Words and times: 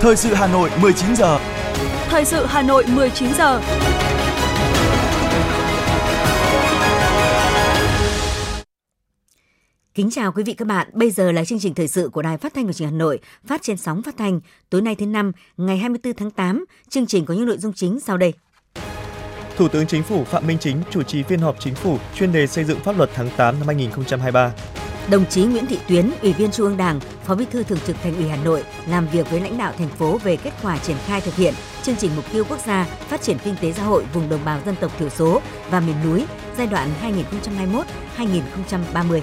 Thời 0.00 0.16
sự 0.16 0.34
Hà 0.34 0.46
Nội 0.46 0.70
19 0.82 1.16
giờ. 1.16 1.38
Thời 2.08 2.24
sự 2.24 2.46
Hà 2.46 2.62
Nội 2.62 2.84
19 2.94 3.28
giờ. 3.34 3.60
Kính 9.94 10.10
chào 10.10 10.32
quý 10.32 10.42
vị 10.42 10.54
các 10.54 10.68
bạn. 10.68 10.88
Bây 10.92 11.10
giờ 11.10 11.32
là 11.32 11.44
chương 11.44 11.58
trình 11.58 11.74
thời 11.74 11.88
sự 11.88 12.08
của 12.08 12.22
Đài 12.22 12.38
Phát 12.38 12.54
thanh 12.54 12.66
và 12.66 12.72
Truyền 12.72 12.88
hình 12.88 12.98
Hà 12.98 12.98
Nội, 12.98 13.18
phát 13.46 13.62
trên 13.62 13.76
sóng 13.76 14.02
phát 14.02 14.14
thanh 14.18 14.40
tối 14.70 14.82
nay 14.82 14.94
thứ 14.94 15.06
năm, 15.06 15.32
ngày 15.56 15.78
24 15.78 16.14
tháng 16.14 16.30
8. 16.30 16.64
Chương 16.88 17.06
trình 17.06 17.24
có 17.24 17.34
những 17.34 17.46
nội 17.46 17.58
dung 17.58 17.72
chính 17.72 18.00
sau 18.00 18.16
đây. 18.16 18.32
Thủ 19.56 19.68
tướng 19.68 19.86
Chính 19.86 20.02
phủ 20.02 20.24
Phạm 20.24 20.46
Minh 20.46 20.58
Chính 20.60 20.82
chủ 20.90 21.02
trì 21.02 21.22
phiên 21.22 21.40
họp 21.40 21.56
chính 21.60 21.74
phủ 21.74 21.98
chuyên 22.14 22.32
đề 22.32 22.46
xây 22.46 22.64
dựng 22.64 22.80
pháp 22.80 22.96
luật 22.96 23.10
tháng 23.14 23.28
8 23.36 23.58
năm 23.58 23.66
2023. 23.66 24.52
Đồng 25.10 25.26
chí 25.26 25.44
Nguyễn 25.44 25.66
Thị 25.66 25.78
Tuyến, 25.88 26.10
Ủy 26.22 26.32
viên 26.32 26.50
Trung 26.50 26.66
ương 26.66 26.76
Đảng, 26.76 27.00
Phó 27.24 27.34
Bí 27.34 27.44
thư 27.50 27.62
Thường 27.62 27.78
trực 27.86 27.96
Thành 28.02 28.16
ủy 28.16 28.28
Hà 28.28 28.36
Nội 28.36 28.64
làm 28.88 29.08
việc 29.08 29.30
với 29.30 29.40
lãnh 29.40 29.58
đạo 29.58 29.72
thành 29.78 29.88
phố 29.88 30.18
về 30.24 30.36
kết 30.36 30.50
quả 30.62 30.78
triển 30.78 30.96
khai 31.06 31.20
thực 31.20 31.34
hiện 31.34 31.54
chương 31.82 31.96
trình 31.96 32.10
mục 32.16 32.24
tiêu 32.32 32.44
quốc 32.48 32.58
gia 32.66 32.84
phát 32.84 33.22
triển 33.22 33.38
kinh 33.44 33.54
tế 33.60 33.72
xã 33.72 33.82
hội 33.82 34.04
vùng 34.12 34.28
đồng 34.28 34.44
bào 34.44 34.60
dân 34.66 34.74
tộc 34.80 34.92
thiểu 34.98 35.08
số 35.08 35.40
và 35.70 35.80
miền 35.80 35.96
núi 36.04 36.24
giai 36.58 36.66
đoạn 36.66 36.88
2021-2030. 38.18 39.20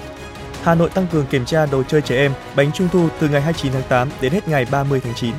Hà 0.62 0.74
Nội 0.74 0.90
tăng 0.90 1.06
cường 1.12 1.26
kiểm 1.26 1.44
tra 1.44 1.66
đồ 1.66 1.82
chơi 1.82 2.02
trẻ 2.02 2.16
em, 2.16 2.32
bánh 2.56 2.72
trung 2.72 2.88
thu 2.92 3.08
từ 3.20 3.28
ngày 3.28 3.40
29 3.40 3.72
tháng 3.72 3.88
8 3.88 4.08
đến 4.20 4.32
hết 4.32 4.48
ngày 4.48 4.66
30 4.70 5.00
tháng 5.04 5.14
9. 5.14 5.34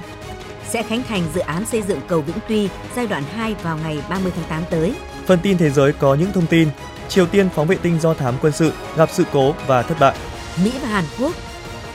Sẽ 0.69 0.83
khánh 0.83 1.03
thành 1.03 1.23
dự 1.33 1.41
án 1.41 1.65
xây 1.65 1.81
dựng 1.81 1.99
cầu 2.07 2.21
Vĩnh 2.21 2.37
Tuy 2.47 2.69
giai 2.95 3.07
đoạn 3.07 3.23
2 3.35 3.55
vào 3.63 3.77
ngày 3.77 3.99
30 4.09 4.31
tháng 4.35 4.45
8 4.49 4.63
tới. 4.69 4.95
Phần 5.25 5.39
tin 5.43 5.57
thế 5.57 5.69
giới 5.69 5.93
có 5.93 6.15
những 6.15 6.31
thông 6.33 6.47
tin. 6.47 6.69
Triều 7.09 7.25
Tiên 7.25 7.49
phóng 7.55 7.67
vệ 7.67 7.77
tinh 7.81 7.99
do 7.99 8.13
thám 8.13 8.33
quân 8.41 8.53
sự 8.53 8.71
gặp 8.97 9.09
sự 9.11 9.23
cố 9.33 9.53
và 9.67 9.81
thất 9.81 9.99
bại. 9.99 10.15
Mỹ 10.63 10.71
và 10.81 10.87
Hàn 10.87 11.03
Quốc 11.19 11.35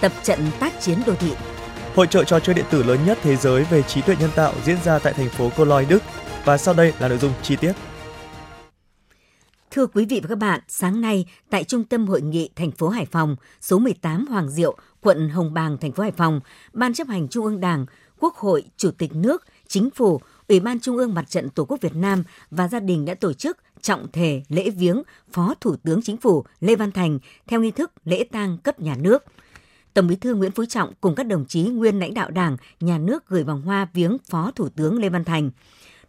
tập 0.01 0.13
trận 0.23 0.41
tác 0.61 0.81
chiến 0.81 0.99
đô 1.07 1.15
thị. 1.15 1.33
Hội 1.95 2.07
trợ 2.07 2.25
trò 2.25 2.41
chơi 2.41 2.55
điện 2.55 2.65
tử 2.71 2.83
lớn 2.83 2.99
nhất 3.07 3.19
thế 3.23 3.37
giới 3.37 3.65
về 3.65 3.83
trí 3.83 4.01
tuệ 4.03 4.17
nhân 4.21 4.31
tạo 4.37 4.55
diễn 4.65 4.77
ra 4.85 4.99
tại 4.99 5.13
thành 5.13 5.29
phố 5.29 5.51
Cologne, 5.57 5.89
Đức. 5.89 6.03
Và 6.45 6.59
sau 6.59 6.75
đây 6.75 6.93
là 7.01 7.09
nội 7.09 7.19
dung 7.19 7.33
chi 7.43 7.57
tiết. 7.57 7.73
Thưa 9.71 9.87
quý 9.87 10.05
vị 10.05 10.21
và 10.23 10.29
các 10.29 10.39
bạn, 10.39 10.61
sáng 10.69 11.01
nay 11.01 11.27
tại 11.51 11.65
Trung 11.65 11.85
tâm 11.85 12.07
Hội 12.07 12.21
nghị 12.21 12.51
thành 12.57 12.71
phố 12.71 12.89
Hải 12.89 13.07
Phòng, 13.07 13.37
số 13.61 13.79
18 13.79 14.27
Hoàng 14.27 14.51
Diệu, 14.51 14.77
quận 15.01 15.29
Hồng 15.29 15.55
Bàng, 15.55 15.79
thành 15.79 15.93
phố 15.93 16.03
Hải 16.03 16.13
Phòng, 16.13 16.41
Ban 16.73 16.95
chấp 16.95 17.09
hành 17.09 17.29
Trung 17.29 17.45
ương 17.45 17.61
Đảng, 17.61 17.87
Quốc 18.19 18.37
hội, 18.37 18.65
Chủ 18.77 18.91
tịch 18.91 19.15
nước, 19.15 19.45
Chính 19.69 19.91
phủ, 19.91 20.21
Ủy 20.49 20.61
ban 20.61 20.81
Trung 20.81 20.97
ương 20.97 21.15
Mặt 21.15 21.31
trận 21.31 21.51
Tổ 21.51 21.65
quốc 21.65 21.81
Việt 21.81 21.95
Nam 21.95 22.25
và 22.51 22.69
gia 22.69 22.81
đình 22.81 23.05
đã 23.05 23.15
tổ 23.15 23.33
chức 23.33 23.59
trọng 23.83 24.07
thể 24.13 24.43
lễ 24.49 24.71
viếng 24.71 25.03
Phó 25.33 25.55
Thủ 25.61 25.77
tướng 25.77 26.03
Chính 26.03 26.17
phủ 26.17 26.45
Lê 26.61 26.77
Văn 26.77 26.93
Thành 26.93 27.19
theo 27.47 27.61
nghi 27.61 27.71
thức 27.71 27.93
lễ 28.05 28.25
tang 28.33 28.59
cấp 28.59 28.81
nhà 28.81 28.97
nước. 29.01 29.25
Tổng 29.95 30.07
Bí 30.07 30.17
thư 30.17 30.35
Nguyễn 30.35 30.51
Phú 30.51 30.65
Trọng 30.65 30.93
cùng 31.01 31.15
các 31.15 31.27
đồng 31.27 31.47
chí 31.47 31.63
nguyên 31.63 31.99
lãnh 31.99 32.15
đạo 32.15 32.31
Đảng, 32.31 32.57
Nhà 32.81 32.99
nước 32.99 33.29
gửi 33.29 33.45
vòng 33.45 33.63
hoa 33.63 33.89
viếng 33.93 34.17
Phó 34.31 34.51
Thủ 34.51 34.69
tướng 34.69 34.99
Lê 34.99 35.09
Văn 35.09 35.25
Thành. 35.25 35.51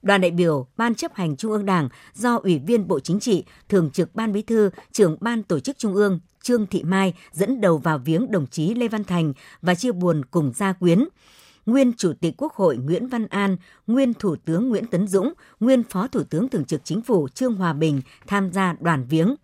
Đoàn 0.01 0.21
đại 0.21 0.31
biểu 0.31 0.67
Ban 0.77 0.95
chấp 0.95 1.13
hành 1.13 1.35
Trung 1.35 1.51
ương 1.51 1.65
Đảng 1.65 1.89
do 2.13 2.35
Ủy 2.35 2.59
viên 2.59 2.87
Bộ 2.87 2.99
Chính 2.99 3.19
trị, 3.19 3.43
Thường 3.69 3.91
trực 3.91 4.15
Ban 4.15 4.33
Bí 4.33 4.41
thư, 4.41 4.69
Trưởng 4.91 5.17
Ban 5.19 5.43
Tổ 5.43 5.59
chức 5.59 5.77
Trung 5.77 5.93
ương 5.93 6.19
Trương 6.43 6.67
Thị 6.67 6.83
Mai 6.83 7.13
dẫn 7.31 7.61
đầu 7.61 7.77
vào 7.77 7.97
viếng 7.97 8.31
đồng 8.31 8.47
chí 8.47 8.73
Lê 8.75 8.87
Văn 8.87 9.03
Thành 9.03 9.33
và 9.61 9.75
chia 9.75 9.91
buồn 9.91 10.25
cùng 10.25 10.51
gia 10.55 10.73
quyến 10.73 11.03
nguyên 11.65 11.93
Chủ 11.93 12.13
tịch 12.21 12.33
Quốc 12.37 12.53
hội 12.53 12.77
Nguyễn 12.77 13.07
Văn 13.07 13.27
An, 13.27 13.57
nguyên 13.87 14.13
Thủ 14.13 14.35
tướng 14.45 14.69
Nguyễn 14.69 14.85
Tấn 14.85 15.07
Dũng, 15.07 15.33
nguyên 15.59 15.83
Phó 15.83 16.07
Thủ 16.07 16.23
tướng 16.23 16.49
Thường 16.49 16.65
trực 16.65 16.81
Chính 16.83 17.01
phủ 17.01 17.27
Trương 17.27 17.55
Hòa 17.55 17.73
Bình 17.73 18.01
tham 18.27 18.51
gia 18.51 18.75
đoàn 18.79 19.05
viếng. 19.09 19.35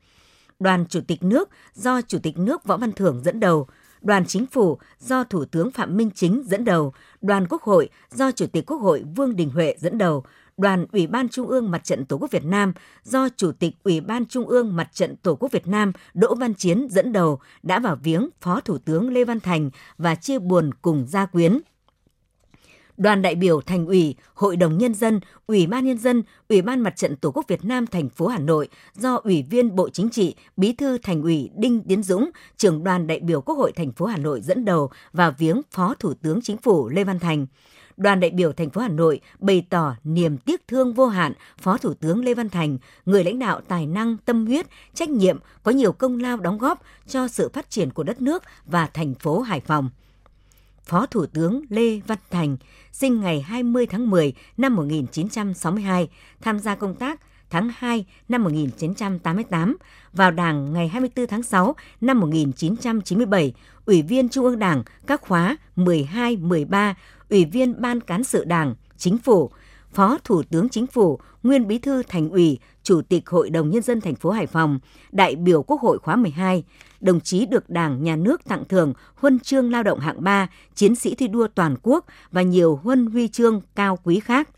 Đoàn 0.60 0.86
Chủ 0.90 1.00
tịch 1.08 1.24
nước 1.24 1.50
do 1.74 2.02
Chủ 2.02 2.20
tịch 2.24 2.38
nước 2.38 2.64
Võ 2.64 2.78
Văn 2.78 2.92
Thưởng 2.92 3.22
dẫn 3.24 3.40
đầu, 3.40 3.68
đoàn 4.02 4.26
chính 4.26 4.46
phủ 4.46 4.78
do 5.00 5.24
Thủ 5.24 5.46
tướng 5.46 5.72
Phạm 5.72 5.98
Minh 5.98 6.10
Chính 6.16 6.44
dẫn 6.46 6.66
đầu, 6.66 6.94
đoàn 7.22 7.48
Quốc 7.50 7.62
hội 7.62 7.90
do 8.12 8.32
Chủ 8.32 8.46
tịch 8.48 8.66
Quốc 8.66 8.78
hội 8.78 9.04
Vương 9.16 9.36
Đình 9.36 9.50
Huệ 9.50 9.76
dẫn 9.80 9.98
đầu, 9.98 10.24
đoàn 10.58 10.86
Ủy 10.92 11.08
ban 11.08 11.30
Trung 11.30 11.48
ương 11.48 11.72
Mặt 11.72 11.84
trận 11.84 12.06
Tổ 12.06 12.18
quốc 12.18 12.32
Việt 12.32 12.46
Nam 12.46 12.74
do 13.04 13.30
Chủ 13.38 13.52
tịch 13.52 13.76
Ủy 13.84 14.02
ban 14.02 14.26
Trung 14.26 14.48
ương 14.48 14.76
Mặt 14.76 14.90
trận 14.94 15.16
Tổ 15.16 15.36
quốc 15.36 15.52
Việt 15.52 15.68
Nam 15.68 15.92
Đỗ 16.14 16.36
Văn 16.36 16.54
Chiến 16.54 16.88
dẫn 16.92 17.14
đầu 17.14 17.40
đã 17.64 17.80
vào 17.80 17.96
viếng 18.04 18.30
Phó 18.42 18.60
Thủ 18.60 18.78
tướng 18.78 19.14
Lê 19.14 19.26
Văn 19.26 19.40
Thành 19.40 19.70
và 19.98 20.16
chia 20.16 20.40
buồn 20.40 20.72
cùng 20.82 21.06
gia 21.08 21.26
quyến 21.26 21.60
đoàn 22.98 23.22
đại 23.22 23.36
biểu 23.36 23.62
Thành 23.62 23.86
ủy, 23.86 24.16
Hội 24.34 24.58
đồng 24.58 24.78
nhân 24.78 24.94
dân, 24.94 25.20
Ủy 25.48 25.68
ban 25.68 25.86
nhân 25.86 25.98
dân, 25.98 26.24
Ủy 26.50 26.62
ban 26.62 26.80
Mặt 26.80 26.96
trận 26.96 27.16
Tổ 27.16 27.32
quốc 27.32 27.48
Việt 27.48 27.66
Nam 27.66 27.88
thành 27.88 28.10
phố 28.10 28.28
Hà 28.28 28.40
Nội 28.40 28.68
do 28.96 29.16
Ủy 29.16 29.44
viên 29.50 29.76
Bộ 29.76 29.90
Chính 29.90 30.10
trị, 30.10 30.36
Bí 30.58 30.74
thư 30.74 30.98
Thành 30.98 31.22
ủy 31.22 31.50
Đinh 31.56 31.82
Tiến 31.88 32.04
Dũng, 32.04 32.30
trưởng 32.58 32.84
đoàn 32.84 33.08
đại 33.08 33.20
biểu 33.20 33.42
Quốc 33.42 33.56
hội 33.56 33.72
thành 33.72 33.92
phố 33.92 34.06
Hà 34.06 34.18
Nội 34.18 34.42
dẫn 34.42 34.66
đầu 34.66 34.90
và 35.14 35.30
viếng 35.30 35.62
Phó 35.72 35.94
Thủ 36.00 36.14
tướng 36.14 36.42
Chính 36.42 36.58
phủ 36.58 36.90
Lê 36.90 37.04
Văn 37.04 37.20
Thành 37.20 37.46
đoàn 37.98 38.20
đại 38.20 38.32
biểu 38.32 38.52
thành 38.54 38.70
phố 38.70 38.82
Hà 38.82 38.88
Nội 38.90 39.22
bày 39.40 39.66
tỏ 39.70 39.96
niềm 40.04 40.38
tiếc 40.38 40.68
thương 40.68 40.94
vô 40.94 41.08
hạn 41.08 41.34
Phó 41.58 41.78
Thủ 41.78 41.94
tướng 41.94 42.26
Lê 42.26 42.34
Văn 42.34 42.50
Thành, 42.50 42.78
người 43.06 43.24
lãnh 43.24 43.40
đạo 43.40 43.62
tài 43.68 43.88
năng, 43.88 44.18
tâm 44.26 44.46
huyết, 44.46 44.66
trách 44.94 45.10
nhiệm, 45.10 45.38
có 45.64 45.72
nhiều 45.72 45.92
công 45.92 46.20
lao 46.20 46.38
đóng 46.38 46.58
góp 46.58 46.82
cho 47.08 47.28
sự 47.28 47.50
phát 47.54 47.70
triển 47.70 47.92
của 47.92 48.04
đất 48.04 48.22
nước 48.22 48.44
và 48.66 48.88
thành 48.88 49.14
phố 49.14 49.42
Hải 49.42 49.60
Phòng. 49.60 49.90
Phó 50.88 51.06
Thủ 51.06 51.26
tướng 51.26 51.62
Lê 51.70 52.00
Văn 52.08 52.18
Thành, 52.32 52.58
sinh 52.92 53.22
ngày 53.22 53.42
20 53.42 53.86
tháng 53.86 54.10
10 54.10 54.34
năm 54.58 54.76
1962, 54.76 56.08
tham 56.42 56.60
gia 56.60 56.76
công 56.76 56.96
tác 56.96 57.20
tháng 57.50 57.70
2 57.78 58.06
năm 58.30 58.44
1988, 58.44 59.78
vào 60.14 60.32
Đảng 60.32 60.74
ngày 60.74 60.88
24 60.88 61.28
tháng 61.28 61.44
6 61.44 61.76
năm 62.02 62.20
1997, 62.20 63.54
Ủy 63.86 64.02
viên 64.02 64.30
Trung 64.30 64.46
ương 64.46 64.60
Đảng 64.60 64.84
các 65.08 65.22
khóa 65.22 65.58
12, 65.76 66.38
13, 66.38 66.96
Ủy 67.30 67.46
viên 67.46 67.82
Ban 67.82 68.02
Cán 68.02 68.24
sự 68.24 68.44
Đảng, 68.46 68.76
Chính 68.98 69.18
phủ, 69.18 69.50
Phó 69.94 70.18
Thủ 70.24 70.44
tướng 70.44 70.70
Chính 70.70 70.88
phủ, 70.88 71.20
nguyên 71.44 71.68
Bí 71.68 71.78
thư 71.78 72.04
Thành 72.04 72.30
ủy, 72.30 72.60
Chủ 72.84 73.02
tịch 73.02 73.30
Hội 73.30 73.50
đồng 73.50 73.70
Nhân 73.70 73.82
dân 73.82 74.02
thành 74.02 74.16
phố 74.16 74.32
Hải 74.32 74.48
Phòng, 74.48 74.80
đại 75.12 75.36
biểu 75.36 75.64
Quốc 75.64 75.82
hội 75.82 76.00
khóa 76.00 76.16
12, 76.16 76.64
đồng 77.00 77.20
chí 77.22 77.46
được 77.46 77.70
Đảng, 77.70 78.04
Nhà 78.04 78.16
nước 78.16 78.46
tặng 78.46 78.64
thưởng 78.70 78.94
huân 79.16 79.40
chương 79.40 79.72
lao 79.72 79.84
động 79.84 80.00
hạng 80.00 80.24
3, 80.24 80.50
chiến 80.76 80.96
sĩ 80.96 81.16
thi 81.16 81.28
đua 81.28 81.48
toàn 81.48 81.76
quốc 81.84 82.06
và 82.32 82.42
nhiều 82.42 82.80
huân 82.84 83.06
huy 83.06 83.28
chương 83.28 83.62
cao 83.76 84.00
quý 84.04 84.20
khác. 84.20 84.50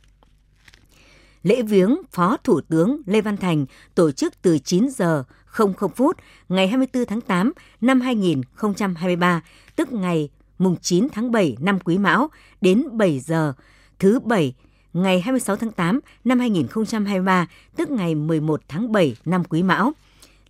Lễ 1.43 1.61
viếng 1.61 1.97
Phó 2.11 2.37
Thủ 2.43 2.61
tướng 2.61 3.01
Lê 3.05 3.21
Văn 3.21 3.37
Thành 3.37 3.65
tổ 3.95 4.11
chức 4.11 4.41
từ 4.41 4.57
9 4.59 4.89
giờ 4.89 5.23
00 5.57 5.73
phút 5.95 6.17
ngày 6.49 6.67
24 6.67 7.05
tháng 7.05 7.21
8 7.21 7.51
năm 7.81 8.01
2023, 8.01 9.41
tức 9.75 9.91
ngày 9.91 10.29
mùng 10.57 10.75
9 10.81 11.07
tháng 11.11 11.31
7 11.31 11.57
năm 11.59 11.79
Quý 11.79 11.97
Mão 11.97 12.29
đến 12.61 12.83
7 12.91 13.19
giờ 13.19 13.53
thứ 13.99 14.19
Bảy 14.19 14.53
ngày 14.93 15.21
26 15.21 15.55
tháng 15.55 15.71
8 15.71 15.99
năm 16.23 16.39
2023, 16.39 17.47
tức 17.75 17.89
ngày 17.89 18.15
11 18.15 18.61
tháng 18.67 18.91
7 18.91 19.15
năm 19.25 19.43
Quý 19.43 19.63
Mão. 19.63 19.91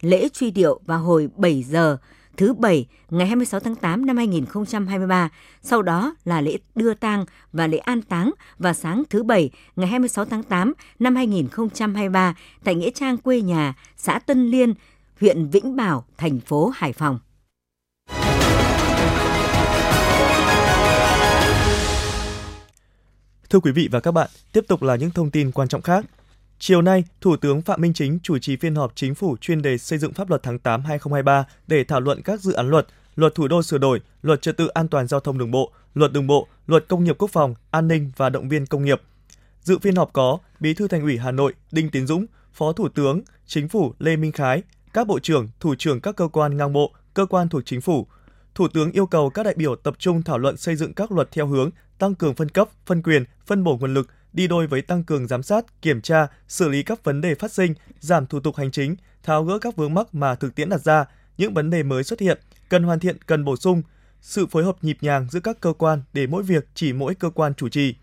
Lễ 0.02 0.30
truy 0.34 0.52
điệu 0.52 0.80
vào 0.86 1.00
hồi 1.00 1.30
7 1.38 1.64
giờ 1.64 1.98
thứ 2.38 2.54
Bảy 2.54 2.86
ngày 3.10 3.28
26 3.28 3.60
tháng 3.60 3.76
8 3.76 4.06
năm 4.06 4.18
2023, 4.18 5.30
sau 5.62 5.82
đó 5.82 6.16
là 6.26 6.42
lễ 6.42 6.58
đưa 6.76 6.94
tang 6.94 7.26
và 7.54 7.68
lễ 7.68 7.78
an 7.78 8.02
táng 8.02 8.32
vào 8.60 8.74
sáng 8.74 9.04
thứ 9.10 9.24
Bảy 9.24 9.50
ngày 9.76 9.88
26 9.88 10.26
tháng 10.26 10.44
8 10.44 10.74
năm 11.00 11.16
2023 11.16 12.36
tại 12.64 12.76
Nghĩa 12.76 12.90
Trang 12.90 13.18
quê 13.18 13.42
nhà, 13.42 13.74
xã 13.98 14.20
Tân 14.20 14.48
Liên, 14.48 14.74
huyện 15.20 15.50
Vĩnh 15.50 15.76
Bảo, 15.76 16.06
thành 16.18 16.40
phố 16.40 16.72
Hải 16.76 16.94
Phòng. 16.94 17.20
Thưa 23.50 23.60
quý 23.60 23.72
vị 23.72 23.90
và 23.92 24.00
các 24.00 24.12
bạn, 24.12 24.30
tiếp 24.52 24.66
tục 24.68 24.84
là 24.84 24.96
những 24.96 25.12
thông 25.12 25.32
tin 25.32 25.52
quan 25.52 25.68
trọng 25.68 25.82
khác. 25.82 26.06
Chiều 26.60 26.82
nay, 26.82 27.04
Thủ 27.22 27.36
tướng 27.36 27.62
Phạm 27.62 27.82
Minh 27.82 27.94
Chính 27.94 28.20
chủ 28.24 28.38
trì 28.38 28.56
phiên 28.56 28.76
họp 28.76 28.92
chính 28.96 29.16
phủ 29.16 29.38
chuyên 29.42 29.62
đề 29.62 29.78
xây 29.78 30.00
dựng 30.00 30.14
pháp 30.14 30.30
luật 30.30 30.44
tháng 30.44 30.60
8 30.60 30.82
2023 30.82 31.46
để 31.68 31.84
thảo 31.84 32.00
luận 32.00 32.22
các 32.22 32.42
dự 32.42 32.54
án 32.54 32.70
luật, 32.70 32.88
luật 33.16 33.36
thủ 33.36 33.48
đô 33.48 33.64
sửa 33.64 33.78
đổi, 33.78 34.02
luật 34.22 34.42
trật 34.42 34.58
tự 34.58 34.68
an 34.68 34.88
toàn 34.88 35.08
giao 35.08 35.20
thông 35.20 35.38
đường 35.38 35.52
bộ, 35.52 35.72
luật 35.94 36.12
đường 36.12 36.28
bộ, 36.28 36.48
luật 36.68 36.86
công 36.88 37.04
nghiệp 37.04 37.16
quốc 37.18 37.32
phòng, 37.32 37.56
an 37.72 37.88
ninh 37.88 38.12
và 38.18 38.30
động 38.30 38.50
viên 38.50 38.66
công 38.66 38.86
nghiệp. 38.86 39.02
Dự 39.62 39.80
phiên 39.80 39.96
họp 39.96 40.14
có 40.14 40.38
Bí 40.60 40.74
thư 40.74 40.88
Thành 40.88 41.02
ủy 41.02 41.18
Hà 41.18 41.32
Nội 41.32 41.54
Đinh 41.72 41.90
Tiến 41.90 42.08
Dũng, 42.08 42.26
Phó 42.54 42.74
Thủ 42.74 42.90
tướng 42.90 43.22
Chính 43.46 43.68
phủ 43.68 43.94
Lê 44.00 44.16
Minh 44.16 44.32
Khái, 44.32 44.64
các 44.94 45.08
bộ 45.08 45.20
trưởng, 45.20 45.48
thủ 45.60 45.76
trưởng 45.76 46.02
các 46.02 46.16
cơ 46.16 46.28
quan 46.28 46.58
ngang 46.58 46.74
bộ, 46.74 46.92
cơ 47.14 47.26
quan 47.26 47.50
thuộc 47.50 47.62
chính 47.66 47.82
phủ. 47.82 48.08
Thủ 48.56 48.68
tướng 48.68 48.92
yêu 48.92 49.06
cầu 49.06 49.30
các 49.30 49.44
đại 49.44 49.54
biểu 49.58 49.76
tập 49.76 49.96
trung 50.00 50.24
thảo 50.24 50.38
luận 50.38 50.58
xây 50.58 50.76
dựng 50.76 50.94
các 50.94 51.12
luật 51.12 51.32
theo 51.32 51.48
hướng 51.48 51.70
tăng 51.98 52.16
cường 52.16 52.36
phân 52.36 52.50
cấp, 52.50 52.70
phân 52.86 53.02
quyền, 53.02 53.24
phân 53.46 53.64
bổ 53.64 53.78
nguồn 53.78 53.94
lực, 53.94 54.08
đi 54.34 54.48
đôi 54.48 54.68
với 54.68 54.82
tăng 54.82 55.04
cường 55.04 55.28
giám 55.28 55.44
sát, 55.44 55.82
kiểm 55.82 56.02
tra, 56.02 56.28
xử 56.48 56.70
lý 56.70 56.84
các 56.84 57.04
vấn 57.04 57.22
đề 57.22 57.36
phát 57.36 57.52
sinh, 57.52 57.74
giảm 58.00 58.26
thủ 58.26 58.40
tục 58.40 58.56
hành 58.56 58.72
chính, 58.72 58.96
tháo 59.24 59.44
gỡ 59.44 59.60
các 59.60 59.76
vướng 59.76 59.94
mắc 59.94 60.16
mà 60.16 60.36
thực 60.36 60.56
tiễn 60.56 60.70
đặt 60.70 60.82
ra, 60.82 61.06
những 61.38 61.54
vấn 61.54 61.70
đề 61.70 61.84
mới 61.84 62.04
xuất 62.04 62.20
hiện, 62.20 62.40
cần 62.70 62.84
hoàn 62.84 63.00
thiện, 63.00 63.18
cần 63.26 63.46
bổ 63.46 63.56
sung, 63.56 63.82
sự 64.22 64.46
phối 64.48 64.64
hợp 64.64 64.76
nhịp 64.82 64.98
nhàng 65.02 65.28
giữa 65.32 65.40
các 65.40 65.62
cơ 65.62 65.74
quan 65.74 66.02
để 66.14 66.28
mỗi 66.28 66.44
việc 66.44 66.68
chỉ 66.74 66.94
mỗi 66.94 67.16
cơ 67.16 67.30
quan 67.30 67.54
chủ 67.54 67.70
trì. 67.70 67.96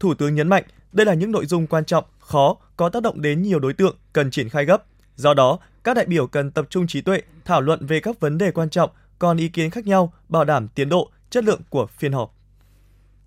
Thủ 0.00 0.14
tướng 0.14 0.34
nhấn 0.34 0.48
mạnh, 0.48 0.64
đây 0.92 1.06
là 1.06 1.14
những 1.14 1.32
nội 1.32 1.46
dung 1.46 1.66
quan 1.66 1.84
trọng, 1.84 2.04
khó, 2.18 2.56
có 2.76 2.88
tác 2.88 3.02
động 3.02 3.22
đến 3.22 3.42
nhiều 3.42 3.58
đối 3.58 3.72
tượng, 3.72 3.96
cần 4.12 4.30
triển 4.30 4.48
khai 4.48 4.64
gấp. 4.64 4.84
Do 5.16 5.34
đó, 5.34 5.58
các 5.84 5.94
đại 5.94 6.06
biểu 6.06 6.26
cần 6.26 6.50
tập 6.50 6.66
trung 6.70 6.86
trí 6.86 7.00
tuệ, 7.00 7.22
thảo 7.44 7.60
luận 7.60 7.86
về 7.86 8.00
các 8.00 8.20
vấn 8.20 8.38
đề 8.38 8.50
quan 8.50 8.70
trọng, 8.70 8.90
còn 9.18 9.36
ý 9.36 9.48
kiến 9.48 9.70
khác 9.70 9.86
nhau, 9.86 10.12
bảo 10.28 10.44
đảm 10.44 10.68
tiến 10.68 10.88
độ, 10.88 11.10
chất 11.30 11.44
lượng 11.44 11.60
của 11.70 11.86
phiên 11.86 12.12
họp. 12.12 12.34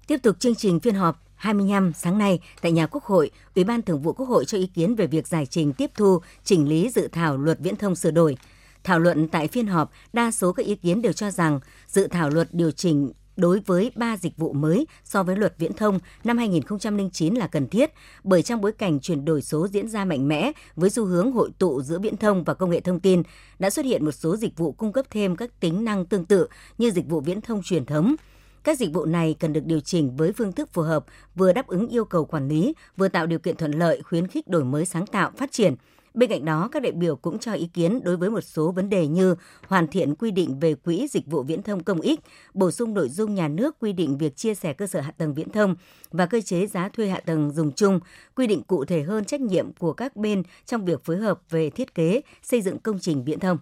Tiếp 0.07 0.17
tục 0.23 0.39
chương 0.39 0.55
trình 0.55 0.79
phiên 0.79 0.95
họp 0.95 1.23
25 1.35 1.93
sáng 1.93 2.17
nay 2.17 2.39
tại 2.61 2.71
nhà 2.71 2.87
Quốc 2.87 3.03
hội, 3.03 3.31
Ủy 3.55 3.63
ban 3.63 3.81
Thường 3.81 4.01
vụ 4.01 4.13
Quốc 4.13 4.25
hội 4.25 4.45
cho 4.45 4.57
ý 4.57 4.67
kiến 4.67 4.95
về 4.95 5.07
việc 5.07 5.27
giải 5.27 5.45
trình 5.45 5.73
tiếp 5.73 5.91
thu, 5.95 6.21
chỉnh 6.43 6.69
lý 6.69 6.89
dự 6.89 7.07
thảo 7.11 7.37
luật 7.37 7.59
viễn 7.59 7.75
thông 7.75 7.95
sửa 7.95 8.11
đổi. 8.11 8.37
Thảo 8.83 8.99
luận 8.99 9.27
tại 9.27 9.47
phiên 9.47 9.67
họp, 9.67 9.91
đa 10.13 10.31
số 10.31 10.53
các 10.53 10.65
ý 10.65 10.75
kiến 10.75 11.01
đều 11.01 11.13
cho 11.13 11.31
rằng 11.31 11.59
dự 11.87 12.07
thảo 12.07 12.29
luật 12.29 12.53
điều 12.53 12.71
chỉnh 12.71 13.11
đối 13.37 13.59
với 13.59 13.91
ba 13.95 14.17
dịch 14.17 14.37
vụ 14.37 14.53
mới 14.53 14.87
so 15.03 15.23
với 15.23 15.35
luật 15.35 15.53
viễn 15.57 15.73
thông 15.73 15.99
năm 16.23 16.37
2009 16.37 17.33
là 17.33 17.47
cần 17.47 17.67
thiết, 17.67 17.93
bởi 18.23 18.43
trong 18.43 18.61
bối 18.61 18.71
cảnh 18.71 18.99
chuyển 18.99 19.25
đổi 19.25 19.41
số 19.41 19.67
diễn 19.67 19.87
ra 19.87 20.05
mạnh 20.05 20.27
mẽ 20.27 20.51
với 20.75 20.89
xu 20.89 21.05
hướng 21.05 21.31
hội 21.31 21.49
tụ 21.57 21.81
giữa 21.81 21.99
viễn 21.99 22.17
thông 22.17 22.43
và 22.43 22.53
công 22.53 22.69
nghệ 22.69 22.79
thông 22.79 22.99
tin, 22.99 23.23
đã 23.59 23.69
xuất 23.69 23.85
hiện 23.85 24.05
một 24.05 24.11
số 24.11 24.37
dịch 24.37 24.57
vụ 24.57 24.71
cung 24.71 24.91
cấp 24.91 25.05
thêm 25.09 25.35
các 25.35 25.59
tính 25.59 25.83
năng 25.83 26.05
tương 26.05 26.25
tự 26.25 26.47
như 26.77 26.91
dịch 26.91 27.09
vụ 27.09 27.21
viễn 27.21 27.41
thông 27.41 27.63
truyền 27.63 27.85
thống. 27.85 28.15
Các 28.63 28.79
dịch 28.79 28.93
vụ 28.93 29.05
này 29.05 29.35
cần 29.39 29.53
được 29.53 29.65
điều 29.65 29.79
chỉnh 29.79 30.15
với 30.15 30.33
phương 30.33 30.51
thức 30.51 30.69
phù 30.73 30.81
hợp, 30.81 31.05
vừa 31.35 31.53
đáp 31.53 31.67
ứng 31.67 31.87
yêu 31.87 32.05
cầu 32.05 32.25
quản 32.25 32.47
lý, 32.47 32.73
vừa 32.97 33.07
tạo 33.07 33.25
điều 33.25 33.39
kiện 33.39 33.55
thuận 33.55 33.71
lợi 33.71 34.01
khuyến 34.01 34.27
khích 34.27 34.47
đổi 34.47 34.63
mới 34.63 34.85
sáng 34.85 35.05
tạo, 35.05 35.31
phát 35.37 35.51
triển– 35.51 35.75
Bên 36.13 36.29
cạnh 36.29 36.45
đó, 36.45 36.69
các 36.71 36.83
đại 36.83 36.91
biểu 36.91 37.15
cũng 37.15 37.39
cho 37.39 37.53
ý 37.53 37.67
kiến 37.73 38.03
đối 38.03 38.17
với 38.17 38.29
một 38.29 38.41
số 38.41 38.71
vấn 38.71 38.89
đề 38.89 39.07
như 39.07 39.35
hoàn 39.67 39.87
thiện 39.87 40.15
quy 40.15 40.31
định 40.31 40.59
về 40.59 40.75
quỹ 40.75 41.07
dịch 41.07 41.27
vụ 41.27 41.43
viễn 41.43 41.63
thông 41.63 41.83
công 41.83 42.01
ích, 42.01 42.19
bổ 42.53 42.71
sung 42.71 42.93
nội 42.93 43.09
dung 43.09 43.35
nhà 43.35 43.47
nước 43.47 43.79
quy 43.79 43.93
định 43.93 44.17
việc 44.17 44.35
chia 44.35 44.55
sẻ 44.55 44.73
cơ 44.73 44.87
sở 44.87 45.01
hạ 45.01 45.11
tầng 45.17 45.33
viễn 45.33 45.49
thông 45.49 45.75
và 46.11 46.25
cơ 46.25 46.41
chế 46.41 46.67
giá 46.67 46.89
thuê 46.89 47.07
hạ 47.07 47.19
tầng 47.25 47.51
dùng 47.51 47.71
chung, 47.71 47.99
quy 48.35 48.47
định 48.47 48.63
cụ 48.63 48.85
thể 48.85 49.01
hơn 49.01 49.25
trách 49.25 49.41
nhiệm 49.41 49.73
của 49.73 49.93
các 49.93 50.15
bên 50.15 50.43
trong 50.65 50.85
việc 50.85 51.05
phối 51.05 51.17
hợp 51.17 51.41
về 51.49 51.69
thiết 51.69 51.95
kế, 51.95 52.21
xây 52.43 52.61
dựng 52.61 52.79
công 52.79 52.99
trình 52.99 53.23
viễn 53.23 53.39
thông. 53.39 53.57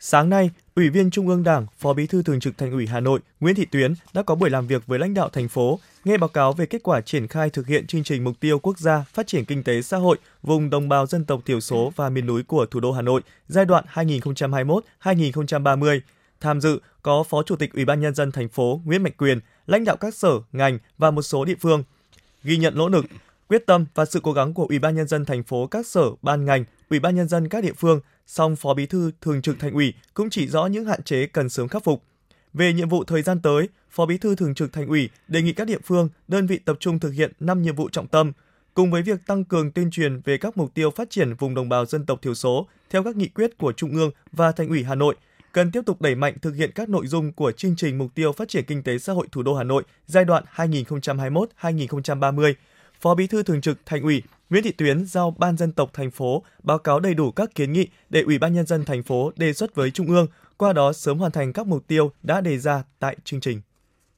Sáng 0.00 0.30
nay, 0.30 0.50
Ủy 0.74 0.90
viên 0.90 1.10
Trung 1.10 1.28
ương 1.28 1.42
Đảng, 1.42 1.66
Phó 1.78 1.92
Bí 1.92 2.06
thư 2.06 2.22
Thường 2.22 2.40
trực 2.40 2.58
Thành 2.58 2.72
ủy 2.72 2.86
Hà 2.86 3.00
Nội 3.00 3.20
Nguyễn 3.40 3.54
Thị 3.54 3.64
Tuyến 3.64 3.94
đã 4.12 4.22
có 4.22 4.34
buổi 4.34 4.50
làm 4.50 4.66
việc 4.66 4.86
với 4.86 4.98
lãnh 4.98 5.14
đạo 5.14 5.28
thành 5.28 5.48
phố, 5.48 5.78
nghe 6.04 6.16
báo 6.16 6.28
cáo 6.28 6.52
về 6.52 6.66
kết 6.66 6.82
quả 6.82 7.00
triển 7.00 7.26
khai 7.26 7.50
thực 7.50 7.66
hiện 7.66 7.86
chương 7.86 8.04
trình 8.04 8.24
mục 8.24 8.40
tiêu 8.40 8.58
quốc 8.58 8.78
gia 8.78 9.04
phát 9.12 9.26
triển 9.26 9.44
kinh 9.44 9.62
tế 9.62 9.82
xã 9.82 9.96
hội 9.96 10.16
vùng 10.42 10.70
đồng 10.70 10.88
bào 10.88 11.06
dân 11.06 11.24
tộc 11.24 11.40
thiểu 11.44 11.60
số 11.60 11.92
và 11.96 12.08
miền 12.08 12.26
núi 12.26 12.42
của 12.42 12.66
thủ 12.66 12.80
đô 12.80 12.92
Hà 12.92 13.02
Nội 13.02 13.22
giai 13.48 13.64
đoạn 13.64 13.84
2021-2030. 13.94 16.00
Tham 16.40 16.60
dự 16.60 16.80
có 17.02 17.22
Phó 17.22 17.42
Chủ 17.42 17.56
tịch 17.56 17.74
Ủy 17.74 17.84
ban 17.84 18.00
nhân 18.00 18.14
dân 18.14 18.32
thành 18.32 18.48
phố 18.48 18.80
Nguyễn 18.84 19.02
Mạnh 19.02 19.12
Quyền, 19.18 19.40
lãnh 19.66 19.84
đạo 19.84 19.96
các 19.96 20.14
sở, 20.14 20.30
ngành 20.52 20.78
và 20.98 21.10
một 21.10 21.22
số 21.22 21.44
địa 21.44 21.56
phương. 21.60 21.82
Ghi 22.44 22.56
nhận 22.56 22.78
nỗ 22.78 22.88
lực, 22.88 23.04
quyết 23.48 23.66
tâm 23.66 23.86
và 23.94 24.04
sự 24.04 24.20
cố 24.22 24.32
gắng 24.32 24.54
của 24.54 24.66
Ủy 24.68 24.78
ban 24.78 24.96
nhân 24.96 25.08
dân 25.08 25.24
thành 25.24 25.42
phố 25.42 25.66
các 25.66 25.86
sở, 25.86 26.02
ban 26.22 26.44
ngành, 26.44 26.64
Ủy 26.90 27.00
ban 27.00 27.16
nhân 27.16 27.28
dân 27.28 27.48
các 27.48 27.64
địa 27.64 27.72
phương 27.72 28.00
song 28.28 28.56
Phó 28.56 28.74
Bí 28.74 28.86
thư 28.86 29.10
Thường 29.20 29.42
trực 29.42 29.58
Thành 29.58 29.74
ủy 29.74 29.94
cũng 30.14 30.30
chỉ 30.30 30.48
rõ 30.48 30.66
những 30.66 30.84
hạn 30.84 31.02
chế 31.02 31.26
cần 31.26 31.48
sớm 31.48 31.68
khắc 31.68 31.84
phục. 31.84 32.02
Về 32.52 32.72
nhiệm 32.72 32.88
vụ 32.88 33.04
thời 33.04 33.22
gian 33.22 33.42
tới, 33.42 33.68
Phó 33.90 34.06
Bí 34.06 34.18
thư 34.18 34.34
Thường 34.34 34.54
trực 34.54 34.72
Thành 34.72 34.86
ủy 34.86 35.10
đề 35.28 35.42
nghị 35.42 35.52
các 35.52 35.66
địa 35.66 35.78
phương, 35.84 36.08
đơn 36.28 36.46
vị 36.46 36.58
tập 36.58 36.76
trung 36.80 36.98
thực 36.98 37.10
hiện 37.10 37.32
5 37.40 37.62
nhiệm 37.62 37.74
vụ 37.74 37.88
trọng 37.88 38.06
tâm, 38.06 38.32
cùng 38.74 38.90
với 38.90 39.02
việc 39.02 39.26
tăng 39.26 39.44
cường 39.44 39.72
tuyên 39.72 39.90
truyền 39.90 40.20
về 40.20 40.38
các 40.38 40.56
mục 40.56 40.74
tiêu 40.74 40.90
phát 40.90 41.10
triển 41.10 41.34
vùng 41.34 41.54
đồng 41.54 41.68
bào 41.68 41.86
dân 41.86 42.06
tộc 42.06 42.22
thiểu 42.22 42.34
số 42.34 42.66
theo 42.90 43.04
các 43.04 43.16
nghị 43.16 43.28
quyết 43.28 43.58
của 43.58 43.72
Trung 43.72 43.94
ương 43.94 44.10
và 44.32 44.52
Thành 44.52 44.68
ủy 44.68 44.84
Hà 44.84 44.94
Nội, 44.94 45.14
cần 45.52 45.72
tiếp 45.72 45.80
tục 45.86 46.02
đẩy 46.02 46.14
mạnh 46.14 46.34
thực 46.42 46.54
hiện 46.54 46.70
các 46.74 46.88
nội 46.88 47.06
dung 47.06 47.32
của 47.32 47.52
chương 47.52 47.76
trình 47.76 47.98
mục 47.98 48.14
tiêu 48.14 48.32
phát 48.32 48.48
triển 48.48 48.64
kinh 48.64 48.82
tế 48.82 48.98
xã 48.98 49.12
hội 49.12 49.26
thủ 49.32 49.42
đô 49.42 49.54
Hà 49.54 49.64
Nội 49.64 49.82
giai 50.06 50.24
đoạn 50.24 50.44
2021-2030. 50.54 52.54
Phó 53.00 53.14
Bí 53.14 53.26
thư 53.26 53.42
Thường 53.42 53.60
trực 53.60 53.78
Thành 53.86 54.02
ủy 54.02 54.22
Nguyễn 54.50 54.64
Thị 54.64 54.72
Tuyến 54.72 55.06
giao 55.06 55.34
Ban 55.38 55.56
dân 55.56 55.72
tộc 55.72 55.90
thành 55.92 56.10
phố 56.10 56.42
báo 56.62 56.78
cáo 56.78 57.00
đầy 57.00 57.14
đủ 57.14 57.30
các 57.30 57.54
kiến 57.54 57.72
nghị 57.72 57.88
để 58.10 58.22
Ủy 58.22 58.38
ban 58.38 58.54
nhân 58.54 58.66
dân 58.66 58.84
thành 58.84 59.02
phố 59.02 59.32
đề 59.36 59.52
xuất 59.52 59.74
với 59.74 59.90
Trung 59.90 60.06
ương, 60.06 60.26
qua 60.56 60.72
đó 60.72 60.92
sớm 60.92 61.18
hoàn 61.18 61.32
thành 61.32 61.52
các 61.52 61.66
mục 61.66 61.86
tiêu 61.86 62.12
đã 62.22 62.40
đề 62.40 62.58
ra 62.58 62.82
tại 62.98 63.16
chương 63.24 63.40
trình. 63.40 63.60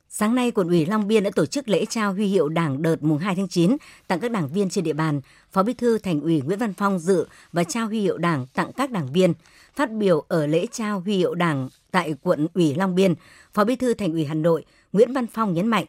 Sáng 0.08 0.34
nay, 0.34 0.50
Quận 0.50 0.68
ủy 0.68 0.86
Long 0.86 1.08
Biên 1.08 1.22
đã 1.22 1.30
tổ 1.36 1.46
chức 1.46 1.68
lễ 1.68 1.84
trao 1.84 2.12
huy 2.12 2.26
hiệu 2.26 2.48
Đảng 2.48 2.82
đợt 2.82 3.02
mùng 3.02 3.18
2 3.18 3.34
tháng 3.34 3.48
9 3.48 3.76
tặng 4.08 4.20
các 4.20 4.30
đảng 4.30 4.48
viên 4.48 4.70
trên 4.70 4.84
địa 4.84 4.92
bàn. 4.92 5.20
Phó 5.52 5.62
Bí 5.62 5.74
thư 5.74 5.98
Thành 5.98 6.20
ủy 6.20 6.40
Nguyễn 6.40 6.58
Văn 6.58 6.74
Phong 6.74 6.98
dự 6.98 7.26
và 7.52 7.64
trao 7.64 7.86
huy 7.86 8.00
hiệu 8.00 8.18
Đảng 8.18 8.46
tặng 8.46 8.72
các 8.76 8.90
đảng 8.90 9.12
viên. 9.12 9.32
Phát 9.76 9.92
biểu 9.92 10.24
ở 10.28 10.46
lễ 10.46 10.66
trao 10.72 11.00
huy 11.00 11.16
hiệu 11.16 11.34
Đảng 11.34 11.68
tại 11.90 12.14
quận 12.22 12.46
ủy 12.54 12.74
Long 12.74 12.94
Biên, 12.94 13.14
Phó 13.54 13.64
Bí 13.64 13.76
thư 13.76 13.94
Thành 13.94 14.12
ủy 14.12 14.24
Hà 14.24 14.34
Nội 14.34 14.64
Nguyễn 14.92 15.12
Văn 15.12 15.26
Phong 15.26 15.54
nhấn 15.54 15.66
mạnh 15.66 15.84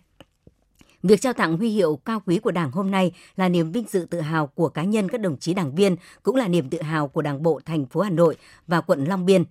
Việc 1.04 1.22
trao 1.22 1.34
tặng 1.34 1.58
huy 1.58 1.70
hiệu 1.70 2.00
cao 2.06 2.22
quý 2.26 2.40
của 2.40 2.52
Đảng 2.52 2.72
hôm 2.72 2.92
nay 2.92 3.12
là 3.36 3.50
niềm 3.50 3.72
vinh 3.72 3.86
dự 3.90 4.08
tự 4.10 4.22
hào 4.22 4.48
của 4.48 4.70
cá 4.70 4.84
nhân 4.84 5.10
các 5.10 5.22
đồng 5.22 5.38
chí 5.38 5.54
đảng 5.54 5.76
viên, 5.76 5.96
cũng 6.24 6.36
là 6.36 6.48
niềm 6.48 6.70
tự 6.70 6.82
hào 6.82 7.08
của 7.08 7.22
Đảng 7.22 7.44
bộ 7.44 7.62
thành 7.66 7.86
phố 7.86 8.02
Hà 8.02 8.10
Nội 8.10 8.38
và 8.68 8.82
quận 8.82 9.06
Long 9.06 9.26
Biên. 9.26 9.44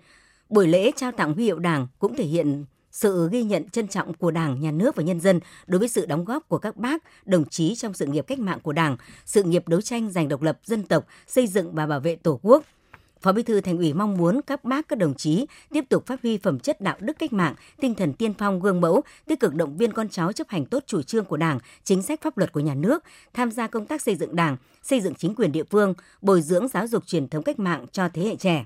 Buổi 0.48 0.68
lễ 0.68 0.90
trao 0.96 1.12
tặng 1.12 1.34
huy 1.34 1.44
hiệu 1.44 1.58
Đảng 1.58 1.86
cũng 1.98 2.16
thể 2.16 2.24
hiện 2.24 2.64
sự 2.90 3.28
ghi 3.32 3.42
nhận 3.42 3.68
trân 3.68 3.88
trọng 3.88 4.14
của 4.14 4.30
Đảng, 4.30 4.60
Nhà 4.60 4.70
nước 4.70 4.96
và 4.96 5.02
nhân 5.02 5.20
dân 5.20 5.40
đối 5.66 5.78
với 5.78 5.88
sự 5.88 6.06
đóng 6.06 6.24
góp 6.24 6.48
của 6.48 6.58
các 6.58 6.76
bác, 6.76 7.02
đồng 7.26 7.44
chí 7.44 7.74
trong 7.74 7.94
sự 7.94 8.06
nghiệp 8.06 8.24
cách 8.26 8.38
mạng 8.38 8.60
của 8.62 8.72
Đảng, 8.72 8.96
sự 9.24 9.42
nghiệp 9.42 9.68
đấu 9.68 9.80
tranh 9.80 10.10
giành 10.10 10.28
độc 10.28 10.42
lập 10.42 10.58
dân 10.64 10.82
tộc, 10.82 11.06
xây 11.26 11.46
dựng 11.46 11.74
và 11.74 11.86
bảo 11.86 12.00
vệ 12.00 12.16
Tổ 12.16 12.40
quốc– 12.42 12.64
Phó 13.22 13.32
Bí 13.32 13.42
thư 13.42 13.60
Thành 13.60 13.78
ủy 13.78 13.92
mong 13.92 14.16
muốn 14.16 14.40
các 14.46 14.64
bác 14.64 14.88
các 14.88 14.98
đồng 14.98 15.14
chí 15.14 15.46
tiếp 15.70 15.84
tục 15.88 16.06
phát 16.06 16.22
huy 16.22 16.38
phẩm 16.38 16.58
chất 16.58 16.80
đạo 16.80 16.96
đức 17.00 17.18
cách 17.18 17.32
mạng, 17.32 17.54
tinh 17.80 17.94
thần 17.94 18.12
tiên 18.12 18.34
phong 18.38 18.60
gương 18.60 18.80
mẫu, 18.80 19.02
tích 19.26 19.40
cực 19.40 19.54
động 19.54 19.76
viên 19.76 19.92
con 19.92 20.08
cháu 20.08 20.32
chấp 20.32 20.48
hành 20.48 20.66
tốt 20.66 20.84
chủ 20.86 21.02
trương 21.02 21.24
của 21.24 21.36
Đảng, 21.36 21.58
chính 21.84 22.02
sách 22.02 22.20
pháp 22.22 22.38
luật 22.38 22.52
của 22.52 22.60
nhà 22.60 22.74
nước, 22.74 23.04
tham 23.32 23.50
gia 23.50 23.66
công 23.66 23.86
tác 23.86 24.02
xây 24.02 24.16
dựng 24.16 24.36
Đảng, 24.36 24.56
xây 24.82 25.00
dựng 25.00 25.14
chính 25.14 25.34
quyền 25.34 25.52
địa 25.52 25.64
phương, 25.64 25.94
bồi 26.22 26.42
dưỡng 26.42 26.68
giáo 26.68 26.86
dục 26.86 27.06
truyền 27.06 27.28
thống 27.28 27.42
cách 27.42 27.58
mạng 27.58 27.86
cho 27.92 28.08
thế 28.08 28.22
hệ 28.22 28.36
trẻ. 28.36 28.64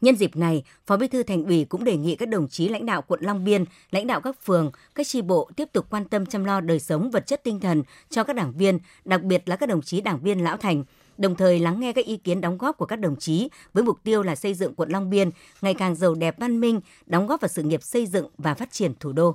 Nhân 0.00 0.16
dịp 0.16 0.36
này, 0.36 0.64
Phó 0.86 0.96
Bí 0.96 1.08
thư 1.08 1.22
Thành 1.22 1.44
ủy 1.44 1.64
cũng 1.64 1.84
đề 1.84 1.96
nghị 1.96 2.16
các 2.16 2.28
đồng 2.28 2.48
chí 2.48 2.68
lãnh 2.68 2.86
đạo 2.86 3.02
quận 3.02 3.20
Long 3.22 3.44
Biên, 3.44 3.64
lãnh 3.90 4.06
đạo 4.06 4.20
các 4.20 4.36
phường, 4.44 4.70
các 4.94 5.06
tri 5.06 5.22
bộ 5.22 5.50
tiếp 5.56 5.68
tục 5.72 5.86
quan 5.90 6.04
tâm 6.04 6.26
chăm 6.26 6.44
lo 6.44 6.60
đời 6.60 6.80
sống 6.80 7.10
vật 7.10 7.26
chất 7.26 7.44
tinh 7.44 7.60
thần 7.60 7.82
cho 8.10 8.24
các 8.24 8.36
đảng 8.36 8.52
viên, 8.52 8.78
đặc 9.04 9.22
biệt 9.22 9.48
là 9.48 9.56
các 9.56 9.68
đồng 9.68 9.82
chí 9.82 10.00
đảng 10.00 10.20
viên 10.20 10.44
lão 10.44 10.56
thành, 10.56 10.84
đồng 11.22 11.34
thời 11.34 11.58
lắng 11.58 11.80
nghe 11.80 11.92
các 11.92 12.04
ý 12.04 12.16
kiến 12.16 12.40
đóng 12.40 12.58
góp 12.58 12.76
của 12.76 12.86
các 12.86 12.96
đồng 12.96 13.16
chí 13.16 13.48
với 13.72 13.84
mục 13.84 13.98
tiêu 14.04 14.22
là 14.22 14.36
xây 14.36 14.54
dựng 14.54 14.74
quận 14.74 14.88
Long 14.88 15.10
Biên 15.10 15.30
ngày 15.62 15.74
càng 15.74 15.94
giàu 15.94 16.14
đẹp 16.14 16.34
văn 16.38 16.60
minh, 16.60 16.80
đóng 17.06 17.26
góp 17.26 17.40
vào 17.40 17.48
sự 17.48 17.62
nghiệp 17.62 17.82
xây 17.82 18.06
dựng 18.06 18.28
và 18.38 18.54
phát 18.54 18.72
triển 18.72 18.92
thủ 19.00 19.12
đô. 19.12 19.34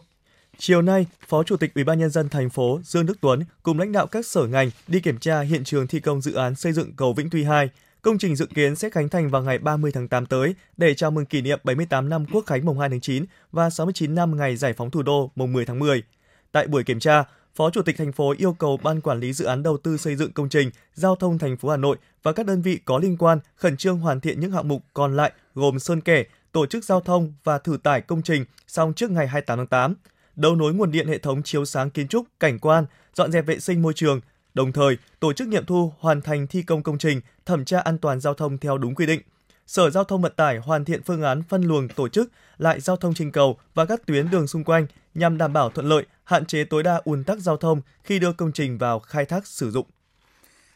Chiều 0.57 0.81
nay, 0.81 1.05
Phó 1.27 1.43
Chủ 1.43 1.57
tịch 1.57 1.73
Ủy 1.75 1.83
ban 1.83 1.99
nhân 1.99 2.09
dân 2.09 2.29
thành 2.29 2.49
phố 2.49 2.79
Dương 2.83 3.05
Đức 3.05 3.17
Tuấn 3.21 3.43
cùng 3.63 3.79
lãnh 3.79 3.91
đạo 3.91 4.07
các 4.07 4.25
sở 4.25 4.47
ngành 4.47 4.71
đi 4.87 4.99
kiểm 4.99 5.17
tra 5.17 5.41
hiện 5.41 5.63
trường 5.63 5.87
thi 5.87 5.99
công 5.99 6.21
dự 6.21 6.33
án 6.33 6.55
xây 6.55 6.73
dựng 6.73 6.93
cầu 6.95 7.13
Vĩnh 7.13 7.29
Tuy 7.29 7.43
2. 7.43 7.69
Công 8.01 8.17
trình 8.17 8.35
dự 8.35 8.45
kiến 8.45 8.75
sẽ 8.75 8.89
khánh 8.89 9.09
thành 9.09 9.29
vào 9.29 9.41
ngày 9.43 9.57
30 9.57 9.91
tháng 9.91 10.07
8 10.07 10.25
tới 10.25 10.55
để 10.77 10.93
chào 10.93 11.11
mừng 11.11 11.25
kỷ 11.25 11.41
niệm 11.41 11.59
78 11.63 12.09
năm 12.09 12.25
Quốc 12.31 12.45
khánh 12.45 12.65
mùng 12.65 12.79
2 12.79 12.89
tháng 12.89 13.01
9 13.01 13.25
và 13.51 13.69
69 13.69 14.15
năm 14.15 14.37
ngày 14.37 14.55
giải 14.55 14.73
phóng 14.73 14.91
thủ 14.91 15.01
đô 15.01 15.31
mùng 15.35 15.53
10 15.53 15.65
tháng 15.65 15.79
10. 15.79 16.03
Tại 16.51 16.67
buổi 16.67 16.83
kiểm 16.83 16.99
tra, 16.99 17.23
Phó 17.57 17.69
Chủ 17.69 17.81
tịch 17.81 17.97
thành 17.97 18.11
phố 18.11 18.33
yêu 18.37 18.53
cầu 18.53 18.77
Ban 18.83 19.01
quản 19.01 19.19
lý 19.19 19.33
dự 19.33 19.45
án 19.45 19.63
đầu 19.63 19.77
tư 19.77 19.97
xây 19.97 20.15
dựng 20.15 20.31
công 20.31 20.49
trình 20.49 20.71
giao 20.93 21.15
thông 21.15 21.37
thành 21.37 21.57
phố 21.57 21.69
Hà 21.69 21.77
Nội 21.77 21.97
và 22.23 22.31
các 22.31 22.45
đơn 22.45 22.61
vị 22.61 22.79
có 22.85 22.99
liên 22.99 23.17
quan 23.17 23.39
khẩn 23.55 23.77
trương 23.77 23.97
hoàn 23.97 24.19
thiện 24.19 24.39
những 24.39 24.51
hạng 24.51 24.67
mục 24.67 24.83
còn 24.93 25.15
lại 25.15 25.31
gồm 25.55 25.79
sơn 25.79 26.01
kẻ, 26.01 26.23
tổ 26.51 26.65
chức 26.65 26.83
giao 26.83 27.01
thông 27.01 27.33
và 27.43 27.57
thử 27.57 27.77
tải 27.83 28.01
công 28.01 28.21
trình 28.21 28.45
xong 28.67 28.93
trước 28.93 29.11
ngày 29.11 29.27
28 29.27 29.57
tháng 29.57 29.67
8, 29.67 29.95
đấu 30.35 30.55
nối 30.55 30.73
nguồn 30.73 30.91
điện 30.91 31.07
hệ 31.07 31.17
thống 31.17 31.43
chiếu 31.43 31.65
sáng 31.65 31.89
kiến 31.89 32.07
trúc, 32.07 32.25
cảnh 32.39 32.59
quan, 32.59 32.85
dọn 33.13 33.31
dẹp 33.31 33.45
vệ 33.45 33.59
sinh 33.59 33.81
môi 33.81 33.93
trường, 33.93 34.21
đồng 34.53 34.71
thời 34.71 34.97
tổ 35.19 35.33
chức 35.33 35.47
nghiệm 35.47 35.65
thu 35.65 35.93
hoàn 35.99 36.21
thành 36.21 36.47
thi 36.47 36.61
công 36.61 36.83
công 36.83 36.97
trình, 36.97 37.21
thẩm 37.45 37.65
tra 37.65 37.79
an 37.79 37.97
toàn 37.97 38.19
giao 38.19 38.33
thông 38.33 38.57
theo 38.57 38.77
đúng 38.77 38.95
quy 38.95 39.05
định. 39.05 39.21
Sở 39.67 39.89
Giao 39.89 40.03
thông 40.03 40.21
Vận 40.21 40.33
tải 40.35 40.57
hoàn 40.57 40.85
thiện 40.85 41.03
phương 41.03 41.21
án 41.21 41.43
phân 41.43 41.63
luồng 41.63 41.87
tổ 41.87 42.09
chức 42.09 42.31
lại 42.57 42.79
giao 42.79 42.95
thông 42.95 43.13
trên 43.13 43.31
cầu 43.31 43.57
và 43.73 43.85
các 43.85 44.05
tuyến 44.05 44.29
đường 44.29 44.47
xung 44.47 44.63
quanh 44.63 44.87
nhằm 45.17 45.37
đảm 45.37 45.53
bảo 45.53 45.69
thuận 45.69 45.89
lợi, 45.89 46.05
hạn 46.23 46.45
chế 46.45 46.63
tối 46.63 46.83
đa 46.83 47.01
ùn 47.03 47.23
tắc 47.23 47.39
giao 47.39 47.57
thông 47.57 47.81
khi 48.03 48.19
đưa 48.19 48.33
công 48.33 48.51
trình 48.51 48.77
vào 48.77 48.99
khai 48.99 49.25
thác 49.25 49.47
sử 49.47 49.71
dụng. 49.71 49.85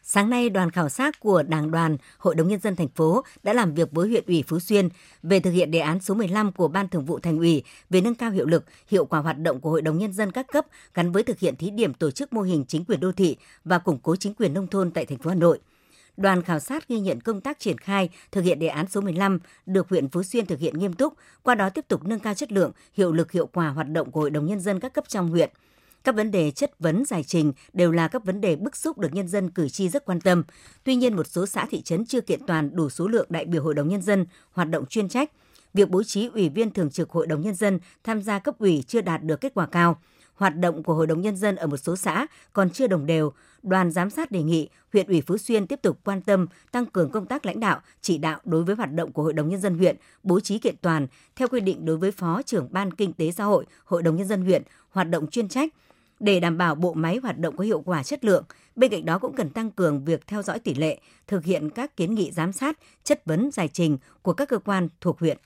Sáng 0.04 0.30
nay, 0.30 0.50
đoàn 0.50 0.72
khảo 0.72 0.90
sát 0.90 1.20
của 1.20 1.44
Đảng 1.44 1.72
đoàn 1.72 1.98
Hội 2.18 2.36
đồng 2.36 2.48
Nhân 2.48 2.60
dân 2.60 2.76
thành 2.76 2.88
phố 2.88 3.24
đã 3.44 3.54
làm 3.54 3.74
việc 3.74 3.92
với 3.92 4.10
huyện 4.10 4.24
ủy 4.28 4.44
Phú 4.48 4.60
Xuyên 4.60 4.90
về 5.24 5.40
thực 5.40 5.52
hiện 5.52 5.72
đề 5.72 5.80
án 5.80 6.00
số 6.00 6.14
15 6.14 6.52
của 6.52 6.68
Ban 6.68 6.88
Thường 6.88 7.06
vụ 7.06 7.20
Thành 7.20 7.38
ủy 7.38 7.64
về 7.90 8.02
nâng 8.02 8.16
cao 8.16 8.32
hiệu 8.32 8.46
lực, 8.46 8.66
hiệu 8.88 9.06
quả 9.06 9.20
hoạt 9.20 9.38
động 9.40 9.60
của 9.60 9.70
Hội 9.70 9.82
đồng 9.82 9.98
Nhân 9.98 10.14
dân 10.14 10.32
các 10.32 10.48
cấp 10.48 10.66
gắn 10.94 11.12
với 11.12 11.24
thực 11.24 11.40
hiện 11.40 11.56
thí 11.56 11.70
điểm 11.70 11.94
tổ 11.94 12.12
chức 12.12 12.34
mô 12.34 12.42
hình 12.42 12.66
chính 12.68 12.86
quyền 12.86 13.00
đô 13.00 13.12
thị 13.12 13.38
và 13.66 13.80
củng 13.80 14.00
cố 14.04 14.16
chính 14.16 14.34
quyền 14.34 14.54
nông 14.54 14.68
thôn 14.68 14.92
tại 14.92 15.06
thành 15.06 15.18
phố 15.18 15.30
Hà 15.30 15.36
Nội. 15.36 15.60
Đoàn 16.22 16.42
khảo 16.42 16.60
sát 16.60 16.88
ghi 16.88 17.00
nhận 17.00 17.22
công 17.22 17.42
tác 17.42 17.60
triển 17.60 17.78
khai 17.78 18.10
thực 18.32 18.42
hiện 18.42 18.60
đề 18.60 18.68
án 18.68 18.88
số 18.88 19.02
15 19.02 19.40
được 19.66 19.90
huyện 19.90 20.10
Phú 20.10 20.24
Xuyên 20.24 20.46
thực 20.46 20.60
hiện 20.60 20.80
nghiêm 20.80 20.94
túc, 20.94 21.14
qua 21.44 21.56
đó 21.56 21.70
tiếp 21.70 21.86
tục 21.88 22.04
nâng 22.04 22.20
cao 22.20 22.34
chất 22.34 22.52
lượng, 22.52 22.72
hiệu 22.94 23.12
lực 23.12 23.32
hiệu 23.32 23.48
quả 23.48 23.68
hoạt 23.70 23.90
động 23.90 24.12
của 24.12 24.20
Hội 24.20 24.30
đồng 24.30 24.46
Nhân 24.46 24.60
dân 24.60 24.80
các 24.80 24.94
cấp 24.94 25.04
trong 25.08 25.30
huyện. 25.30 25.50
Các 26.04 26.16
vấn 26.16 26.32
đề 26.32 26.52
chất 26.52 26.80
vấn 26.80 27.06
giải 27.06 27.24
trình 27.24 27.54
đều 27.74 27.92
là 27.92 28.08
các 28.08 28.26
vấn 28.26 28.42
đề 28.42 28.56
bức 28.56 28.76
xúc 28.76 28.98
được 28.98 29.14
nhân 29.14 29.28
dân 29.28 29.50
cử 29.50 29.70
tri 29.70 29.90
rất 29.90 30.06
quan 30.06 30.22
tâm. 30.22 30.44
Tuy 30.84 30.96
nhiên, 30.96 31.16
một 31.16 31.28
số 31.28 31.46
xã 31.46 31.66
thị 31.66 31.82
trấn 31.82 32.06
chưa 32.06 32.22
kiện 32.22 32.40
toàn 32.48 32.76
đủ 32.76 32.90
số 32.90 33.08
lượng 33.08 33.28
đại 33.30 33.46
biểu 33.46 33.64
Hội 33.64 33.74
đồng 33.74 33.88
Nhân 33.88 34.02
dân 34.02 34.26
hoạt 34.52 34.70
động 34.70 34.86
chuyên 34.86 35.10
trách. 35.10 35.32
Việc 35.74 35.90
bố 35.90 36.04
trí 36.04 36.28
ủy 36.28 36.50
viên 36.50 36.72
thường 36.72 36.92
trực 36.92 37.10
Hội 37.10 37.28
đồng 37.28 37.42
Nhân 37.42 37.56
dân 37.56 37.80
tham 38.04 38.22
gia 38.22 38.40
cấp 38.40 38.56
ủy 38.60 38.84
chưa 38.88 39.02
đạt 39.02 39.24
được 39.24 39.42
kết 39.42 39.54
quả 39.54 39.66
cao 39.66 40.02
hoạt 40.36 40.58
động 40.58 40.84
của 40.84 40.94
Hội 40.94 41.08
đồng 41.08 41.22
Nhân 41.22 41.36
dân 41.36 41.56
ở 41.56 41.68
một 41.68 41.78
số 41.78 41.96
xã 41.96 42.28
còn 42.54 42.70
chưa 42.70 42.88
đồng 42.88 43.06
đều, 43.06 43.34
đoàn 43.64 43.92
giám 43.92 44.10
sát 44.10 44.32
đề 44.32 44.44
nghị 44.44 44.70
huyện 44.94 45.08
ủy 45.08 45.22
Phú 45.22 45.38
Xuyên 45.38 45.68
tiếp 45.68 45.80
tục 45.82 46.00
quan 46.04 46.22
tâm 46.22 46.48
tăng 46.72 46.86
cường 46.86 47.12
công 47.12 47.26
tác 47.26 47.46
lãnh 47.46 47.60
đạo, 47.60 47.82
chỉ 48.02 48.18
đạo 48.18 48.40
đối 48.46 48.64
với 48.64 48.76
hoạt 48.76 48.94
động 48.94 49.12
của 49.12 49.24
Hội 49.24 49.34
đồng 49.34 49.50
Nhân 49.50 49.62
dân 49.62 49.78
huyện, 49.78 49.96
bố 50.24 50.40
trí 50.40 50.60
kiện 50.60 50.76
toàn 50.82 51.08
theo 51.36 51.48
quy 51.48 51.60
định 51.60 51.86
đối 51.86 51.98
với 51.98 52.12
Phó 52.12 52.42
trưởng 52.42 52.68
Ban 52.72 52.94
Kinh 52.94 53.14
tế 53.14 53.32
Xã 53.32 53.44
hội 53.44 53.66
Hội 53.86 54.04
đồng 54.04 54.16
Nhân 54.16 54.28
dân 54.28 54.42
huyện, 54.42 54.64
hoạt 54.90 55.10
động 55.10 55.28
chuyên 55.28 55.48
trách, 55.48 55.74
để 56.20 56.40
đảm 56.40 56.58
bảo 56.58 56.76
bộ 56.76 56.94
máy 56.94 57.20
hoạt 57.24 57.38
động 57.38 57.58
có 57.58 57.64
hiệu 57.64 57.82
quả 57.86 58.04
chất 58.04 58.26
lượng. 58.26 58.44
Bên 58.76 58.92
cạnh 58.92 59.06
đó 59.06 59.20
cũng 59.20 59.36
cần 59.36 59.50
tăng 59.50 59.72
cường 59.72 60.06
việc 60.06 60.28
theo 60.28 60.42
dõi 60.42 60.60
tỷ 60.60 60.74
lệ, 60.74 61.00
thực 61.28 61.46
hiện 61.46 61.70
các 61.70 61.98
kiến 61.98 62.16
nghị 62.16 62.32
giám 62.32 62.52
sát, 62.54 62.80
chất 63.04 63.26
vấn 63.26 63.52
giải 63.52 63.68
trình 63.68 63.98
của 64.22 64.34
các 64.34 64.50
cơ 64.50 64.58
quan 64.58 64.88
thuộc 65.02 65.20
huyện. 65.20 65.38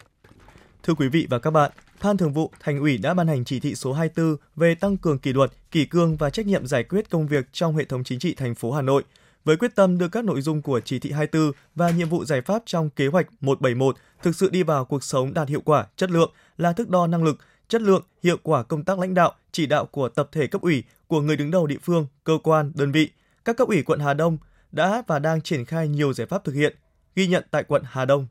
Thưa 0.84 0.94
quý 0.94 1.08
vị 1.08 1.28
và 1.30 1.40
các 1.40 1.52
bạn, 1.52 1.72
Ban 2.06 2.18
Thường 2.18 2.34
vụ 2.34 2.52
Thành 2.60 2.80
ủy 2.80 2.98
đã 2.98 3.14
ban 3.14 3.28
hành 3.28 3.46
chỉ 3.46 3.60
thị 3.60 3.76
số 3.76 3.94
24 3.94 4.38
về 4.56 4.76
tăng 4.76 4.98
cường 4.98 5.20
kỷ 5.20 5.34
luật, 5.34 5.52
kỷ 5.72 5.86
cương 5.86 6.16
và 6.16 6.30
trách 6.30 6.46
nhiệm 6.46 6.68
giải 6.68 6.84
quyết 6.84 7.10
công 7.10 7.28
việc 7.28 7.46
trong 7.52 7.76
hệ 7.76 7.86
thống 7.86 8.04
chính 8.04 8.20
trị 8.20 8.34
thành 8.36 8.56
phố 8.56 8.72
Hà 8.72 8.82
Nội– 8.82 9.04
với 9.46 9.58
quyết 9.58 9.76
tâm 9.76 9.98
đưa 9.98 10.08
các 10.08 10.26
nội 10.26 10.42
dung 10.42 10.62
của 10.62 10.80
chỉ 10.80 11.00
thị 11.00 11.12
24 11.12 11.52
và 11.76 11.90
nhiệm 11.90 12.10
vụ 12.10 12.26
giải 12.26 12.42
pháp 12.42 12.64
trong 12.66 12.90
kế 12.90 13.08
hoạch 13.08 13.28
171 13.42 13.96
thực 14.24 14.36
sự 14.36 14.50
đi 14.50 14.64
vào 14.64 14.86
cuộc 14.86 15.04
sống 15.04 15.34
đạt 15.34 15.50
hiệu 15.50 15.62
quả, 15.66 15.88
chất 15.96 16.12
lượng 16.12 16.32
là 16.58 16.74
thước 16.74 16.90
đo 16.90 17.08
năng 17.08 17.24
lực, 17.24 17.38
chất 17.68 17.82
lượng, 17.82 18.04
hiệu 18.24 18.38
quả 18.44 18.64
công 18.64 18.84
tác 18.84 19.00
lãnh 19.00 19.14
đạo, 19.14 19.34
chỉ 19.52 19.66
đạo 19.66 19.86
của 19.86 20.10
tập 20.10 20.30
thể 20.32 20.48
cấp 20.48 20.62
ủy, 20.62 20.84
của 21.08 21.22
người 21.22 21.38
đứng 21.38 21.52
đầu 21.52 21.68
địa 21.68 21.78
phương, 21.84 22.08
cơ 22.24 22.38
quan, 22.44 22.72
đơn 22.76 22.92
vị. 22.92 23.10
Các 23.46 23.58
cấp 23.58 23.68
ủy 23.68 23.84
quận 23.84 24.00
Hà 24.00 24.14
Đông 24.14 24.38
đã 24.72 25.04
và 25.08 25.20
đang 25.20 25.42
triển 25.42 25.66
khai 25.66 25.88
nhiều 25.88 26.14
giải 26.14 26.28
pháp 26.28 26.44
thực 26.44 26.54
hiện, 26.56 26.76
ghi 27.16 27.28
nhận 27.28 27.44
tại 27.52 27.64
quận 27.64 27.84
Hà 27.86 28.06
Đông. 28.06 28.28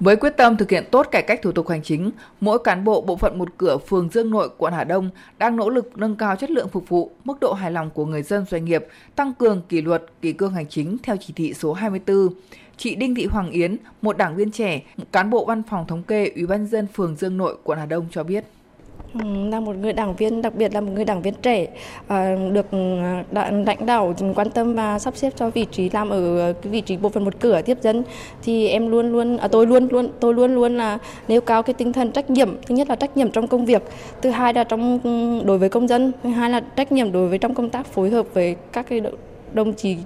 Với 0.00 0.16
quyết 0.16 0.36
tâm 0.36 0.56
thực 0.56 0.70
hiện 0.70 0.84
tốt 0.90 1.08
cải 1.10 1.22
cách 1.22 1.42
thủ 1.42 1.52
tục 1.52 1.68
hành 1.68 1.82
chính, 1.82 2.10
mỗi 2.40 2.58
cán 2.64 2.84
bộ 2.84 3.00
bộ 3.00 3.16
phận 3.16 3.38
một 3.38 3.48
cửa 3.58 3.78
phường 3.78 4.08
Dương 4.12 4.30
Nội, 4.30 4.50
quận 4.58 4.72
Hà 4.72 4.84
Đông 4.84 5.10
đang 5.38 5.56
nỗ 5.56 5.70
lực 5.70 5.98
nâng 5.98 6.16
cao 6.16 6.36
chất 6.36 6.50
lượng 6.50 6.68
phục 6.68 6.88
vụ, 6.88 7.10
mức 7.24 7.40
độ 7.40 7.52
hài 7.52 7.70
lòng 7.72 7.90
của 7.90 8.06
người 8.06 8.22
dân 8.22 8.44
doanh 8.50 8.64
nghiệp, 8.64 8.86
tăng 9.16 9.34
cường 9.34 9.62
kỷ 9.68 9.82
luật, 9.82 10.04
kỷ 10.22 10.32
cương 10.32 10.52
hành 10.52 10.66
chính 10.68 10.96
theo 11.02 11.16
chỉ 11.16 11.32
thị 11.36 11.54
số 11.54 11.72
24. 11.72 12.28
Chị 12.76 12.94
Đinh 12.94 13.14
Thị 13.14 13.26
Hoàng 13.26 13.50
Yến, 13.50 13.76
một 14.02 14.16
đảng 14.16 14.36
viên 14.36 14.50
trẻ, 14.50 14.82
cán 15.12 15.30
bộ 15.30 15.44
văn 15.44 15.62
phòng 15.70 15.86
thống 15.86 16.02
kê 16.02 16.32
Ủy 16.34 16.46
ban 16.46 16.66
dân 16.66 16.86
phường 16.86 17.16
Dương 17.16 17.36
Nội, 17.36 17.56
quận 17.64 17.78
Hà 17.78 17.86
Đông 17.86 18.06
cho 18.10 18.22
biết. 18.24 18.44
Ừ, 19.14 19.20
là 19.50 19.60
một 19.60 19.76
người 19.76 19.92
đảng 19.92 20.16
viên 20.16 20.42
đặc 20.42 20.54
biệt 20.54 20.74
là 20.74 20.80
một 20.80 20.92
người 20.94 21.04
đảng 21.04 21.22
viên 21.22 21.34
trẻ 21.42 21.66
ờ, 22.08 22.36
được 22.52 22.70
ừ, 22.70 22.78
lãnh 23.66 23.86
đạo 23.86 24.14
quan 24.34 24.50
tâm 24.50 24.74
và 24.74 24.98
sắp 24.98 25.16
xếp 25.16 25.32
cho 25.36 25.50
vị 25.50 25.66
trí 25.72 25.90
làm 25.90 26.10
ở 26.10 26.52
vị 26.62 26.80
trí 26.80 26.96
bộ 26.96 27.08
phận 27.08 27.24
một 27.24 27.40
cửa 27.40 27.62
tiếp 27.62 27.78
dân. 27.82 28.02
Thì 28.42 28.68
em 28.68 28.90
luôn 28.90 29.12
luôn 29.12 29.36
à, 29.36 29.48
tôi 29.48 29.66
luôn 29.66 29.88
luôn 29.90 30.08
tôi 30.20 30.34
luôn 30.34 30.54
luôn 30.54 30.76
là 30.76 30.98
nêu 31.28 31.40
cao 31.40 31.62
cái 31.62 31.74
tinh 31.74 31.92
thần 31.92 32.12
trách 32.12 32.30
nhiệm 32.30 32.56
thứ 32.66 32.74
nhất 32.74 32.88
là 32.88 32.96
trách 32.96 33.16
nhiệm 33.16 33.30
trong 33.30 33.46
công 33.46 33.64
việc 33.64 33.82
thứ 34.22 34.30
hai 34.30 34.54
là 34.54 34.64
trong 34.64 35.00
ừ, 35.04 35.42
đối 35.44 35.58
với 35.58 35.68
công 35.68 35.88
dân 35.88 36.12
thứ 36.22 36.30
hai 36.30 36.50
là 36.50 36.60
trách 36.60 36.92
nhiệm 36.92 37.12
đối 37.12 37.28
với 37.28 37.38
trong 37.38 37.54
công 37.54 37.70
tác 37.70 37.86
phối 37.86 38.10
hợp 38.10 38.26
với 38.34 38.56
các 38.72 38.86
cái 38.88 39.00
đồng 39.54 39.74
chí 39.74 39.96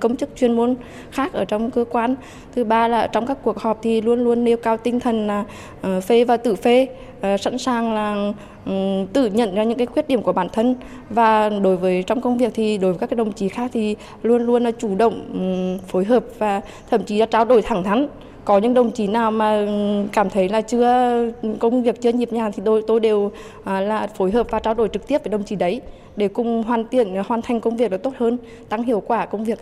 công 0.00 0.16
chức 0.16 0.36
chuyên 0.36 0.52
môn 0.52 0.74
khác 1.10 1.32
ở 1.32 1.44
trong 1.44 1.70
cơ 1.70 1.84
quan. 1.90 2.14
Thứ 2.54 2.64
ba 2.64 2.88
là 2.88 3.06
trong 3.06 3.26
các 3.26 3.38
cuộc 3.42 3.58
họp 3.58 3.78
thì 3.82 4.00
luôn 4.00 4.24
luôn 4.24 4.44
nêu 4.44 4.56
cao 4.56 4.76
tinh 4.76 5.00
thần 5.00 5.26
là 5.26 5.44
ờ, 5.82 6.00
phê 6.00 6.24
và 6.24 6.36
tự 6.36 6.54
phê, 6.54 6.88
ờ, 7.20 7.36
sẵn 7.36 7.58
sàng 7.58 7.94
là 7.94 8.32
ừ, 8.66 8.72
tự 9.12 9.26
nhận 9.26 9.54
ra 9.54 9.64
những 9.64 9.78
cái 9.78 9.86
khuyết 9.86 10.08
điểm 10.08 10.22
của 10.22 10.32
bản 10.32 10.48
thân 10.52 10.74
và 11.10 11.48
đối 11.48 11.76
với 11.76 12.02
trong 12.02 12.20
công 12.20 12.38
việc 12.38 12.52
thì 12.54 12.78
đối 12.78 12.92
với 12.92 12.98
các 12.98 13.10
cái 13.10 13.16
đồng 13.16 13.32
chí 13.32 13.48
khác 13.48 13.70
thì 13.74 13.96
luôn 14.22 14.42
luôn 14.42 14.64
là 14.64 14.70
chủ 14.70 14.94
động 14.94 15.20
ừ, 15.32 15.78
phối 15.88 16.04
hợp 16.04 16.24
và 16.38 16.60
thậm 16.90 17.02
chí 17.02 17.18
là 17.18 17.26
trao 17.26 17.44
đổi 17.44 17.62
thẳng 17.62 17.84
thắn 17.84 18.08
có 18.48 18.58
những 18.58 18.74
đồng 18.74 18.92
chí 18.92 19.06
nào 19.06 19.30
mà 19.30 19.66
cảm 20.12 20.30
thấy 20.30 20.48
là 20.48 20.60
chưa 20.60 21.30
công 21.60 21.82
việc 21.82 22.00
chưa 22.00 22.12
nhịp 22.12 22.32
nhàng 22.32 22.52
thì 22.52 22.62
tôi 22.64 22.82
tôi 22.86 23.00
đều 23.00 23.32
à, 23.64 23.80
là 23.80 24.06
phối 24.06 24.30
hợp 24.30 24.46
và 24.50 24.58
trao 24.58 24.74
đổi 24.74 24.88
trực 24.92 25.08
tiếp 25.08 25.18
với 25.24 25.30
đồng 25.30 25.44
chí 25.44 25.56
đấy 25.56 25.80
để 26.16 26.28
cùng 26.28 26.62
hoàn 26.62 26.88
thiện 26.88 27.14
hoàn 27.26 27.42
thành 27.42 27.60
công 27.60 27.76
việc 27.76 27.90
được 27.90 28.02
tốt 28.02 28.12
hơn, 28.18 28.38
tăng 28.68 28.82
hiệu 28.82 29.00
quả 29.00 29.26
công 29.26 29.44
việc. 29.44 29.58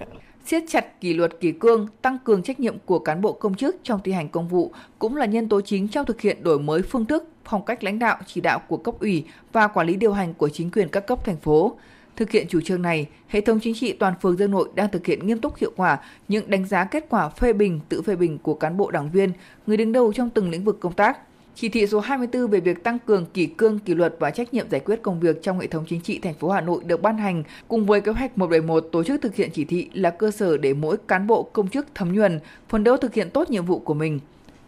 Siết 0.46 0.62
chặt 0.68 1.00
kỷ 1.00 1.14
luật 1.14 1.40
kỷ 1.40 1.52
cương, 1.52 1.86
tăng 2.02 2.18
cường 2.24 2.42
trách 2.42 2.60
nhiệm 2.60 2.76
của 2.84 2.98
cán 2.98 3.20
bộ 3.20 3.32
công 3.32 3.54
chức 3.54 3.76
trong 3.82 4.00
thi 4.04 4.12
hành 4.12 4.28
công 4.28 4.48
vụ 4.48 4.70
cũng 4.98 5.16
là 5.16 5.26
nhân 5.26 5.48
tố 5.48 5.60
chính 5.60 5.88
trong 5.88 6.06
thực 6.06 6.20
hiện 6.20 6.42
đổi 6.42 6.58
mới 6.58 6.82
phương 6.82 7.06
thức, 7.06 7.28
phong 7.44 7.64
cách 7.64 7.84
lãnh 7.84 7.98
đạo, 7.98 8.16
chỉ 8.26 8.40
đạo 8.40 8.58
của 8.68 8.76
cấp 8.76 8.94
ủy 9.00 9.24
và 9.52 9.66
quản 9.66 9.86
lý 9.86 9.96
điều 9.96 10.12
hành 10.12 10.34
của 10.34 10.48
chính 10.48 10.70
quyền 10.70 10.88
các 10.88 11.06
cấp 11.06 11.24
thành 11.24 11.36
phố. 11.36 11.76
Thực 12.16 12.30
hiện 12.30 12.46
chủ 12.48 12.60
trương 12.60 12.82
này, 12.82 13.06
hệ 13.28 13.40
thống 13.40 13.60
chính 13.62 13.74
trị 13.74 13.92
toàn 13.92 14.14
phường 14.22 14.36
Dương 14.36 14.50
Nội 14.50 14.68
đang 14.74 14.90
thực 14.90 15.06
hiện 15.06 15.26
nghiêm 15.26 15.38
túc 15.38 15.56
hiệu 15.56 15.72
quả 15.76 15.98
những 16.28 16.50
đánh 16.50 16.66
giá 16.66 16.84
kết 16.84 17.06
quả 17.08 17.28
phê 17.28 17.52
bình, 17.52 17.80
tự 17.88 18.02
phê 18.02 18.16
bình 18.16 18.38
của 18.38 18.54
cán 18.54 18.76
bộ 18.76 18.90
đảng 18.90 19.10
viên, 19.10 19.32
người 19.66 19.76
đứng 19.76 19.92
đầu 19.92 20.12
trong 20.12 20.30
từng 20.30 20.50
lĩnh 20.50 20.64
vực 20.64 20.80
công 20.80 20.92
tác. 20.92 21.18
Chỉ 21.54 21.68
thị 21.68 21.86
số 21.86 22.00
24 22.00 22.46
về 22.46 22.60
việc 22.60 22.84
tăng 22.84 22.98
cường 22.98 23.26
kỷ 23.26 23.46
cương, 23.46 23.78
kỷ 23.78 23.94
luật 23.94 24.16
và 24.18 24.30
trách 24.30 24.54
nhiệm 24.54 24.70
giải 24.70 24.80
quyết 24.80 25.02
công 25.02 25.20
việc 25.20 25.42
trong 25.42 25.60
hệ 25.60 25.66
thống 25.66 25.84
chính 25.88 26.00
trị 26.00 26.18
thành 26.18 26.34
phố 26.34 26.50
Hà 26.50 26.60
Nội 26.60 26.84
được 26.84 27.02
ban 27.02 27.18
hành 27.18 27.42
cùng 27.68 27.86
với 27.86 28.00
kế 28.00 28.12
hoạch 28.12 28.38
171 28.38 28.88
tổ 28.92 29.04
chức 29.04 29.22
thực 29.22 29.34
hiện 29.34 29.50
chỉ 29.52 29.64
thị 29.64 29.90
là 29.92 30.10
cơ 30.10 30.30
sở 30.30 30.56
để 30.56 30.74
mỗi 30.74 30.96
cán 31.08 31.26
bộ 31.26 31.42
công 31.42 31.68
chức 31.68 31.86
thấm 31.94 32.12
nhuần, 32.12 32.40
phấn 32.68 32.84
đấu 32.84 32.96
thực 32.96 33.14
hiện 33.14 33.30
tốt 33.30 33.50
nhiệm 33.50 33.64
vụ 33.64 33.78
của 33.78 33.94
mình. 33.94 34.20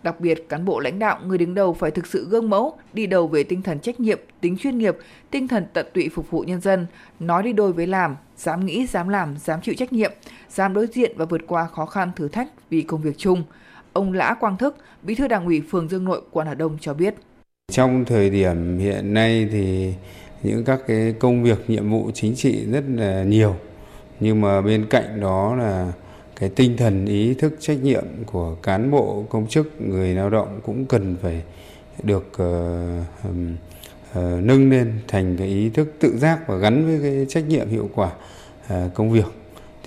Đặc 0.02 0.20
biệt, 0.20 0.48
cán 0.48 0.64
bộ 0.64 0.80
lãnh 0.80 0.98
đạo, 0.98 1.18
người 1.26 1.38
đứng 1.38 1.54
đầu 1.54 1.74
phải 1.74 1.90
thực 1.90 2.06
sự 2.06 2.28
gương 2.30 2.50
mẫu, 2.50 2.76
đi 2.92 3.06
đầu 3.06 3.26
về 3.26 3.44
tinh 3.44 3.62
thần 3.62 3.80
trách 3.80 4.00
nhiệm, 4.00 4.18
tính 4.40 4.56
chuyên 4.58 4.78
nghiệp, 4.78 4.96
tinh 5.30 5.48
thần 5.48 5.66
tận 5.72 5.86
tụy 5.94 6.08
phục 6.08 6.30
vụ 6.30 6.40
nhân 6.40 6.60
dân, 6.60 6.86
nói 7.20 7.42
đi 7.42 7.52
đôi 7.52 7.72
với 7.72 7.86
làm, 7.86 8.16
dám 8.36 8.66
nghĩ, 8.66 8.86
dám 8.86 9.08
làm, 9.08 9.36
dám 9.38 9.60
chịu 9.62 9.74
trách 9.78 9.92
nhiệm, 9.92 10.12
dám 10.48 10.74
đối 10.74 10.86
diện 10.86 11.12
và 11.16 11.24
vượt 11.24 11.40
qua 11.46 11.66
khó 11.66 11.86
khăn 11.86 12.10
thử 12.16 12.28
thách 12.28 12.48
vì 12.70 12.82
công 12.82 13.02
việc 13.02 13.18
chung. 13.18 13.42
Ông 13.92 14.12
Lã 14.12 14.34
Quang 14.40 14.56
Thức, 14.56 14.76
Bí 15.02 15.14
thư 15.14 15.28
Đảng 15.28 15.46
ủy 15.46 15.62
phường 15.70 15.88
Dương 15.88 16.04
Nội, 16.04 16.22
quận 16.30 16.46
Hà 16.46 16.54
Đông 16.54 16.78
cho 16.80 16.94
biết. 16.94 17.14
Trong 17.72 18.04
thời 18.04 18.30
điểm 18.30 18.78
hiện 18.78 19.14
nay 19.14 19.48
thì 19.52 19.94
những 20.42 20.64
các 20.64 20.80
cái 20.86 21.14
công 21.18 21.42
việc 21.42 21.70
nhiệm 21.70 21.90
vụ 21.90 22.10
chính 22.14 22.36
trị 22.36 22.64
rất 22.72 22.84
là 22.88 23.22
nhiều 23.22 23.56
nhưng 24.20 24.40
mà 24.40 24.60
bên 24.60 24.86
cạnh 24.90 25.20
đó 25.20 25.54
là 25.54 25.92
cái 26.40 26.48
tinh 26.48 26.76
thần 26.76 27.06
ý 27.06 27.34
thức 27.34 27.56
trách 27.60 27.82
nhiệm 27.82 28.04
của 28.26 28.54
cán 28.62 28.90
bộ 28.90 29.24
công 29.30 29.46
chức 29.46 29.80
người 29.80 30.14
lao 30.14 30.30
động 30.30 30.60
cũng 30.66 30.86
cần 30.86 31.16
phải 31.22 31.42
được 32.02 32.26
uh, 32.32 33.24
um, 33.24 33.56
uh, 34.10 34.44
nâng 34.44 34.70
lên 34.70 35.00
thành 35.08 35.36
cái 35.36 35.48
ý 35.48 35.70
thức 35.70 35.94
tự 36.00 36.18
giác 36.18 36.38
và 36.46 36.56
gắn 36.56 36.86
với 36.86 36.98
cái 37.02 37.26
trách 37.28 37.48
nhiệm 37.48 37.68
hiệu 37.68 37.90
quả 37.94 38.10
uh, 38.66 38.94
công 38.94 39.10
việc. 39.10 39.26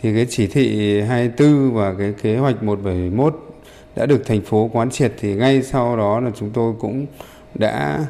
Thì 0.01 0.13
cái 0.13 0.27
chỉ 0.29 0.48
thị 0.48 1.01
24 1.01 1.74
và 1.74 1.93
cái 1.98 2.13
kế 2.22 2.38
hoạch 2.38 2.63
171 2.63 3.53
đã 3.96 4.05
được 4.05 4.25
thành 4.25 4.41
phố 4.41 4.70
quán 4.74 4.91
triệt 4.91 5.13
thì 5.20 5.34
ngay 5.34 5.63
sau 5.63 5.98
đó 5.98 6.20
là 6.20 6.31
chúng 6.36 6.50
tôi 6.50 6.74
cũng 6.79 7.05
đã 7.53 8.05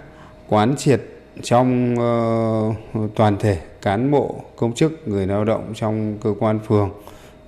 quán 0.50 0.76
triệt 0.78 1.02
trong 1.44 1.96
uh, 1.96 3.16
toàn 3.16 3.38
thể 3.40 3.58
cán 3.82 4.12
bộ 4.12 4.36
công 4.56 4.74
chức 4.74 5.08
người 5.08 5.28
lao 5.28 5.46
động 5.46 5.74
trong 5.76 6.18
cơ 6.24 6.34
quan 6.40 6.60
phường 6.68 6.90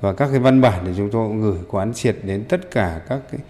và 0.03 0.13
các 0.13 0.29
cái 0.31 0.39
văn 0.39 0.61
bản 0.61 0.83
thì 0.85 0.91
chúng 0.97 1.09
tôi 1.11 1.27
cũng 1.27 1.41
gửi 1.41 1.57
quán 1.67 1.93
triệt 1.93 2.17
đến 2.23 2.43
tất 2.49 2.71
cả 2.71 3.01
các 3.09 3.19
cái 3.31 3.41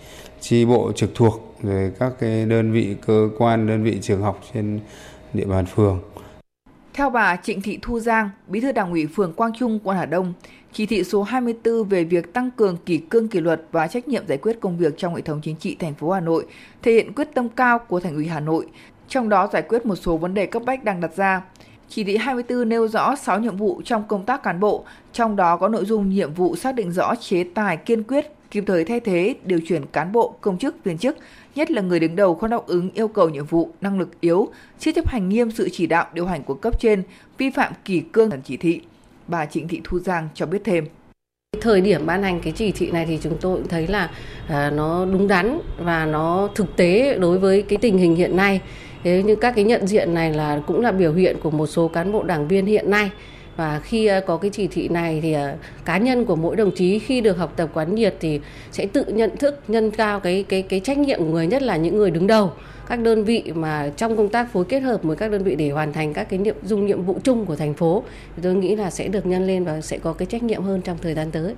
chi 0.42 0.66
bộ 0.66 0.92
trực 0.96 1.10
thuộc 1.16 1.56
rồi 1.64 1.92
các 2.00 2.14
cái 2.20 2.46
đơn 2.46 2.72
vị 2.72 2.96
cơ 3.08 3.30
quan 3.38 3.68
đơn 3.68 3.84
vị 3.84 3.98
trường 4.02 4.22
học 4.22 4.44
trên 4.54 4.80
địa 5.34 5.46
bàn 5.46 5.66
phường. 5.66 6.02
Theo 6.94 7.10
bà 7.10 7.36
Trịnh 7.36 7.62
Thị 7.62 7.80
Thu 7.82 8.00
Giang, 8.00 8.30
Bí 8.48 8.60
thư 8.60 8.72
Đảng 8.72 8.92
ủy 8.92 9.08
phường 9.08 9.34
Quang 9.34 9.52
Trung, 9.60 9.80
quận 9.84 9.98
Hà 9.98 10.06
Đông, 10.06 10.34
chỉ 10.74 10.86
thị 10.86 11.04
số 11.04 11.24
24 11.24 11.84
về 11.84 12.04
việc 12.04 12.34
tăng 12.34 12.52
cường 12.52 12.78
kỷ 12.86 12.98
cương 12.98 13.28
kỷ 13.28 13.40
luật 13.40 13.62
và 13.72 13.88
trách 13.88 14.08
nhiệm 14.08 14.28
giải 14.28 14.38
quyết 14.38 14.60
công 14.60 14.78
việc 14.78 14.94
trong 14.98 15.16
hệ 15.16 15.22
thống 15.22 15.40
chính 15.44 15.56
trị 15.56 15.76
thành 15.80 15.94
phố 15.94 16.12
Hà 16.12 16.20
Nội 16.20 16.46
thể 16.82 16.92
hiện 16.92 17.14
quyết 17.14 17.28
tâm 17.34 17.50
cao 17.50 17.80
của 17.80 18.00
Thành 18.00 18.16
ủy 18.16 18.28
Hà 18.28 18.40
Nội, 18.40 18.66
trong 19.08 19.30
đó 19.30 19.50
giải 19.54 19.62
quyết 19.62 19.86
một 19.86 19.96
số 19.96 20.18
vấn 20.18 20.34
đề 20.34 20.46
cấp 20.46 20.62
bách 20.66 20.84
đang 20.84 21.02
đặt 21.02 21.16
ra. 21.16 21.42
Chỉ 21.96 22.04
thị 22.04 22.18
24 22.18 22.70
nêu 22.70 22.88
rõ 22.88 23.16
6 23.16 23.40
nhiệm 23.40 23.58
vụ 23.58 23.82
trong 23.86 24.04
công 24.08 24.26
tác 24.26 24.44
cán 24.44 24.60
bộ, 24.60 24.86
trong 25.12 25.36
đó 25.36 25.58
có 25.58 25.68
nội 25.68 25.86
dung 25.86 26.10
nhiệm 26.10 26.34
vụ 26.34 26.56
xác 26.56 26.76
định 26.76 26.92
rõ 26.92 27.16
chế 27.16 27.44
tài 27.44 27.78
kiên 27.78 28.04
quyết, 28.04 28.26
kịp 28.52 28.64
thời 28.68 28.86
thay 28.86 29.00
thế, 29.00 29.36
điều 29.46 29.60
chuyển 29.68 29.86
cán 29.86 30.12
bộ, 30.12 30.36
công 30.42 30.58
chức, 30.58 30.84
viên 30.84 30.98
chức, 30.98 31.18
nhất 31.56 31.72
là 31.72 31.82
người 31.82 32.00
đứng 32.00 32.16
đầu 32.16 32.36
không 32.36 32.50
đáp 32.50 32.68
ứng 32.68 32.90
yêu 32.94 33.08
cầu 33.08 33.30
nhiệm 33.30 33.46
vụ, 33.46 33.70
năng 33.82 34.00
lực 34.00 34.22
yếu, 34.22 34.48
chưa 34.80 34.92
chấp 34.92 35.08
hành 35.08 35.30
nghiêm 35.30 35.52
sự 35.52 35.70
chỉ 35.72 35.88
đạo 35.88 36.06
điều 36.14 36.26
hành 36.26 36.44
của 36.44 36.54
cấp 36.54 36.80
trên, 36.80 37.04
vi 37.38 37.50
phạm 37.50 37.74
kỳ 37.86 38.00
cương 38.00 38.30
chỉ 38.44 38.58
thị. 38.58 38.82
Bà 39.28 39.46
Trịnh 39.46 39.68
Thị 39.68 39.82
Thu 39.84 40.00
Giang 40.00 40.30
cho 40.34 40.46
biết 40.46 40.62
thêm. 40.64 40.86
Thời 41.62 41.82
điểm 41.82 42.06
ban 42.06 42.24
hành 42.24 42.40
cái 42.40 42.54
chỉ 42.56 42.72
thị 42.72 42.92
này 42.92 43.06
thì 43.06 43.20
chúng 43.22 43.38
tôi 43.42 43.58
cũng 43.58 43.68
thấy 43.68 43.88
là 43.88 44.12
à, 44.48 44.70
nó 44.70 45.06
đúng 45.06 45.28
đắn 45.28 45.60
và 45.78 46.06
nó 46.06 46.50
thực 46.56 46.76
tế 46.76 47.18
đối 47.18 47.40
với 47.40 47.62
cái 47.62 47.78
tình 47.78 47.98
hình 47.98 48.16
hiện 48.16 48.36
nay. 48.36 48.62
Thế 49.04 49.24
nhưng 49.26 49.40
các 49.40 49.56
cái 49.56 49.66
nhận 49.66 49.88
diện 49.88 50.14
này 50.14 50.34
là 50.34 50.62
cũng 50.68 50.82
là 50.82 50.92
biểu 50.92 51.14
hiện 51.14 51.38
của 51.44 51.52
một 51.52 51.68
số 51.68 51.88
cán 51.88 52.12
bộ 52.12 52.24
đảng 52.24 52.48
viên 52.48 52.66
hiện 52.66 52.90
nay, 52.90 53.10
và 53.56 53.80
khi 53.80 54.06
ờ, 54.06 54.22
có 54.28 54.38
cái 54.38 54.52
chỉ 54.54 54.68
thị 54.68 54.88
này 54.88 55.20
thì 55.24 55.34
ờ, 55.34 55.56
cá 55.86 55.98
nhân 55.98 56.26
của 56.26 56.36
mỗi 56.36 56.56
đồng 56.56 56.72
chí 56.76 57.00
khi 57.00 57.22
được 57.22 57.38
học 57.38 57.54
tập 57.56 57.70
quán 57.74 57.96
triệt 57.98 58.16
thì 58.20 58.40
sẽ 58.72 58.86
tự 58.86 59.06
nhận 59.06 59.38
thức, 59.38 59.60
nhân 59.68 59.92
cao 59.92 60.20
cái 60.20 60.46
cái 60.50 60.62
cái 60.62 60.80
trách 60.80 60.98
nhiệm 60.98 61.20
của 61.20 61.26
người, 61.26 61.48
nhất 61.48 61.62
là 61.62 61.78
những 61.78 61.98
người 61.98 62.12
đứng 62.12 62.28
đầu, 62.28 62.52
các 62.88 63.00
đơn 63.00 63.24
vị 63.24 63.44
mà 63.56 63.92
trong 63.98 64.18
công 64.18 64.30
tác 64.30 64.54
phối 64.54 64.66
kết 64.66 64.80
hợp 64.80 65.04
với 65.04 65.18
các 65.18 65.32
đơn 65.32 65.44
vị 65.44 65.56
để 65.56 65.70
hoàn 65.70 65.94
thành 65.94 66.14
các 66.14 66.30
cái 66.30 66.40
nhiệm, 66.40 66.56
dung 66.64 66.86
nhiệm 66.86 67.04
vụ 67.04 67.18
chung 67.24 67.46
của 67.46 67.56
thành 67.56 67.74
phố 67.74 68.04
thì 68.36 68.42
tôi 68.44 68.56
nghĩ 68.56 68.76
là 68.76 68.90
sẽ 68.90 69.08
được 69.08 69.26
nhân 69.26 69.48
lên 69.48 69.64
và 69.64 69.82
sẽ 69.82 69.98
có 69.98 70.14
cái 70.14 70.26
trách 70.26 70.44
nhiệm 70.44 70.64
hơn 70.64 70.82
trong 70.82 70.98
thời 71.02 71.14
gian 71.14 71.32
tới. 71.32 71.54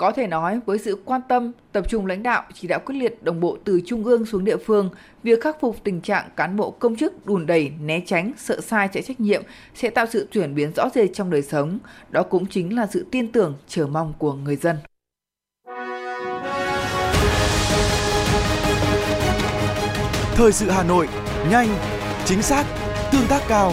Có 0.00 0.12
thể 0.12 0.26
nói 0.26 0.60
với 0.66 0.78
sự 0.78 0.98
quan 1.04 1.20
tâm, 1.28 1.52
tập 1.72 1.84
trung 1.88 2.06
lãnh 2.06 2.22
đạo, 2.22 2.42
chỉ 2.54 2.68
đạo 2.68 2.80
quyết 2.86 2.94
liệt 2.94 3.22
đồng 3.22 3.40
bộ 3.40 3.58
từ 3.64 3.80
trung 3.86 4.04
ương 4.04 4.26
xuống 4.26 4.44
địa 4.44 4.56
phương, 4.56 4.90
việc 5.22 5.40
khắc 5.40 5.60
phục 5.60 5.76
tình 5.84 6.00
trạng 6.00 6.28
cán 6.36 6.56
bộ 6.56 6.70
công 6.70 6.96
chức 6.96 7.26
đùn 7.26 7.46
đẩy, 7.46 7.72
né 7.80 8.00
tránh, 8.06 8.32
sợ 8.38 8.60
sai 8.60 8.88
chạy 8.92 9.02
trách 9.02 9.20
nhiệm 9.20 9.42
sẽ 9.74 9.90
tạo 9.90 10.06
sự 10.06 10.28
chuyển 10.32 10.54
biến 10.54 10.72
rõ 10.76 10.88
rệt 10.94 11.10
trong 11.14 11.30
đời 11.30 11.42
sống. 11.42 11.78
Đó 12.10 12.22
cũng 12.22 12.46
chính 12.46 12.76
là 12.76 12.86
sự 12.86 13.06
tin 13.10 13.32
tưởng, 13.32 13.54
chờ 13.68 13.86
mong 13.86 14.12
của 14.18 14.32
người 14.32 14.56
dân. 14.56 14.76
Thời 20.34 20.52
sự 20.52 20.70
Hà 20.70 20.82
Nội, 20.82 21.08
nhanh, 21.50 21.68
chính 22.24 22.42
xác, 22.42 22.64
tương 23.12 23.26
tác 23.28 23.42
cao. 23.48 23.72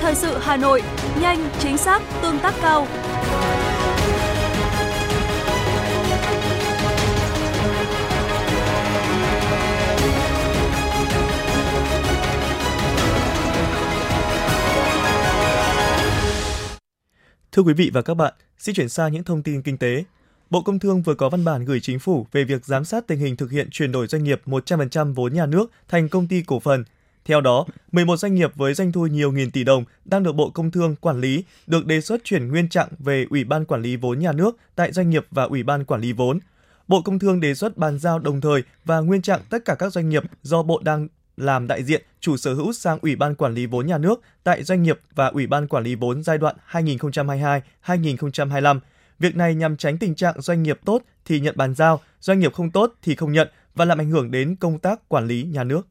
Thời 0.00 0.14
sự 0.14 0.38
Hà 0.40 0.56
Nội, 0.56 0.82
nhanh, 1.20 1.48
chính 1.58 1.76
xác, 1.76 2.02
tương 2.22 2.38
tác 2.38 2.54
cao. 2.62 2.86
Thưa 17.54 17.62
quý 17.62 17.72
vị 17.72 17.90
và 17.94 18.02
các 18.02 18.14
bạn, 18.14 18.34
xin 18.58 18.74
chuyển 18.74 18.88
sang 18.88 19.12
những 19.12 19.24
thông 19.24 19.42
tin 19.42 19.62
kinh 19.62 19.78
tế. 19.78 20.04
Bộ 20.50 20.62
Công 20.62 20.78
Thương 20.78 21.02
vừa 21.02 21.14
có 21.14 21.28
văn 21.28 21.44
bản 21.44 21.64
gửi 21.64 21.80
chính 21.80 21.98
phủ 21.98 22.26
về 22.32 22.44
việc 22.44 22.64
giám 22.64 22.84
sát 22.84 23.06
tình 23.06 23.18
hình 23.18 23.36
thực 23.36 23.50
hiện 23.50 23.68
chuyển 23.70 23.92
đổi 23.92 24.06
doanh 24.06 24.24
nghiệp 24.24 24.40
100% 24.46 25.14
vốn 25.14 25.34
nhà 25.34 25.46
nước 25.46 25.70
thành 25.88 26.08
công 26.08 26.26
ty 26.26 26.42
cổ 26.42 26.60
phần. 26.60 26.84
Theo 27.24 27.40
đó, 27.40 27.66
11 27.92 28.16
doanh 28.16 28.34
nghiệp 28.34 28.52
với 28.54 28.74
doanh 28.74 28.92
thu 28.92 29.06
nhiều 29.06 29.32
nghìn 29.32 29.50
tỷ 29.50 29.64
đồng 29.64 29.84
đang 30.04 30.22
được 30.22 30.32
Bộ 30.32 30.50
Công 30.50 30.70
Thương 30.70 30.96
quản 30.96 31.20
lý 31.20 31.44
được 31.66 31.86
đề 31.86 32.00
xuất 32.00 32.20
chuyển 32.24 32.48
nguyên 32.48 32.68
trạng 32.68 32.88
về 32.98 33.26
Ủy 33.30 33.44
ban 33.44 33.64
Quản 33.64 33.82
lý 33.82 33.96
vốn 33.96 34.18
nhà 34.18 34.32
nước 34.32 34.56
tại 34.74 34.92
doanh 34.92 35.10
nghiệp 35.10 35.26
và 35.30 35.44
Ủy 35.44 35.62
ban 35.62 35.84
Quản 35.84 36.00
lý 36.00 36.12
vốn. 36.12 36.38
Bộ 36.88 37.02
Công 37.02 37.18
Thương 37.18 37.40
đề 37.40 37.54
xuất 37.54 37.76
bàn 37.76 37.98
giao 37.98 38.18
đồng 38.18 38.40
thời 38.40 38.62
và 38.84 39.00
nguyên 39.00 39.22
trạng 39.22 39.40
tất 39.50 39.64
cả 39.64 39.74
các 39.78 39.92
doanh 39.92 40.08
nghiệp 40.08 40.22
do 40.42 40.62
Bộ 40.62 40.80
đang 40.84 41.08
làm 41.36 41.66
đại 41.66 41.84
diện 41.84 42.02
chủ 42.20 42.36
sở 42.36 42.54
hữu 42.54 42.72
sang 42.72 42.98
Ủy 43.02 43.16
ban 43.16 43.34
Quản 43.34 43.54
lý 43.54 43.66
vốn 43.66 43.86
nhà 43.86 43.98
nước 43.98 44.20
tại 44.44 44.62
doanh 44.62 44.82
nghiệp 44.82 45.00
và 45.14 45.26
Ủy 45.26 45.46
ban 45.46 45.68
Quản 45.68 45.84
lý 45.84 45.94
vốn 45.94 46.22
giai 46.22 46.38
đoạn 46.38 46.56
2022-2025. 46.70 48.80
Việc 49.18 49.36
này 49.36 49.54
nhằm 49.54 49.76
tránh 49.76 49.98
tình 49.98 50.14
trạng 50.14 50.40
doanh 50.40 50.62
nghiệp 50.62 50.80
tốt 50.84 51.02
thì 51.24 51.40
nhận 51.40 51.56
bàn 51.56 51.74
giao, 51.74 52.00
doanh 52.20 52.40
nghiệp 52.40 52.54
không 52.54 52.70
tốt 52.70 52.94
thì 53.02 53.14
không 53.14 53.32
nhận 53.32 53.48
và 53.74 53.84
làm 53.84 53.98
ảnh 53.98 54.10
hưởng 54.10 54.30
đến 54.30 54.56
công 54.56 54.78
tác 54.78 55.08
quản 55.08 55.26
lý 55.26 55.42
nhà 55.42 55.64
nước. 55.64 55.86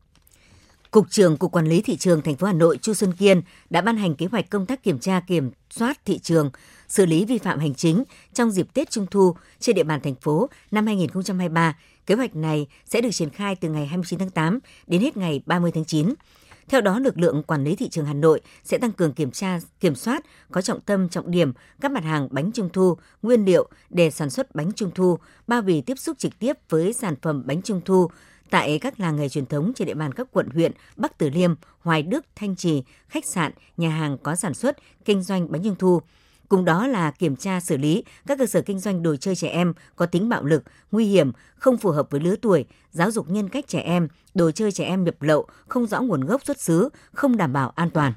Cục 0.92 1.10
trưởng 1.10 1.38
Cục 1.38 1.52
Quản 1.52 1.68
lý 1.68 1.82
Thị 1.82 1.98
trường 1.98 2.22
thành 2.22 2.36
phố 2.36 2.48
Hà 2.48 2.54
Nội 2.54 2.78
Chu 2.82 2.94
Xuân 2.94 3.14
Kiên 3.14 3.42
đã 3.70 3.82
ban 3.82 3.98
hành 3.98 4.16
kế 4.16 4.26
hoạch 4.26 4.50
công 4.50 4.66
tác 4.66 4.84
kiểm 4.84 5.00
tra 5.00 5.22
kiểm 5.28 5.52
soát 5.70 6.06
thị 6.06 6.20
trường, 6.20 6.52
xử 6.88 7.06
lý 7.06 7.26
vi 7.26 7.38
phạm 7.38 7.60
hành 7.60 7.74
chính 7.74 8.04
trong 8.34 8.52
dịp 8.52 8.68
Tết 8.74 8.90
Trung 8.90 9.06
thu 9.12 9.36
trên 9.60 9.76
địa 9.76 9.84
bàn 9.84 10.02
thành 10.02 10.16
phố 10.16 10.50
năm 10.72 10.86
2023. 10.86 11.76
Kế 12.06 12.16
hoạch 12.16 12.36
này 12.36 12.68
sẽ 12.86 13.02
được 13.02 13.12
triển 13.12 13.30
khai 13.30 13.56
từ 13.56 13.70
ngày 13.70 13.86
29 13.86 14.20
tháng 14.20 14.30
8 14.30 14.60
đến 14.88 15.02
hết 15.02 15.18
ngày 15.18 15.42
30 15.46 15.72
tháng 15.72 15.86
9. 15.86 16.14
Theo 16.68 16.82
đó, 16.82 17.00
lực 17.00 17.18
lượng 17.18 17.44
quản 17.44 17.64
lý 17.64 17.76
thị 17.76 17.90
trường 17.90 18.06
Hà 18.06 18.14
Nội 18.14 18.42
sẽ 18.64 18.78
tăng 18.78 18.92
cường 18.92 19.14
kiểm 19.14 19.32
tra, 19.32 19.60
kiểm 19.80 19.96
soát 19.96 20.26
có 20.52 20.62
trọng 20.62 20.82
tâm, 20.82 21.10
trọng 21.10 21.32
điểm 21.32 21.54
các 21.82 21.92
mặt 21.92 22.04
hàng 22.04 22.28
bánh 22.32 22.52
trung 22.52 22.70
thu, 22.74 22.98
nguyên 23.22 23.46
liệu 23.46 23.70
để 23.90 24.12
sản 24.12 24.30
xuất 24.30 24.56
bánh 24.56 24.72
trung 24.72 24.92
thu, 24.96 25.18
bao 25.48 25.62
bì 25.62 25.82
tiếp 25.82 26.00
xúc 26.00 26.18
trực 26.20 26.40
tiếp 26.40 26.54
với 26.70 26.94
sản 26.94 27.16
phẩm 27.22 27.44
bánh 27.46 27.62
trung 27.62 27.82
thu 27.86 28.10
tại 28.50 28.80
các 28.80 29.00
làng 29.00 29.16
nghề 29.16 29.30
truyền 29.30 29.46
thống 29.46 29.72
trên 29.76 29.88
địa 29.88 29.94
bàn 29.94 30.14
các 30.14 30.28
quận 30.32 30.50
huyện 30.50 30.72
Bắc 30.96 31.18
Từ 31.18 31.30
Liêm, 31.30 31.54
Hoài 31.80 32.04
Đức, 32.04 32.26
Thanh 32.36 32.56
Trì, 32.56 32.84
khách 33.08 33.26
sạn, 33.26 33.52
nhà 33.78 33.90
hàng 33.90 34.18
có 34.24 34.36
sản 34.36 34.54
xuất, 34.54 34.78
kinh 35.06 35.24
doanh 35.24 35.52
bánh 35.52 35.64
trung 35.64 35.76
thu. 35.80 36.02
Cùng 36.54 36.66
đó 36.66 36.88
là 36.88 37.12
kiểm 37.12 37.36
tra 37.36 37.60
xử 37.60 37.78
lý 37.78 38.04
các 38.28 38.38
cơ 38.40 38.46
sở 38.46 38.62
kinh 38.62 38.80
doanh 38.80 39.04
đồ 39.04 39.16
chơi 39.16 39.36
trẻ 39.36 39.48
em 39.48 39.74
có 39.96 40.06
tính 40.06 40.30
bạo 40.30 40.44
lực, 40.44 40.64
nguy 40.92 41.06
hiểm, 41.06 41.32
không 41.56 41.78
phù 41.78 41.92
hợp 41.92 42.08
với 42.10 42.22
lứa 42.22 42.36
tuổi, 42.42 42.66
giáo 42.92 43.12
dục 43.12 43.30
nhân 43.30 43.50
cách 43.50 43.66
trẻ 43.68 43.80
em, 43.80 44.08
đồ 44.34 44.52
chơi 44.52 44.72
trẻ 44.72 44.84
em 44.84 45.04
nhập 45.04 45.22
lậu, 45.22 45.48
không 45.68 45.88
rõ 45.88 46.02
nguồn 46.02 46.26
gốc 46.26 46.46
xuất 46.46 46.62
xứ, 46.62 46.90
không 47.14 47.38
đảm 47.38 47.54
bảo 47.54 47.70
an 47.76 47.90
toàn. 47.90 48.14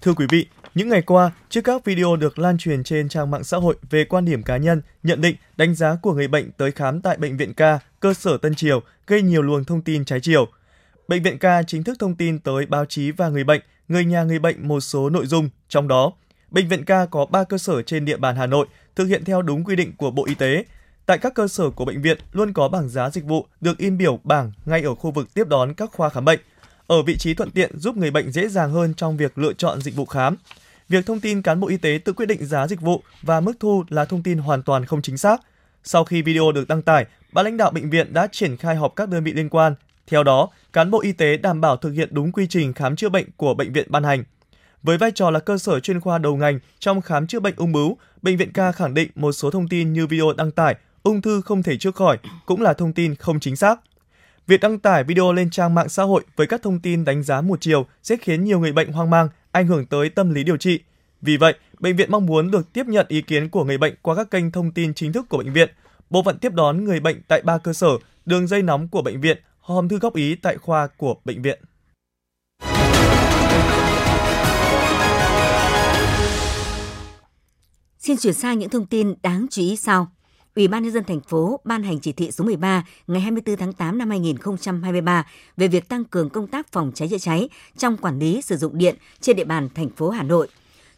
Thưa 0.00 0.12
quý 0.14 0.26
vị, 0.30 0.46
những 0.74 0.88
ngày 0.88 1.02
qua, 1.02 1.30
trước 1.48 1.60
các 1.60 1.84
video 1.84 2.16
được 2.16 2.38
lan 2.38 2.58
truyền 2.58 2.84
trên 2.84 3.08
trang 3.08 3.30
mạng 3.30 3.44
xã 3.44 3.56
hội 3.56 3.76
về 3.90 4.04
quan 4.04 4.24
điểm 4.24 4.42
cá 4.42 4.56
nhân, 4.56 4.82
nhận 5.02 5.20
định, 5.20 5.36
đánh 5.56 5.74
giá 5.74 5.96
của 6.02 6.12
người 6.12 6.28
bệnh 6.28 6.50
tới 6.52 6.72
khám 6.72 7.00
tại 7.00 7.16
Bệnh 7.16 7.36
viện 7.36 7.54
Ca, 7.54 7.78
cơ 8.00 8.14
sở 8.14 8.36
Tân 8.36 8.54
Triều 8.54 8.82
gây 9.06 9.22
nhiều 9.22 9.42
luồng 9.42 9.64
thông 9.64 9.82
tin 9.82 10.04
trái 10.04 10.20
chiều. 10.20 10.46
Bệnh 11.08 11.22
viện 11.22 11.38
Ca 11.38 11.62
chính 11.62 11.84
thức 11.84 11.96
thông 11.98 12.14
tin 12.14 12.38
tới 12.38 12.66
báo 12.66 12.84
chí 12.84 13.10
và 13.10 13.28
người 13.28 13.44
bệnh, 13.44 13.60
người 13.88 14.04
nhà 14.04 14.22
người 14.22 14.38
bệnh 14.38 14.68
một 14.68 14.80
số 14.80 15.10
nội 15.10 15.26
dung, 15.26 15.48
trong 15.68 15.88
đó 15.88 16.12
Bệnh 16.52 16.68
viện 16.68 16.84
Ca 16.84 17.06
có 17.06 17.26
3 17.26 17.44
cơ 17.44 17.58
sở 17.58 17.82
trên 17.82 18.04
địa 18.04 18.16
bàn 18.16 18.36
Hà 18.36 18.46
Nội 18.46 18.66
thực 18.94 19.04
hiện 19.04 19.24
theo 19.24 19.42
đúng 19.42 19.64
quy 19.64 19.76
định 19.76 19.92
của 19.96 20.10
Bộ 20.10 20.24
Y 20.26 20.34
tế. 20.34 20.64
Tại 21.06 21.18
các 21.18 21.34
cơ 21.34 21.48
sở 21.48 21.70
của 21.70 21.84
bệnh 21.84 22.02
viện 22.02 22.18
luôn 22.32 22.52
có 22.52 22.68
bảng 22.68 22.88
giá 22.88 23.10
dịch 23.10 23.24
vụ 23.24 23.46
được 23.60 23.78
in 23.78 23.98
biểu 23.98 24.20
bảng 24.24 24.52
ngay 24.64 24.82
ở 24.82 24.94
khu 24.94 25.10
vực 25.10 25.34
tiếp 25.34 25.48
đón 25.48 25.74
các 25.74 25.90
khoa 25.92 26.08
khám 26.08 26.24
bệnh, 26.24 26.40
ở 26.86 27.02
vị 27.02 27.16
trí 27.16 27.34
thuận 27.34 27.50
tiện 27.50 27.78
giúp 27.78 27.96
người 27.96 28.10
bệnh 28.10 28.32
dễ 28.32 28.48
dàng 28.48 28.72
hơn 28.72 28.94
trong 28.94 29.16
việc 29.16 29.38
lựa 29.38 29.52
chọn 29.52 29.80
dịch 29.80 29.96
vụ 29.96 30.06
khám. 30.06 30.36
Việc 30.88 31.06
thông 31.06 31.20
tin 31.20 31.42
cán 31.42 31.60
bộ 31.60 31.68
y 31.68 31.76
tế 31.76 31.98
tự 32.04 32.12
quyết 32.12 32.26
định 32.26 32.46
giá 32.46 32.66
dịch 32.66 32.80
vụ 32.80 33.02
và 33.22 33.40
mức 33.40 33.52
thu 33.60 33.84
là 33.88 34.04
thông 34.04 34.22
tin 34.22 34.38
hoàn 34.38 34.62
toàn 34.62 34.84
không 34.84 35.02
chính 35.02 35.18
xác. 35.18 35.40
Sau 35.84 36.04
khi 36.04 36.22
video 36.22 36.52
được 36.52 36.68
đăng 36.68 36.82
tải, 36.82 37.06
ban 37.32 37.44
lãnh 37.44 37.56
đạo 37.56 37.70
bệnh 37.70 37.90
viện 37.90 38.12
đã 38.12 38.28
triển 38.32 38.56
khai 38.56 38.76
họp 38.76 38.96
các 38.96 39.08
đơn 39.08 39.24
vị 39.24 39.32
liên 39.32 39.48
quan. 39.48 39.74
Theo 40.06 40.22
đó, 40.22 40.48
cán 40.72 40.90
bộ 40.90 41.00
y 41.00 41.12
tế 41.12 41.36
đảm 41.36 41.60
bảo 41.60 41.76
thực 41.76 41.90
hiện 41.90 42.08
đúng 42.12 42.32
quy 42.32 42.46
trình 42.46 42.72
khám 42.72 42.96
chữa 42.96 43.08
bệnh 43.08 43.26
của 43.36 43.54
bệnh 43.54 43.72
viện 43.72 43.86
ban 43.90 44.04
hành. 44.04 44.24
Với 44.82 44.98
vai 44.98 45.10
trò 45.10 45.30
là 45.30 45.40
cơ 45.40 45.58
sở 45.58 45.80
chuyên 45.80 46.00
khoa 46.00 46.18
đầu 46.18 46.36
ngành 46.36 46.58
trong 46.78 47.00
khám 47.00 47.26
chữa 47.26 47.40
bệnh 47.40 47.54
ung 47.56 47.72
bướu, 47.72 47.96
bệnh 48.22 48.36
viện 48.36 48.52
Ca 48.52 48.72
khẳng 48.72 48.94
định 48.94 49.10
một 49.14 49.32
số 49.32 49.50
thông 49.50 49.68
tin 49.68 49.92
như 49.92 50.06
video 50.06 50.32
đăng 50.36 50.50
tải 50.50 50.76
ung 51.02 51.22
thư 51.22 51.40
không 51.40 51.62
thể 51.62 51.78
chữa 51.78 51.90
khỏi 51.90 52.18
cũng 52.46 52.62
là 52.62 52.72
thông 52.72 52.92
tin 52.92 53.14
không 53.14 53.40
chính 53.40 53.56
xác. 53.56 53.80
Việc 54.46 54.60
đăng 54.60 54.78
tải 54.78 55.04
video 55.04 55.32
lên 55.32 55.50
trang 55.50 55.74
mạng 55.74 55.88
xã 55.88 56.02
hội 56.02 56.22
với 56.36 56.46
các 56.46 56.62
thông 56.62 56.80
tin 56.80 57.04
đánh 57.04 57.22
giá 57.22 57.40
một 57.40 57.60
chiều 57.60 57.86
sẽ 58.02 58.16
khiến 58.16 58.44
nhiều 58.44 58.60
người 58.60 58.72
bệnh 58.72 58.92
hoang 58.92 59.10
mang, 59.10 59.28
ảnh 59.52 59.66
hưởng 59.66 59.86
tới 59.86 60.08
tâm 60.08 60.34
lý 60.34 60.44
điều 60.44 60.56
trị. 60.56 60.80
Vì 61.20 61.36
vậy, 61.36 61.54
bệnh 61.78 61.96
viện 61.96 62.10
mong 62.10 62.26
muốn 62.26 62.50
được 62.50 62.72
tiếp 62.72 62.86
nhận 62.86 63.06
ý 63.08 63.22
kiến 63.22 63.48
của 63.48 63.64
người 63.64 63.78
bệnh 63.78 63.94
qua 64.02 64.14
các 64.14 64.30
kênh 64.30 64.50
thông 64.50 64.72
tin 64.72 64.94
chính 64.94 65.12
thức 65.12 65.28
của 65.28 65.38
bệnh 65.38 65.52
viện. 65.52 65.68
Bộ 66.10 66.22
phận 66.22 66.38
tiếp 66.38 66.52
đón 66.52 66.84
người 66.84 67.00
bệnh 67.00 67.22
tại 67.28 67.42
ba 67.42 67.58
cơ 67.58 67.72
sở, 67.72 67.88
đường 68.26 68.46
dây 68.46 68.62
nóng 68.62 68.88
của 68.88 69.02
bệnh 69.02 69.20
viện, 69.20 69.38
hòm 69.60 69.88
thư 69.88 69.98
góp 69.98 70.14
ý 70.14 70.34
tại 70.34 70.56
khoa 70.58 70.86
của 70.86 71.14
bệnh 71.24 71.42
viện. 71.42 71.60
Xin 78.02 78.16
chuyển 78.16 78.34
sang 78.34 78.58
những 78.58 78.70
thông 78.70 78.86
tin 78.86 79.14
đáng 79.22 79.46
chú 79.50 79.62
ý 79.62 79.76
sau. 79.76 80.12
Ủy 80.56 80.68
ban 80.68 80.82
nhân 80.82 80.92
dân 80.92 81.04
thành 81.04 81.20
phố 81.20 81.60
ban 81.64 81.82
hành 81.82 82.00
chỉ 82.00 82.12
thị 82.12 82.30
số 82.30 82.44
13 82.44 82.84
ngày 83.06 83.20
24 83.20 83.56
tháng 83.56 83.72
8 83.72 83.98
năm 83.98 84.10
2023 84.10 85.26
về 85.56 85.68
việc 85.68 85.88
tăng 85.88 86.04
cường 86.04 86.30
công 86.30 86.46
tác 86.46 86.72
phòng 86.72 86.92
cháy 86.94 87.08
chữa 87.08 87.18
cháy 87.18 87.48
trong 87.76 87.96
quản 87.96 88.18
lý 88.18 88.42
sử 88.42 88.56
dụng 88.56 88.78
điện 88.78 88.96
trên 89.20 89.36
địa 89.36 89.44
bàn 89.44 89.68
thành 89.74 89.88
phố 89.88 90.10
Hà 90.10 90.22
Nội. 90.22 90.48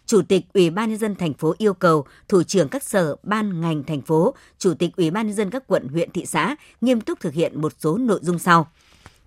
Chủ 0.07 0.23
tịch 0.23 0.45
Ủy 0.55 0.71
ban 0.71 0.89
nhân 0.89 0.99
dân 0.99 1.15
thành 1.15 1.35
phố 1.35 1.55
yêu 1.59 1.75
cầu 1.75 2.05
thủ 2.29 2.43
trưởng 2.43 2.69
các 2.69 2.83
sở, 2.83 3.17
ban 3.23 3.61
ngành 3.61 3.85
thành 3.85 4.01
phố, 4.01 4.35
chủ 4.59 4.75
tịch 4.75 4.97
Ủy 4.97 5.11
ban 5.11 5.27
nhân 5.27 5.37
dân 5.37 5.51
các 5.51 5.65
quận, 5.67 5.89
huyện, 5.89 6.11
thị 6.11 6.27
xã 6.27 6.57
nghiêm 6.81 7.01
túc 7.01 7.21
thực 7.21 7.35
hiện 7.35 7.61
một 7.61 7.73
số 7.79 7.99
nội 7.99 8.21
dung 8.23 8.39
sau 8.39 8.67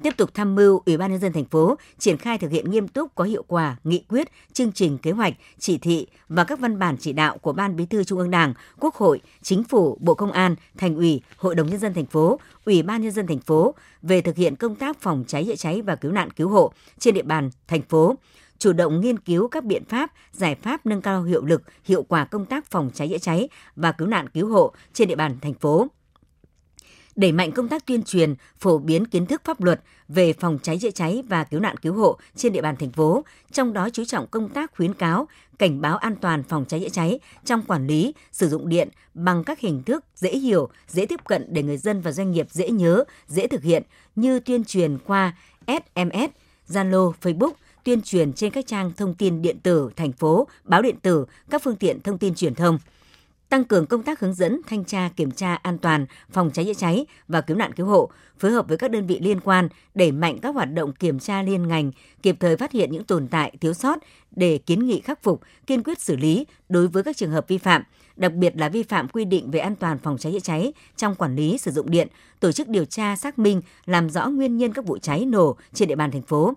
tiếp 0.03 0.17
tục 0.17 0.33
tham 0.33 0.55
mưu 0.55 0.81
Ủy 0.86 0.97
ban 0.97 1.12
nhân 1.12 1.19
dân 1.19 1.33
thành 1.33 1.45
phố 1.45 1.75
triển 1.97 2.17
khai 2.17 2.38
thực 2.38 2.51
hiện 2.51 2.71
nghiêm 2.71 2.88
túc 2.88 3.15
có 3.15 3.23
hiệu 3.23 3.43
quả 3.47 3.77
nghị 3.83 4.03
quyết, 4.10 4.27
chương 4.53 4.71
trình 4.71 4.97
kế 4.97 5.12
hoạch, 5.12 5.33
chỉ 5.60 5.77
thị 5.77 6.07
và 6.29 6.43
các 6.43 6.60
văn 6.60 6.79
bản 6.79 6.97
chỉ 6.99 7.13
đạo 7.13 7.38
của 7.38 7.53
Ban 7.53 7.75
Bí 7.75 7.86
thư 7.86 8.03
Trung 8.03 8.19
ương 8.19 8.31
Đảng, 8.31 8.53
Quốc 8.79 8.95
hội, 8.95 9.21
Chính 9.41 9.63
phủ, 9.63 9.97
Bộ 10.01 10.13
Công 10.13 10.31
an, 10.31 10.55
Thành 10.77 10.95
ủy, 10.95 11.21
Hội 11.38 11.55
đồng 11.55 11.67
nhân 11.67 11.79
dân 11.79 11.93
thành 11.93 12.05
phố, 12.05 12.39
Ủy 12.65 12.81
ban 12.83 13.01
nhân 13.01 13.12
dân 13.12 13.27
thành 13.27 13.39
phố 13.39 13.75
về 14.01 14.21
thực 14.21 14.36
hiện 14.36 14.55
công 14.55 14.75
tác 14.75 15.01
phòng 15.01 15.23
cháy 15.27 15.45
chữa 15.45 15.55
cháy 15.55 15.81
và 15.81 15.95
cứu 15.95 16.12
nạn 16.12 16.31
cứu 16.31 16.49
hộ 16.49 16.71
trên 16.99 17.13
địa 17.13 17.23
bàn 17.23 17.49
thành 17.67 17.81
phố 17.81 18.15
chủ 18.60 18.73
động 18.73 19.01
nghiên 19.01 19.19
cứu 19.19 19.47
các 19.47 19.63
biện 19.63 19.83
pháp, 19.86 20.12
giải 20.31 20.55
pháp 20.55 20.86
nâng 20.86 21.01
cao 21.01 21.23
hiệu 21.23 21.45
lực, 21.45 21.62
hiệu 21.83 22.03
quả 22.03 22.25
công 22.25 22.45
tác 22.45 22.65
phòng 22.65 22.89
cháy 22.93 23.10
chữa 23.10 23.17
cháy 23.17 23.49
và 23.75 23.91
cứu 23.91 24.07
nạn 24.07 24.29
cứu 24.29 24.49
hộ 24.49 24.73
trên 24.93 25.07
địa 25.07 25.15
bàn 25.15 25.38
thành 25.41 25.53
phố 25.53 25.88
đẩy 27.17 27.32
mạnh 27.32 27.51
công 27.51 27.67
tác 27.67 27.86
tuyên 27.86 28.03
truyền, 28.03 28.36
phổ 28.60 28.77
biến 28.77 29.06
kiến 29.06 29.25
thức 29.25 29.41
pháp 29.45 29.62
luật 29.62 29.82
về 30.08 30.34
phòng 30.34 30.60
cháy 30.63 30.77
chữa 30.82 30.91
cháy 30.91 31.23
và 31.27 31.43
cứu 31.43 31.60
nạn 31.60 31.77
cứu 31.77 31.93
hộ 31.93 32.17
trên 32.36 32.53
địa 32.53 32.62
bàn 32.62 32.75
thành 32.75 32.91
phố, 32.91 33.23
trong 33.51 33.73
đó 33.73 33.89
chú 33.93 34.06
trọng 34.06 34.27
công 34.27 34.49
tác 34.49 34.75
khuyến 34.75 34.93
cáo, 34.93 35.27
cảnh 35.60 35.82
báo 35.82 35.97
an 35.97 36.15
toàn 36.15 36.43
phòng 36.43 36.65
cháy 36.65 36.80
chữa 36.80 36.89
cháy 36.89 37.19
trong 37.45 37.62
quản 37.62 37.88
lý, 37.88 38.13
sử 38.32 38.49
dụng 38.49 38.69
điện 38.69 38.89
bằng 39.13 39.43
các 39.43 39.60
hình 39.60 39.84
thức 39.84 40.06
dễ 40.15 40.30
hiểu, 40.38 40.69
dễ 40.88 41.06
tiếp 41.06 41.19
cận 41.25 41.45
để 41.53 41.63
người 41.63 41.77
dân 41.77 42.01
và 42.01 42.12
doanh 42.12 42.32
nghiệp 42.32 42.47
dễ 42.51 42.69
nhớ, 42.69 43.03
dễ 43.27 43.47
thực 43.47 43.63
hiện 43.63 43.84
như 44.15 44.39
tuyên 44.39 44.63
truyền 44.63 44.97
qua 45.06 45.36
SMS, 45.67 46.30
Zalo, 46.69 47.12
Facebook, 47.21 47.51
tuyên 47.84 48.01
truyền 48.01 48.34
trên 48.34 48.51
các 48.51 48.67
trang 48.67 48.91
thông 48.97 49.13
tin 49.13 49.41
điện 49.41 49.60
tử 49.60 49.89
thành 49.95 50.12
phố, 50.12 50.47
báo 50.63 50.82
điện 50.82 50.95
tử, 51.01 51.25
các 51.49 51.63
phương 51.63 51.75
tiện 51.75 52.01
thông 52.01 52.17
tin 52.17 52.36
truyền 52.36 52.56
thông– 52.56 52.80
tăng 53.49 53.63
cường 53.63 53.86
công 53.86 54.03
tác 54.03 54.19
hướng 54.19 54.33
dẫn, 54.33 54.62
thanh 54.67 54.86
tra, 54.86 55.10
kiểm 55.15 55.31
tra 55.31 55.55
an 55.55 55.77
toàn, 55.77 56.05
phòng 56.31 56.51
cháy 56.53 56.65
chữa 56.65 56.73
cháy 56.73 57.05
và 57.27 57.41
cứu 57.41 57.57
nạn 57.57 57.73
cứu 57.73 57.86
hộ, 57.86 58.10
phối 58.39 58.51
hợp 58.51 58.67
với 58.67 58.77
các 58.77 58.91
đơn 58.91 59.07
vị 59.07 59.19
liên 59.19 59.39
quan 59.39 59.69
đẩy 59.95 60.12
mạnh 60.12 60.38
các 60.41 60.55
hoạt 60.55 60.73
động 60.73 60.93
kiểm 60.93 61.19
tra 61.19 61.43
liên 61.43 61.67
ngành, 61.67 61.91
kịp 62.21 62.36
thời 62.39 62.57
phát 62.57 62.71
hiện 62.71 62.91
những 62.91 63.03
tồn 63.03 63.27
tại, 63.27 63.57
thiếu 63.62 63.73
sót 63.73 63.97
để 64.31 64.57
kiến 64.57 64.86
nghị 64.86 64.99
khắc 65.01 65.23
phục, 65.23 65.41
kiên 65.67 65.83
quyết 65.83 66.01
xử 66.01 66.15
lý 66.15 66.45
đối 66.69 66.88
với 66.88 67.03
các 67.03 67.17
trường 67.17 67.31
hợp 67.31 67.47
vi 67.47 67.57
phạm, 67.57 67.83
đặc 68.15 68.33
biệt 68.33 68.57
là 68.57 68.69
vi 68.69 68.83
phạm 68.83 69.07
quy 69.07 69.25
định 69.25 69.51
về 69.51 69.60
an 69.60 69.75
toàn 69.75 69.97
phòng 69.97 70.17
cháy 70.17 70.33
chữa 70.33 70.39
cháy 70.39 70.73
trong 70.95 71.15
quản 71.15 71.36
lý 71.36 71.57
sử 71.57 71.71
dụng 71.71 71.89
điện, 71.89 72.07
tổ 72.39 72.51
chức 72.51 72.67
điều 72.67 72.86
tra 72.86 73.15
xác 73.15 73.39
minh, 73.39 73.62
làm 73.86 74.10
rõ 74.10 74.27
nguyên 74.27 74.57
nhân 74.57 74.73
các 74.73 74.86
vụ 74.86 74.97
cháy 74.97 75.25
nổ 75.25 75.57
trên 75.73 75.88
địa 75.88 75.95
bàn 75.95 76.12
thành 76.12 76.21
phố 76.21 76.53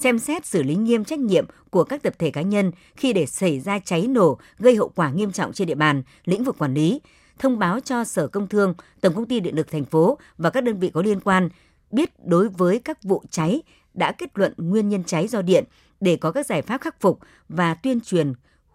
xem 0.00 0.18
xét 0.18 0.46
xử 0.46 0.62
lý 0.62 0.74
nghiêm 0.74 1.04
trách 1.04 1.18
nhiệm 1.18 1.44
của 1.70 1.84
các 1.84 2.02
tập 2.02 2.14
thể 2.18 2.30
cá 2.30 2.42
nhân 2.42 2.72
khi 2.96 3.12
để 3.12 3.26
xảy 3.26 3.60
ra 3.60 3.78
cháy 3.78 4.06
nổ 4.06 4.38
gây 4.58 4.76
hậu 4.76 4.88
quả 4.88 5.10
nghiêm 5.10 5.32
trọng 5.32 5.52
trên 5.52 5.68
địa 5.68 5.74
bàn, 5.74 6.02
lĩnh 6.24 6.44
vực 6.44 6.58
quản 6.58 6.74
lý, 6.74 7.00
thông 7.38 7.58
báo 7.58 7.80
cho 7.80 8.04
Sở 8.04 8.26
Công 8.26 8.48
Thương, 8.48 8.74
Tổng 9.00 9.14
công 9.14 9.26
ty 9.26 9.40
Điện 9.40 9.56
lực 9.56 9.70
thành 9.70 9.84
phố 9.84 10.18
và 10.38 10.50
các 10.50 10.64
đơn 10.64 10.78
vị 10.78 10.90
có 10.94 11.02
liên 11.02 11.20
quan 11.20 11.48
biết 11.90 12.10
đối 12.24 12.48
với 12.48 12.78
các 12.78 13.02
vụ 13.02 13.22
cháy 13.30 13.62
đã 13.94 14.12
kết 14.12 14.30
luận 14.34 14.54
nguyên 14.56 14.88
nhân 14.88 15.04
cháy 15.04 15.28
do 15.28 15.42
điện 15.42 15.64
để 16.00 16.16
có 16.16 16.32
các 16.32 16.46
giải 16.46 16.62
pháp 16.62 16.80
khắc 16.80 17.00
phục 17.00 17.18
và 17.48 17.74
tuyên 17.74 18.00
truyền 18.00 18.32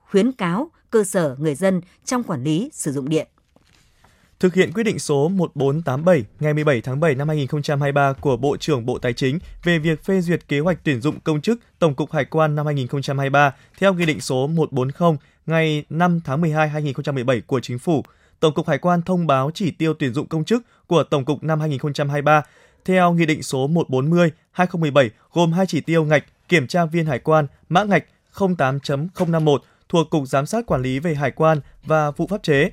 khuyến 0.09 0.31
cáo 0.31 0.71
cơ 0.89 1.03
sở 1.03 1.35
người 1.39 1.55
dân 1.55 1.81
trong 2.05 2.23
quản 2.23 2.43
lý 2.43 2.69
sử 2.73 2.91
dụng 2.91 3.09
điện. 3.09 3.27
Thực 4.45 4.53
hiện 4.53 4.71
quyết 4.73 4.84
định 4.84 4.99
số 4.99 5.27
1487 5.27 6.23
ngày 6.39 6.53
17 6.53 6.81
tháng 6.81 6.99
7 6.99 7.15
năm 7.15 7.27
2023 7.27 8.13
của 8.13 8.38
Bộ 8.38 8.58
trưởng 8.58 8.86
Bộ 8.86 8.97
Tài 8.97 9.13
chính 9.13 9.39
về 9.63 9.79
việc 9.79 10.03
phê 10.03 10.21
duyệt 10.21 10.47
kế 10.47 10.60
hoạch 10.60 10.77
tuyển 10.84 11.01
dụng 11.01 11.19
công 11.19 11.41
chức 11.41 11.60
Tổng 11.79 11.95
cục 11.95 12.12
Hải 12.12 12.25
quan 12.25 12.55
năm 12.55 12.65
2023 12.65 13.55
theo 13.77 13.93
Nghị 13.93 14.05
định 14.05 14.21
số 14.21 14.47
140 14.47 15.17
ngày 15.45 15.86
5 15.89 16.19
tháng 16.25 16.41
12 16.41 16.69
2017 16.69 17.41
của 17.41 17.60
Chính 17.60 17.79
phủ, 17.79 18.03
Tổng 18.39 18.53
cục 18.53 18.67
Hải 18.67 18.77
quan 18.77 19.01
thông 19.01 19.27
báo 19.27 19.51
chỉ 19.53 19.71
tiêu 19.71 19.93
tuyển 19.93 20.13
dụng 20.13 20.27
công 20.27 20.45
chức 20.45 20.63
của 20.88 21.03
Tổng 21.03 21.25
cục 21.25 21.43
năm 21.43 21.60
2023 21.60 22.43
theo 22.86 23.13
Nghị 23.13 23.25
định 23.25 23.43
số 23.43 23.67
140/2017 23.67 25.10
gồm 25.34 25.51
hai 25.51 25.65
chỉ 25.65 25.81
tiêu 25.81 26.03
ngạch 26.03 26.23
kiểm 26.49 26.67
tra 26.67 26.86
viên 26.86 27.05
hải 27.05 27.19
quan 27.19 27.47
mã 27.69 27.84
ngạch 27.84 28.05
08.051 28.36 29.58
thuộc 29.89 30.10
Cục 30.10 30.27
Giám 30.27 30.45
sát 30.45 30.65
Quản 30.65 30.81
lý 30.81 30.99
về 30.99 31.15
Hải 31.15 31.31
quan 31.31 31.60
và 31.84 32.12
vụ 32.12 32.27
pháp 32.27 32.43
chế. 32.43 32.71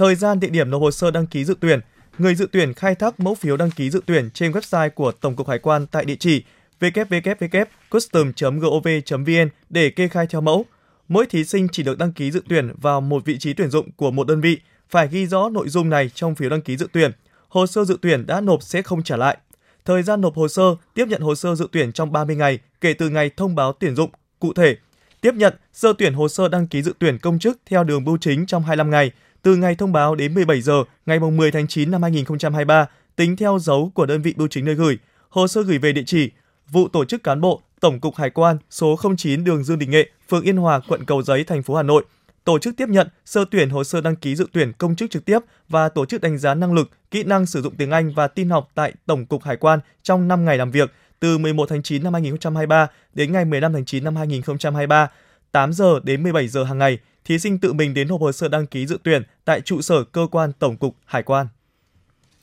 Thời 0.00 0.14
gian 0.14 0.40
địa 0.40 0.48
điểm 0.48 0.70
nộp 0.70 0.82
hồ 0.82 0.90
sơ 0.90 1.10
đăng 1.10 1.26
ký 1.26 1.44
dự 1.44 1.54
tuyển, 1.60 1.80
người 2.18 2.34
dự 2.34 2.48
tuyển 2.52 2.74
khai 2.74 2.94
thác 2.94 3.20
mẫu 3.20 3.34
phiếu 3.34 3.56
đăng 3.56 3.70
ký 3.70 3.90
dự 3.90 4.00
tuyển 4.06 4.30
trên 4.30 4.52
website 4.52 4.90
của 4.90 5.12
Tổng 5.12 5.36
cục 5.36 5.48
Hải 5.48 5.58
quan 5.58 5.86
tại 5.86 6.04
địa 6.04 6.16
chỉ 6.18 6.44
www.custom.gov.vn 6.80 9.48
để 9.70 9.90
kê 9.90 10.08
khai 10.08 10.26
theo 10.26 10.40
mẫu. 10.40 10.64
Mỗi 11.08 11.26
thí 11.26 11.44
sinh 11.44 11.68
chỉ 11.72 11.82
được 11.82 11.98
đăng 11.98 12.12
ký 12.12 12.30
dự 12.30 12.42
tuyển 12.48 12.72
vào 12.82 13.00
một 13.00 13.24
vị 13.24 13.38
trí 13.38 13.52
tuyển 13.52 13.70
dụng 13.70 13.90
của 13.96 14.10
một 14.10 14.26
đơn 14.26 14.40
vị, 14.40 14.58
phải 14.90 15.08
ghi 15.08 15.26
rõ 15.26 15.48
nội 15.48 15.68
dung 15.68 15.90
này 15.90 16.10
trong 16.14 16.34
phiếu 16.34 16.50
đăng 16.50 16.62
ký 16.62 16.76
dự 16.76 16.88
tuyển. 16.92 17.12
Hồ 17.48 17.66
sơ 17.66 17.84
dự 17.84 17.98
tuyển 18.02 18.26
đã 18.26 18.40
nộp 18.40 18.62
sẽ 18.62 18.82
không 18.82 19.02
trả 19.02 19.16
lại. 19.16 19.38
Thời 19.84 20.02
gian 20.02 20.20
nộp 20.20 20.36
hồ 20.36 20.48
sơ, 20.48 20.74
tiếp 20.94 21.08
nhận 21.08 21.20
hồ 21.20 21.34
sơ 21.34 21.54
dự 21.54 21.68
tuyển 21.72 21.92
trong 21.92 22.12
30 22.12 22.36
ngày 22.36 22.58
kể 22.80 22.92
từ 22.92 23.08
ngày 23.08 23.30
thông 23.36 23.54
báo 23.54 23.72
tuyển 23.72 23.96
dụng. 23.96 24.10
Cụ 24.38 24.52
thể, 24.52 24.76
tiếp 25.20 25.34
nhận, 25.34 25.54
sơ 25.72 25.92
tuyển 25.98 26.14
hồ 26.14 26.28
sơ 26.28 26.48
đăng 26.48 26.66
ký 26.66 26.82
dự 26.82 26.92
tuyển 26.98 27.18
công 27.18 27.38
chức 27.38 27.58
theo 27.66 27.84
đường 27.84 28.04
bưu 28.04 28.18
chính 28.20 28.46
trong 28.46 28.62
25 28.62 28.90
ngày, 28.90 29.10
từ 29.42 29.56
ngày 29.56 29.74
thông 29.74 29.92
báo 29.92 30.14
đến 30.14 30.34
17 30.34 30.60
giờ 30.60 30.84
ngày 31.06 31.18
10 31.20 31.50
tháng 31.50 31.66
9 31.66 31.90
năm 31.90 32.02
2023, 32.02 32.86
tính 33.16 33.36
theo 33.36 33.58
dấu 33.58 33.90
của 33.94 34.06
đơn 34.06 34.22
vị 34.22 34.34
bưu 34.36 34.48
chính 34.48 34.64
nơi 34.64 34.74
gửi. 34.74 34.98
Hồ 35.28 35.48
sơ 35.48 35.62
gửi 35.62 35.78
về 35.78 35.92
địa 35.92 36.02
chỉ 36.06 36.30
vụ 36.70 36.88
tổ 36.88 37.04
chức 37.04 37.22
cán 37.22 37.40
bộ 37.40 37.60
Tổng 37.80 38.00
cục 38.00 38.16
Hải 38.16 38.30
quan 38.30 38.56
số 38.70 38.96
09 39.16 39.44
đường 39.44 39.64
Dương 39.64 39.78
Đình 39.78 39.90
Nghệ, 39.90 40.10
phường 40.28 40.42
Yên 40.42 40.56
Hòa, 40.56 40.80
quận 40.88 41.04
Cầu 41.04 41.22
Giấy, 41.22 41.44
thành 41.44 41.62
phố 41.62 41.74
Hà 41.74 41.82
Nội. 41.82 42.04
Tổ 42.44 42.58
chức 42.58 42.76
tiếp 42.76 42.88
nhận, 42.88 43.08
sơ 43.24 43.44
tuyển 43.50 43.70
hồ 43.70 43.84
sơ 43.84 44.00
đăng 44.00 44.16
ký 44.16 44.36
dự 44.36 44.46
tuyển 44.52 44.72
công 44.72 44.96
chức 44.96 45.10
trực 45.10 45.24
tiếp 45.24 45.38
và 45.68 45.88
tổ 45.88 46.06
chức 46.06 46.20
đánh 46.20 46.38
giá 46.38 46.54
năng 46.54 46.72
lực, 46.72 46.90
kỹ 47.10 47.22
năng 47.22 47.46
sử 47.46 47.62
dụng 47.62 47.74
tiếng 47.76 47.90
Anh 47.90 48.12
và 48.14 48.28
tin 48.28 48.50
học 48.50 48.70
tại 48.74 48.92
Tổng 49.06 49.26
cục 49.26 49.42
Hải 49.42 49.56
quan 49.56 49.80
trong 50.02 50.28
5 50.28 50.44
ngày 50.44 50.58
làm 50.58 50.70
việc 50.70 50.92
từ 51.20 51.38
11 51.38 51.68
tháng 51.68 51.82
9 51.82 52.02
năm 52.02 52.12
2023 52.12 52.88
đến 53.14 53.32
ngày 53.32 53.44
15 53.44 53.72
tháng 53.72 53.84
9 53.84 54.04
năm 54.04 54.16
2023, 54.16 55.10
8 55.52 55.72
giờ 55.72 56.00
đến 56.02 56.22
17 56.22 56.48
giờ 56.48 56.64
hàng 56.64 56.78
ngày. 56.78 56.98
Thí 57.24 57.38
sinh 57.38 57.58
tự 57.58 57.72
mình 57.72 57.94
đến 57.94 58.08
nộp 58.08 58.20
hồ 58.20 58.32
sơ 58.32 58.48
đăng 58.48 58.66
ký 58.66 58.86
dự 58.86 58.98
tuyển 59.02 59.22
tại 59.44 59.60
trụ 59.60 59.82
sở 59.82 60.04
cơ 60.04 60.26
quan 60.30 60.52
Tổng 60.52 60.76
cục 60.76 60.96
Hải 61.04 61.22
quan. 61.22 61.46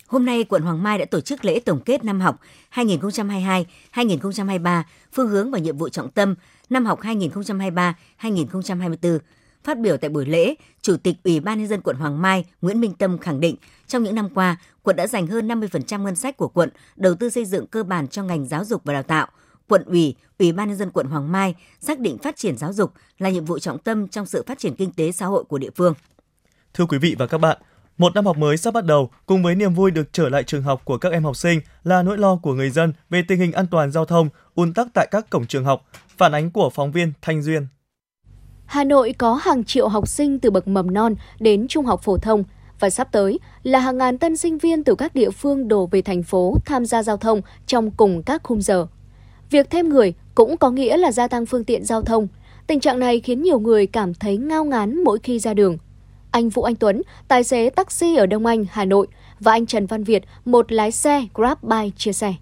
Hôm 0.08 0.26
nay, 0.26 0.44
quận 0.44 0.62
Hoàng 0.62 0.84
Mai 0.84 0.98
đã 0.98 1.06
tổ 1.06 1.22
chức 1.22 1.46
lễ 1.46 1.60
tổng 1.60 1.82
kết 1.86 2.06
năm 2.06 2.22
học 2.22 2.40
2022-2023, 2.74 4.84
phương 5.14 5.30
hướng 5.30 5.52
và 5.52 5.60
nhiệm 5.60 5.78
vụ 5.78 5.90
trọng 5.90 6.12
tâm 6.12 6.36
năm 6.70 6.86
học 6.86 7.00
2023-2024. 7.02 9.20
Phát 9.64 9.80
biểu 9.80 9.98
tại 9.98 10.10
buổi 10.10 10.26
lễ, 10.26 10.56
Chủ 10.82 10.98
tịch 10.98 11.16
Ủy 11.24 11.40
ban 11.40 11.60
nhân 11.60 11.68
dân 11.68 11.82
quận 11.82 11.96
Hoàng 11.96 12.22
Mai 12.22 12.46
Nguyễn 12.62 12.82
Minh 12.82 12.94
Tâm 12.94 13.18
khẳng 13.18 13.40
định, 13.40 13.56
trong 13.88 14.04
những 14.04 14.16
năm 14.16 14.30
qua, 14.30 14.58
quận 14.84 14.96
đã 14.96 15.08
dành 15.08 15.28
hơn 15.28 15.48
50% 15.48 16.02
ngân 16.02 16.16
sách 16.16 16.38
của 16.38 16.48
quận 16.48 16.70
đầu 16.96 17.16
tư 17.16 17.30
xây 17.30 17.46
dựng 17.46 17.68
cơ 17.68 17.84
bản 17.84 18.08
cho 18.08 18.24
ngành 18.24 18.48
giáo 18.48 18.66
dục 18.66 18.82
và 18.84 18.94
đào 18.94 19.04
tạo. 19.04 19.28
Quận 19.68 19.84
ủy, 19.86 20.16
Ủy 20.40 20.52
ban 20.52 20.68
nhân 20.68 20.78
dân 20.78 20.92
quận 20.92 21.08
Hoàng 21.08 21.32
Mai 21.32 21.56
xác 21.80 22.00
định 22.00 22.18
phát 22.18 22.36
triển 22.36 22.58
giáo 22.58 22.74
dục 22.74 22.92
là 23.18 23.30
nhiệm 23.30 23.46
vụ 23.46 23.60
trọng 23.60 23.80
tâm 23.80 24.08
trong 24.08 24.26
sự 24.26 24.44
phát 24.48 24.60
triển 24.60 24.76
kinh 24.76 24.92
tế 24.92 25.12
xã 25.12 25.26
hội 25.26 25.44
của 25.44 25.58
địa 25.58 25.70
phương. 25.76 25.94
Thưa 26.74 26.86
quý 26.86 26.98
vị 26.98 27.16
và 27.20 27.28
các 27.28 27.38
bạn, 27.38 27.58
một 27.98 28.16
năm 28.16 28.26
học 28.26 28.38
mới 28.38 28.58
sắp 28.58 28.74
bắt 28.74 28.86
đầu, 28.86 29.10
cùng 29.26 29.44
với 29.44 29.56
niềm 29.56 29.74
vui 29.74 29.92
được 29.92 30.14
trở 30.14 30.30
lại 30.30 30.44
trường 30.44 30.62
học 30.62 30.82
của 30.86 30.98
các 30.98 31.12
em 31.12 31.24
học 31.24 31.36
sinh 31.36 31.60
là 31.84 32.04
nỗi 32.04 32.18
lo 32.18 32.36
của 32.36 32.54
người 32.54 32.70
dân 32.70 32.94
về 33.10 33.24
tình 33.28 33.40
hình 33.40 33.52
an 33.52 33.68
toàn 33.72 33.92
giao 33.92 34.06
thông, 34.06 34.30
ùn 34.56 34.74
tắc 34.74 34.88
tại 34.94 35.08
các 35.12 35.30
cổng 35.30 35.46
trường 35.46 35.66
học. 35.66 35.86
Phản 36.18 36.32
ánh 36.32 36.52
của 36.52 36.70
phóng 36.70 36.92
viên 36.92 37.14
Thanh 37.22 37.42
Duyên. 37.42 37.68
Hà 38.66 38.84
Nội 38.84 39.14
có 39.18 39.34
hàng 39.34 39.64
triệu 39.64 39.88
học 39.88 40.08
sinh 40.08 40.40
từ 40.40 40.52
bậc 40.52 40.68
mầm 40.68 40.94
non 40.94 41.16
đến 41.40 41.68
trung 41.68 41.86
học 41.86 42.02
phổ 42.04 42.18
thông 42.18 42.44
và 42.80 42.90
sắp 42.90 43.12
tới 43.12 43.40
là 43.64 43.80
hàng 43.80 43.98
ngàn 43.98 44.18
tân 44.18 44.38
sinh 44.38 44.58
viên 44.58 44.84
từ 44.84 44.96
các 44.96 45.16
địa 45.16 45.30
phương 45.30 45.68
đổ 45.68 45.88
về 45.92 46.02
thành 46.02 46.24
phố 46.24 46.58
tham 46.66 46.86
gia 46.86 47.04
giao 47.04 47.18
thông 47.18 47.42
trong 47.68 47.92
cùng 47.92 48.24
các 48.24 48.44
khung 48.44 48.62
giờ. 48.62 48.88
Việc 49.50 49.70
thêm 49.70 49.90
người 49.90 50.14
cũng 50.36 50.58
có 50.58 50.72
nghĩa 50.72 50.98
là 50.98 51.12
gia 51.12 51.28
tăng 51.28 51.46
phương 51.46 51.64
tiện 51.64 51.86
giao 51.86 52.02
thông. 52.02 52.28
Tình 52.68 52.80
trạng 52.80 53.00
này 53.00 53.20
khiến 53.20 53.42
nhiều 53.42 53.60
người 53.60 53.88
cảm 53.88 54.14
thấy 54.14 54.38
ngao 54.38 54.66
ngán 54.66 55.04
mỗi 55.04 55.20
khi 55.24 55.40
ra 55.40 55.54
đường. 55.54 55.78
Anh 56.32 56.50
Vũ 56.50 56.64
Anh 56.64 56.76
Tuấn, 56.76 57.02
tài 57.28 57.44
xế 57.44 57.70
taxi 57.70 58.16
ở 58.16 58.26
Đông 58.26 58.46
Anh, 58.46 58.66
Hà 58.70 58.86
Nội 58.86 59.08
và 59.40 59.52
anh 59.52 59.66
Trần 59.66 59.86
Văn 59.86 60.04
Việt, 60.04 60.24
một 60.46 60.72
lái 60.72 60.92
xe 60.92 61.28
Grab 61.34 61.58
chia 61.96 62.14
sẻ. 62.14 62.34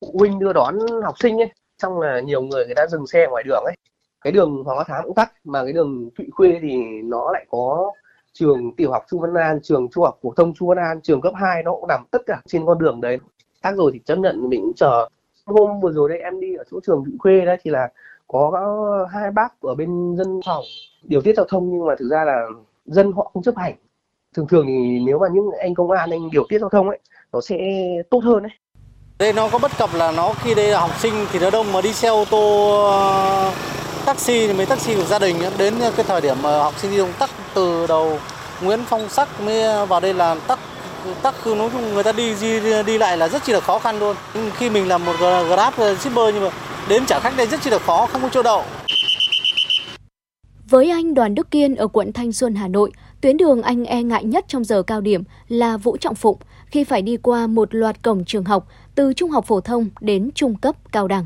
Phụ 0.00 0.14
huynh 0.18 0.38
đưa 0.38 0.52
đón 0.52 0.78
học 1.04 1.14
sinh 1.18 1.38
ấy, 1.38 1.50
xong 1.82 2.00
là 2.00 2.20
nhiều 2.20 2.42
người 2.42 2.66
người 2.66 2.74
ta 2.74 2.86
dừng 2.86 3.06
xe 3.06 3.26
ngoài 3.30 3.42
đường 3.46 3.62
ấy. 3.64 3.74
Cái 4.24 4.32
đường 4.32 4.62
Hoàng 4.64 4.76
Hoa 4.76 4.84
Thám 4.88 5.04
cũng 5.04 5.14
tắc, 5.14 5.32
mà 5.44 5.64
cái 5.64 5.72
đường 5.72 6.10
Thụy 6.18 6.26
Khuê 6.32 6.58
thì 6.62 6.76
nó 7.04 7.32
lại 7.32 7.46
có 7.50 7.92
trường 8.32 8.76
tiểu 8.76 8.90
học 8.90 9.04
Chu 9.10 9.18
Văn 9.18 9.34
An, 9.34 9.58
trường 9.62 9.88
trung 9.90 10.04
học 10.04 10.18
phổ 10.22 10.32
thông 10.36 10.54
Chu 10.54 10.66
Văn 10.68 10.78
An, 10.78 11.00
trường 11.02 11.20
cấp 11.20 11.32
2 11.36 11.62
nó 11.62 11.72
cũng 11.72 11.88
nằm 11.88 12.04
tất 12.10 12.22
cả 12.26 12.40
trên 12.46 12.66
con 12.66 12.78
đường 12.78 13.00
đấy. 13.00 13.18
Tắc 13.62 13.76
rồi 13.76 13.90
thì 13.94 14.00
chấp 14.04 14.18
nhận 14.18 14.48
mình 14.48 14.60
cũng 14.62 14.74
chờ. 14.76 15.08
Hôm 15.46 15.80
vừa 15.80 15.92
rồi 15.92 16.08
đây 16.08 16.18
em 16.18 16.40
đi 16.40 16.54
ở 16.54 16.64
chỗ 16.70 16.80
trường 16.86 17.04
Vĩnh 17.04 17.18
Khuê 17.18 17.44
đấy, 17.44 17.56
thì 17.62 17.70
là 17.70 17.88
có 18.26 18.50
hai 19.12 19.30
bác 19.30 19.60
ở 19.60 19.74
bên 19.74 20.16
dân 20.16 20.40
phòng 20.46 20.64
điều 21.02 21.22
tiết 21.22 21.36
giao 21.36 21.46
thông, 21.48 21.70
nhưng 21.70 21.86
mà 21.86 21.94
thực 21.98 22.08
ra 22.08 22.24
là 22.24 22.46
dân 22.86 23.12
họ 23.12 23.30
không 23.34 23.42
chấp 23.42 23.56
hành. 23.56 23.74
Thường 24.36 24.46
thường 24.48 24.66
thì 24.66 25.00
nếu 25.06 25.18
mà 25.18 25.26
những 25.32 25.50
anh 25.60 25.74
công 25.74 25.90
an, 25.90 26.10
anh 26.10 26.30
điều 26.30 26.46
tiết 26.48 26.58
giao 26.58 26.68
thông 26.68 26.88
ấy, 26.88 26.98
nó 27.32 27.40
sẽ 27.40 27.56
tốt 28.10 28.20
hơn 28.24 28.42
đấy 28.42 28.52
đây 29.18 29.32
nó 29.32 29.48
có 29.48 29.58
bất 29.58 29.78
cập 29.78 29.90
là 29.94 30.12
nó 30.12 30.32
khi 30.42 30.54
đây 30.54 30.68
là 30.68 30.80
học 30.80 30.90
sinh 30.98 31.14
thì 31.32 31.38
nó 31.38 31.50
đông 31.50 31.72
mà 31.72 31.80
đi 31.80 31.92
xe 31.92 32.08
ô 32.08 32.24
tô 32.30 32.70
ờ, 32.90 33.52
taxi 34.06 34.46
thì 34.46 34.52
mấy 34.52 34.66
taxi 34.66 34.96
của 34.96 35.04
gia 35.04 35.18
đình 35.18 35.36
đến 35.58 35.74
cái 35.96 36.04
thời 36.08 36.20
điểm 36.20 36.36
mà 36.42 36.62
học 36.62 36.74
sinh 36.78 36.90
đi 36.90 36.98
đông 36.98 37.12
tắc 37.18 37.30
từ 37.54 37.86
đầu 37.86 38.18
Nguyễn 38.62 38.80
Phong 38.86 39.08
Sắc 39.08 39.28
mới 39.40 39.86
vào 39.86 40.00
đây 40.00 40.14
là 40.14 40.36
tắc 40.48 40.58
tắc 41.22 41.46
nói 41.46 41.68
chung 41.72 41.94
người 41.94 42.02
ta 42.02 42.12
đi, 42.12 42.34
đi 42.40 42.82
đi 42.86 42.98
lại 42.98 43.16
là 43.16 43.28
rất 43.28 43.44
chi 43.44 43.52
là 43.52 43.60
khó 43.60 43.78
khăn 43.78 43.98
luôn 43.98 44.16
khi 44.56 44.70
mình 44.70 44.88
làm 44.88 45.04
một 45.04 45.12
grab 45.48 45.74
shipper 45.98 46.34
nhưng 46.34 46.44
mà 46.44 46.50
đến 46.88 47.02
trả 47.06 47.20
khách 47.20 47.36
đây 47.36 47.46
rất 47.46 47.60
chi 47.60 47.70
là 47.70 47.78
khó 47.78 48.06
không 48.06 48.22
có 48.22 48.28
chỗ 48.28 48.42
đậu 48.42 48.64
với 50.70 50.90
anh 50.90 51.14
Đoàn 51.14 51.34
Đức 51.34 51.50
Kiên 51.50 51.76
ở 51.76 51.88
quận 51.88 52.12
Thanh 52.14 52.32
Xuân, 52.32 52.54
Hà 52.54 52.68
Nội, 52.68 52.90
tuyến 53.20 53.36
đường 53.36 53.62
anh 53.62 53.84
e 53.84 54.02
ngại 54.02 54.24
nhất 54.24 54.44
trong 54.48 54.64
giờ 54.64 54.82
cao 54.82 55.00
điểm 55.00 55.22
là 55.48 55.76
Vũ 55.76 55.96
Trọng 55.96 56.14
Phụng 56.14 56.36
khi 56.66 56.84
phải 56.84 57.02
đi 57.02 57.16
qua 57.16 57.46
một 57.46 57.74
loạt 57.74 57.96
cổng 58.02 58.24
trường 58.24 58.44
học 58.44 58.64
từ 58.94 59.12
trung 59.12 59.30
học 59.30 59.44
phổ 59.44 59.60
thông 59.60 59.86
đến 60.00 60.30
trung 60.34 60.54
cấp 60.62 60.74
cao 60.92 61.08
đẳng. 61.08 61.24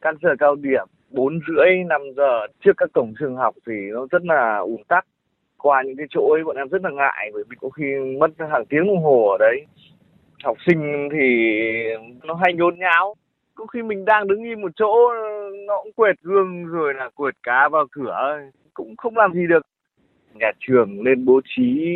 Các 0.00 0.14
giờ 0.22 0.28
cao 0.38 0.54
điểm 0.54 0.86
4 1.10 1.40
rưỡi 1.48 1.84
5 1.88 2.00
giờ 2.16 2.46
trước 2.64 2.72
các 2.76 2.90
cổng 2.94 3.14
trường 3.20 3.36
học 3.36 3.54
thì 3.66 3.72
nó 3.92 4.06
rất 4.10 4.22
là 4.24 4.58
ùn 4.58 4.82
tắc. 4.88 5.06
Qua 5.58 5.82
những 5.82 5.96
cái 5.96 6.06
chỗ 6.10 6.30
ấy, 6.30 6.44
bọn 6.44 6.56
em 6.56 6.68
rất 6.68 6.82
là 6.82 6.90
ngại, 6.90 7.30
bởi 7.34 7.44
vì 7.48 7.56
có 7.60 7.68
khi 7.68 7.84
mất 8.20 8.30
hàng 8.50 8.64
tiếng 8.68 8.86
đồng 8.86 9.02
hồ 9.02 9.28
ở 9.28 9.36
đấy. 9.38 9.66
Học 10.44 10.56
sinh 10.66 11.08
thì 11.12 11.18
nó 12.24 12.34
hay 12.34 12.54
nhốn 12.54 12.78
nháo. 12.78 13.14
Có 13.54 13.66
khi 13.66 13.82
mình 13.82 14.04
đang 14.04 14.26
đứng 14.28 14.44
im 14.44 14.60
một 14.60 14.72
chỗ, 14.76 14.94
nó 15.66 15.80
cũng 15.82 15.92
quệt 15.92 16.16
gương 16.22 16.66
rồi 16.66 16.94
là 16.94 17.08
quệt 17.14 17.34
cá 17.42 17.68
vào 17.68 17.86
cửa, 17.92 18.40
cũng 18.74 18.96
không 18.96 19.16
làm 19.16 19.32
gì 19.32 19.46
được 19.48 19.66
nhà 20.34 20.50
trường 20.60 21.04
nên 21.04 21.24
bố 21.24 21.40
trí 21.44 21.90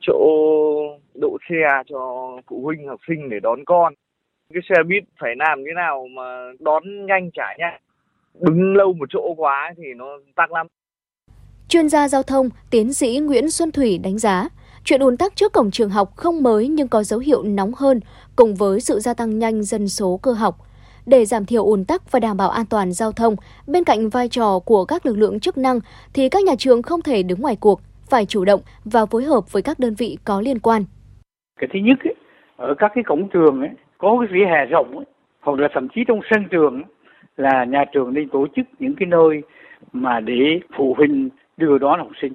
chỗ 0.00 0.18
đỗ 1.14 1.36
xe 1.50 1.82
cho 1.86 2.30
phụ 2.46 2.60
huynh, 2.62 2.88
học 2.88 3.00
sinh 3.08 3.28
để 3.28 3.40
đón 3.40 3.64
con 3.64 3.94
cái 4.52 4.62
xe 4.68 4.82
buýt 4.82 5.04
phải 5.20 5.34
làm 5.36 5.64
thế 5.64 5.72
nào 5.74 6.06
mà 6.10 6.52
đón 6.60 7.06
nhanh 7.06 7.30
trả 7.30 7.54
nhanh 7.58 7.80
đứng 8.40 8.76
lâu 8.76 8.92
một 8.92 9.06
chỗ 9.10 9.34
quá 9.36 9.74
thì 9.76 9.94
nó 9.96 10.18
tắc 10.34 10.52
lắm 10.52 10.66
chuyên 11.72 11.88
gia 11.88 12.08
giao 12.08 12.22
thông 12.22 12.48
tiến 12.70 12.92
sĩ 12.92 13.18
Nguyễn 13.22 13.50
Xuân 13.50 13.70
Thủy 13.72 13.98
đánh 14.04 14.18
giá 14.18 14.48
chuyện 14.84 15.00
ùn 15.00 15.16
tắc 15.16 15.36
trước 15.36 15.52
cổng 15.52 15.70
trường 15.70 15.90
học 15.90 16.08
không 16.16 16.42
mới 16.42 16.68
nhưng 16.68 16.88
có 16.88 17.02
dấu 17.02 17.20
hiệu 17.20 17.42
nóng 17.42 17.72
hơn 17.76 18.00
cùng 18.36 18.54
với 18.54 18.80
sự 18.80 18.98
gia 18.98 19.14
tăng 19.14 19.38
nhanh 19.38 19.62
dân 19.62 19.88
số 19.88 20.20
cơ 20.22 20.32
học 20.32 20.54
để 21.06 21.24
giảm 21.24 21.44
thiểu 21.44 21.64
ùn 21.64 21.84
tắc 21.84 22.12
và 22.12 22.20
đảm 22.20 22.36
bảo 22.36 22.50
an 22.50 22.66
toàn 22.70 22.92
giao 22.92 23.12
thông, 23.12 23.36
bên 23.66 23.84
cạnh 23.84 24.08
vai 24.08 24.28
trò 24.28 24.58
của 24.66 24.84
các 24.84 25.06
lực 25.06 25.18
lượng 25.18 25.40
chức 25.40 25.58
năng 25.58 25.78
thì 26.14 26.28
các 26.28 26.42
nhà 26.44 26.52
trường 26.58 26.82
không 26.82 27.02
thể 27.02 27.22
đứng 27.22 27.40
ngoài 27.40 27.56
cuộc, 27.60 27.80
phải 28.10 28.26
chủ 28.26 28.44
động 28.44 28.60
và 28.84 29.06
phối 29.06 29.24
hợp 29.24 29.52
với 29.52 29.62
các 29.62 29.78
đơn 29.78 29.94
vị 29.98 30.18
có 30.24 30.40
liên 30.40 30.58
quan. 30.58 30.82
Cái 31.60 31.68
thứ 31.72 31.78
nhất 31.78 31.98
ấy, 32.04 32.14
ở 32.56 32.74
các 32.78 32.92
cái 32.94 33.04
cổng 33.06 33.28
trường 33.28 33.60
ấy, 33.60 33.70
có 33.98 34.16
cái 34.20 34.28
vỉa 34.32 34.46
hè 34.46 34.66
rộng 34.66 34.96
ấy, 34.96 35.06
hoặc 35.40 35.58
là 35.58 35.68
thậm 35.74 35.88
chí 35.94 36.00
trong 36.08 36.20
sân 36.30 36.44
trường 36.50 36.74
ấy, 36.74 36.84
là 37.36 37.64
nhà 37.64 37.84
trường 37.92 38.14
nên 38.14 38.28
tổ 38.28 38.46
chức 38.56 38.66
những 38.78 38.94
cái 39.00 39.06
nơi 39.06 39.42
mà 39.92 40.20
để 40.20 40.60
phụ 40.76 40.94
huynh 40.98 41.28
đưa 41.62 41.78
đón 41.78 41.98
học 41.98 42.10
sinh. 42.20 42.32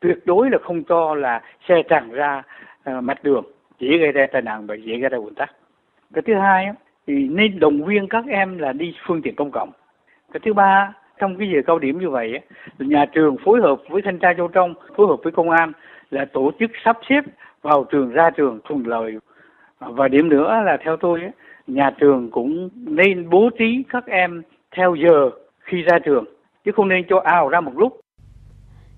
Tuyệt 0.00 0.18
đối 0.24 0.50
là 0.50 0.58
không 0.62 0.84
cho 0.84 1.14
là 1.14 1.42
xe 1.68 1.82
tràn 1.88 2.10
ra 2.10 2.42
uh, 2.90 3.04
mặt 3.04 3.24
đường, 3.24 3.44
chỉ 3.78 3.98
gây 3.98 4.12
ra 4.12 4.26
tai 4.32 4.42
nạn 4.42 4.66
và 4.66 4.74
dễ 4.74 4.96
gây 4.96 5.10
ra 5.10 5.18
ủn 5.18 5.34
tắc. 5.34 5.50
Cái 6.14 6.22
thứ 6.26 6.34
hai 6.34 6.66
thì 7.06 7.14
nên 7.14 7.60
động 7.60 7.84
viên 7.84 8.08
các 8.08 8.24
em 8.28 8.58
là 8.58 8.72
đi 8.72 8.94
phương 9.06 9.22
tiện 9.22 9.34
công 9.34 9.50
cộng 9.50 9.70
cái 10.32 10.40
thứ 10.44 10.52
ba 10.52 10.92
trong 11.18 11.36
cái 11.38 11.48
giờ 11.54 11.60
cao 11.66 11.78
điểm 11.78 11.98
như 11.98 12.10
vậy 12.10 12.40
nhà 12.78 13.04
trường 13.12 13.36
phối 13.44 13.60
hợp 13.60 13.80
với 13.88 14.02
thanh 14.02 14.18
tra 14.18 14.34
giao 14.38 14.48
thông 14.48 14.74
phối 14.96 15.06
hợp 15.06 15.16
với 15.22 15.32
công 15.32 15.50
an 15.50 15.72
là 16.10 16.24
tổ 16.24 16.50
chức 16.58 16.70
sắp 16.84 16.98
xếp 17.08 17.20
vào 17.62 17.84
trường 17.84 18.10
ra 18.10 18.30
trường 18.30 18.60
thuận 18.64 18.86
lợi 18.86 19.18
và 19.78 20.08
điểm 20.08 20.28
nữa 20.28 20.62
là 20.64 20.76
theo 20.84 20.96
tôi 20.96 21.20
nhà 21.66 21.90
trường 21.98 22.30
cũng 22.30 22.68
nên 22.74 23.30
bố 23.30 23.50
trí 23.58 23.82
các 23.88 24.06
em 24.06 24.42
theo 24.76 24.94
giờ 24.94 25.30
khi 25.60 25.82
ra 25.82 25.98
trường 25.98 26.24
chứ 26.64 26.72
không 26.72 26.88
nên 26.88 27.04
cho 27.08 27.20
ào 27.24 27.48
ra 27.48 27.60
một 27.60 27.72
lúc 27.76 28.00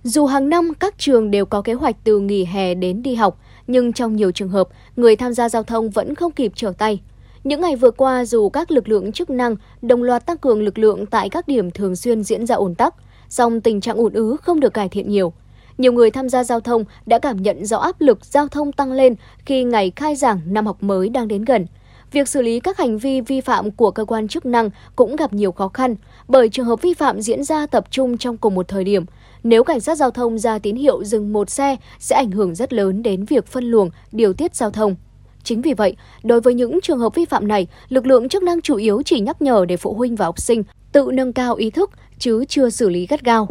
dù 0.07 0.27
hàng 0.27 0.49
năm 0.49 0.73
các 0.81 0.99
trường 0.99 1.31
đều 1.31 1.47
có 1.47 1.63
kế 1.63 1.73
hoạch 1.73 1.97
từ 2.05 2.19
nghỉ 2.19 2.45
hè 2.45 2.75
đến 2.75 3.03
đi 3.03 3.15
học, 3.15 3.41
nhưng 3.67 3.93
trong 3.93 4.17
nhiều 4.17 4.31
trường 4.31 4.49
hợp, 4.49 4.69
người 4.97 5.17
tham 5.17 5.33
gia 5.33 5.49
giao 5.49 5.63
thông 5.63 5.91
vẫn 5.91 6.15
không 6.15 6.33
kịp 6.33 6.53
trở 6.55 6.73
tay. 6.79 7.01
Những 7.45 7.61
ngày 7.61 7.77
vừa 7.77 7.91
qua, 7.91 8.25
dù 8.25 8.49
các 8.49 8.71
lực 8.71 8.89
lượng 8.89 9.13
chức 9.13 9.31
năng 9.31 9.57
đồng 9.83 10.03
loạt 10.03 10.27
tăng 10.27 10.39
cường 10.39 10.63
lực 10.63 10.79
lượng 10.79 11.07
tại 11.07 11.29
các 11.29 11.49
điểm 11.49 11.71
thường 11.71 11.97
xuyên 11.97 12.23
diễn 12.23 12.47
ra 12.47 12.55
ủn 12.55 12.75
tắc, 12.75 12.95
song 13.29 13.61
tình 13.61 13.81
trạng 13.81 13.97
ùn 13.97 14.13
ứ 14.13 14.37
không 14.43 14.61
được 14.61 14.75
cải 14.75 14.89
thiện 14.89 15.09
nhiều. 15.09 15.33
Nhiều 15.79 15.93
người 15.93 16.11
tham 16.11 16.29
gia 16.29 16.45
giao 16.45 16.61
thông 16.61 16.85
đã 17.07 17.19
cảm 17.19 17.43
nhận 17.43 17.67
rõ 17.67 17.79
áp 17.79 18.01
lực 18.01 18.25
giao 18.25 18.49
thông 18.49 18.73
tăng 18.73 18.93
lên 18.93 19.15
khi 19.45 19.65
ngày 19.65 19.93
khai 19.97 20.17
giảng 20.17 20.41
năm 20.47 20.67
học 20.67 20.83
mới 20.83 21.09
đang 21.09 21.29
đến 21.29 21.45
gần. 21.45 21.67
Việc 22.13 22.29
xử 22.29 22.43
lý 22.43 22.61
các 22.61 22.79
hành 22.79 22.99
vi 22.99 23.21
vi 23.21 23.41
phạm 23.41 23.71
của 23.71 23.91
cơ 23.91 24.05
quan 24.05 24.29
chức 24.29 24.47
năng 24.47 24.71
cũng 24.97 25.17
gặp 25.17 25.33
nhiều 25.33 25.53
khó 25.53 25.69
khăn, 25.69 25.97
bởi 26.29 26.49
trường 26.49 26.67
hợp 26.67 26.83
vi 26.83 26.95
phạm 26.95 27.21
diễn 27.21 27.45
ra 27.45 27.67
tập 27.67 27.85
trung 27.91 28.19
trong 28.19 28.37
cùng 28.37 28.55
một 28.55 28.69
thời 28.69 28.85
điểm. 28.85 29.05
Nếu 29.47 29.65
cảnh 29.65 29.81
sát 29.81 29.95
giao 29.95 30.11
thông 30.11 30.39
ra 30.39 30.59
tín 30.59 30.77
hiệu 30.77 31.05
dừng 31.05 31.33
một 31.33 31.51
xe 31.51 31.77
sẽ 31.99 32.17
ảnh 32.17 32.31
hưởng 32.31 32.55
rất 32.55 32.73
lớn 32.73 33.03
đến 33.03 33.25
việc 33.25 33.47
phân 33.47 33.65
luồng, 33.65 33.91
điều 34.13 34.33
tiết 34.33 34.55
giao 34.55 34.71
thông. 34.71 34.97
Chính 35.43 35.63
vì 35.63 35.75
vậy, 35.75 35.97
đối 36.23 36.41
với 36.41 36.55
những 36.55 36.81
trường 36.83 36.99
hợp 36.99 37.15
vi 37.15 37.25
phạm 37.25 37.49
này, 37.49 37.67
lực 37.89 38.07
lượng 38.07 38.29
chức 38.29 38.43
năng 38.43 38.61
chủ 38.61 38.77
yếu 38.77 39.03
chỉ 39.05 39.21
nhắc 39.21 39.43
nhở 39.43 39.65
để 39.69 39.77
phụ 39.77 39.95
huynh 39.95 40.17
và 40.17 40.25
học 40.25 40.41
sinh 40.41 40.63
tự 40.93 41.11
nâng 41.13 41.33
cao 41.33 41.55
ý 41.55 41.71
thức 41.71 41.91
chứ 42.19 42.45
chưa 42.49 42.71
xử 42.71 42.89
lý 42.89 43.07
gắt 43.07 43.25
gao. 43.25 43.49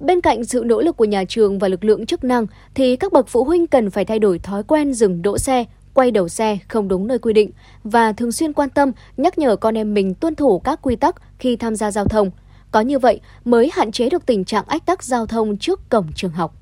Bên 0.00 0.20
cạnh 0.20 0.44
sự 0.44 0.62
nỗ 0.66 0.80
lực 0.80 0.96
của 0.96 1.04
nhà 1.04 1.24
trường 1.28 1.58
và 1.58 1.68
lực 1.68 1.84
lượng 1.84 2.06
chức 2.06 2.24
năng 2.24 2.46
thì 2.74 2.96
các 2.96 3.12
bậc 3.12 3.28
phụ 3.28 3.44
huynh 3.44 3.66
cần 3.66 3.90
phải 3.90 4.04
thay 4.04 4.18
đổi 4.18 4.38
thói 4.38 4.62
quen 4.62 4.94
dừng 4.94 5.22
đỗ 5.22 5.38
xe, 5.38 5.64
quay 5.94 6.10
đầu 6.10 6.28
xe 6.28 6.58
không 6.68 6.88
đúng 6.88 7.06
nơi 7.06 7.18
quy 7.18 7.32
định 7.32 7.50
và 7.84 8.12
thường 8.12 8.32
xuyên 8.32 8.52
quan 8.52 8.70
tâm 8.70 8.92
nhắc 9.16 9.38
nhở 9.38 9.56
con 9.56 9.78
em 9.78 9.94
mình 9.94 10.14
tuân 10.14 10.34
thủ 10.34 10.58
các 10.58 10.82
quy 10.82 10.96
tắc 10.96 11.16
khi 11.38 11.56
tham 11.56 11.76
gia 11.76 11.90
giao 11.90 12.04
thông. 12.04 12.30
Có 12.76 12.80
như 12.80 12.98
vậy 12.98 13.20
mới 13.44 13.70
hạn 13.72 13.92
chế 13.92 14.08
được 14.08 14.26
tình 14.26 14.44
trạng 14.44 14.64
ách 14.66 14.86
tắc 14.86 15.02
giao 15.02 15.26
thông 15.26 15.56
trước 15.56 15.80
cổng 15.88 16.12
trường 16.12 16.30
học. 16.30 16.54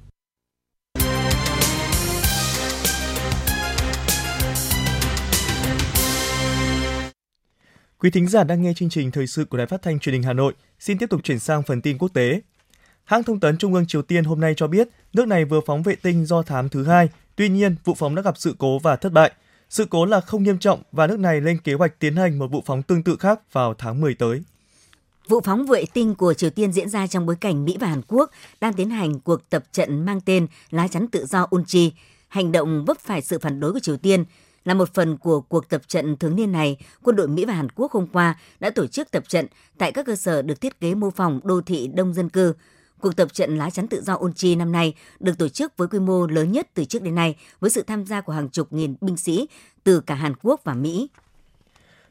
Quý 7.98 8.10
thính 8.10 8.28
giả 8.28 8.44
đang 8.44 8.62
nghe 8.62 8.72
chương 8.76 8.88
trình 8.88 9.10
thời 9.10 9.26
sự 9.26 9.44
của 9.44 9.58
Đài 9.58 9.66
Phát 9.66 9.82
thanh 9.82 9.98
Truyền 9.98 10.12
hình 10.12 10.22
Hà 10.22 10.32
Nội. 10.32 10.52
Xin 10.78 10.98
tiếp 10.98 11.10
tục 11.10 11.20
chuyển 11.24 11.38
sang 11.38 11.62
phần 11.62 11.82
tin 11.82 11.98
quốc 11.98 12.08
tế. 12.14 12.40
Hãng 13.04 13.22
thông 13.22 13.40
tấn 13.40 13.56
Trung 13.56 13.74
ương 13.74 13.86
Triều 13.86 14.02
Tiên 14.02 14.24
hôm 14.24 14.40
nay 14.40 14.54
cho 14.56 14.66
biết 14.66 14.88
nước 15.12 15.28
này 15.28 15.44
vừa 15.44 15.60
phóng 15.66 15.82
vệ 15.82 15.94
tinh 15.94 16.26
do 16.26 16.42
thám 16.42 16.68
thứ 16.68 16.84
hai. 16.84 17.08
Tuy 17.36 17.48
nhiên, 17.48 17.76
vụ 17.84 17.94
phóng 17.94 18.14
đã 18.14 18.22
gặp 18.22 18.38
sự 18.38 18.54
cố 18.58 18.78
và 18.78 18.96
thất 18.96 19.12
bại. 19.12 19.32
Sự 19.68 19.86
cố 19.90 20.04
là 20.04 20.20
không 20.20 20.42
nghiêm 20.42 20.58
trọng 20.58 20.82
và 20.92 21.06
nước 21.06 21.18
này 21.18 21.40
lên 21.40 21.58
kế 21.58 21.74
hoạch 21.74 21.98
tiến 21.98 22.16
hành 22.16 22.38
một 22.38 22.46
vụ 22.50 22.62
phóng 22.66 22.82
tương 22.82 23.02
tự 23.02 23.16
khác 23.16 23.40
vào 23.52 23.74
tháng 23.74 24.00
10 24.00 24.14
tới. 24.14 24.42
Vụ 25.28 25.40
phóng 25.40 25.66
vệ 25.66 25.84
tinh 25.92 26.14
của 26.14 26.34
Triều 26.34 26.50
Tiên 26.50 26.72
diễn 26.72 26.88
ra 26.88 27.06
trong 27.06 27.26
bối 27.26 27.36
cảnh 27.36 27.64
Mỹ 27.64 27.76
và 27.80 27.86
Hàn 27.86 28.00
Quốc 28.08 28.30
đang 28.60 28.72
tiến 28.72 28.90
hành 28.90 29.20
cuộc 29.20 29.50
tập 29.50 29.64
trận 29.72 30.04
mang 30.04 30.20
tên 30.20 30.46
Lá 30.70 30.88
chắn 30.88 31.08
tự 31.08 31.26
do 31.26 31.46
Unchi, 31.50 31.92
hành 32.28 32.52
động 32.52 32.84
vấp 32.84 32.98
phải 32.98 33.22
sự 33.22 33.38
phản 33.38 33.60
đối 33.60 33.72
của 33.72 33.80
Triều 33.80 33.96
Tiên. 33.96 34.24
Là 34.64 34.74
một 34.74 34.94
phần 34.94 35.16
của 35.16 35.40
cuộc 35.40 35.68
tập 35.68 35.82
trận 35.88 36.16
thường 36.16 36.36
niên 36.36 36.52
này, 36.52 36.76
quân 37.02 37.16
đội 37.16 37.28
Mỹ 37.28 37.44
và 37.44 37.54
Hàn 37.54 37.68
Quốc 37.68 37.92
hôm 37.92 38.06
qua 38.06 38.38
đã 38.60 38.70
tổ 38.70 38.86
chức 38.86 39.10
tập 39.10 39.24
trận 39.28 39.46
tại 39.78 39.92
các 39.92 40.06
cơ 40.06 40.16
sở 40.16 40.42
được 40.42 40.60
thiết 40.60 40.80
kế 40.80 40.94
mô 40.94 41.10
phỏng 41.10 41.40
đô 41.44 41.60
thị 41.60 41.90
đông 41.94 42.14
dân 42.14 42.28
cư. 42.28 42.54
Cuộc 43.00 43.16
tập 43.16 43.32
trận 43.32 43.58
lá 43.58 43.70
chắn 43.70 43.88
tự 43.88 44.02
do 44.02 44.14
Unchi 44.14 44.54
năm 44.54 44.72
nay 44.72 44.94
được 45.20 45.38
tổ 45.38 45.48
chức 45.48 45.76
với 45.76 45.88
quy 45.88 45.98
mô 45.98 46.26
lớn 46.26 46.52
nhất 46.52 46.68
từ 46.74 46.84
trước 46.84 47.02
đến 47.02 47.14
nay 47.14 47.36
với 47.60 47.70
sự 47.70 47.82
tham 47.82 48.06
gia 48.06 48.20
của 48.20 48.32
hàng 48.32 48.48
chục 48.48 48.72
nghìn 48.72 48.94
binh 49.00 49.16
sĩ 49.16 49.48
từ 49.84 50.00
cả 50.00 50.14
Hàn 50.14 50.34
Quốc 50.42 50.60
và 50.64 50.74
Mỹ. 50.74 51.08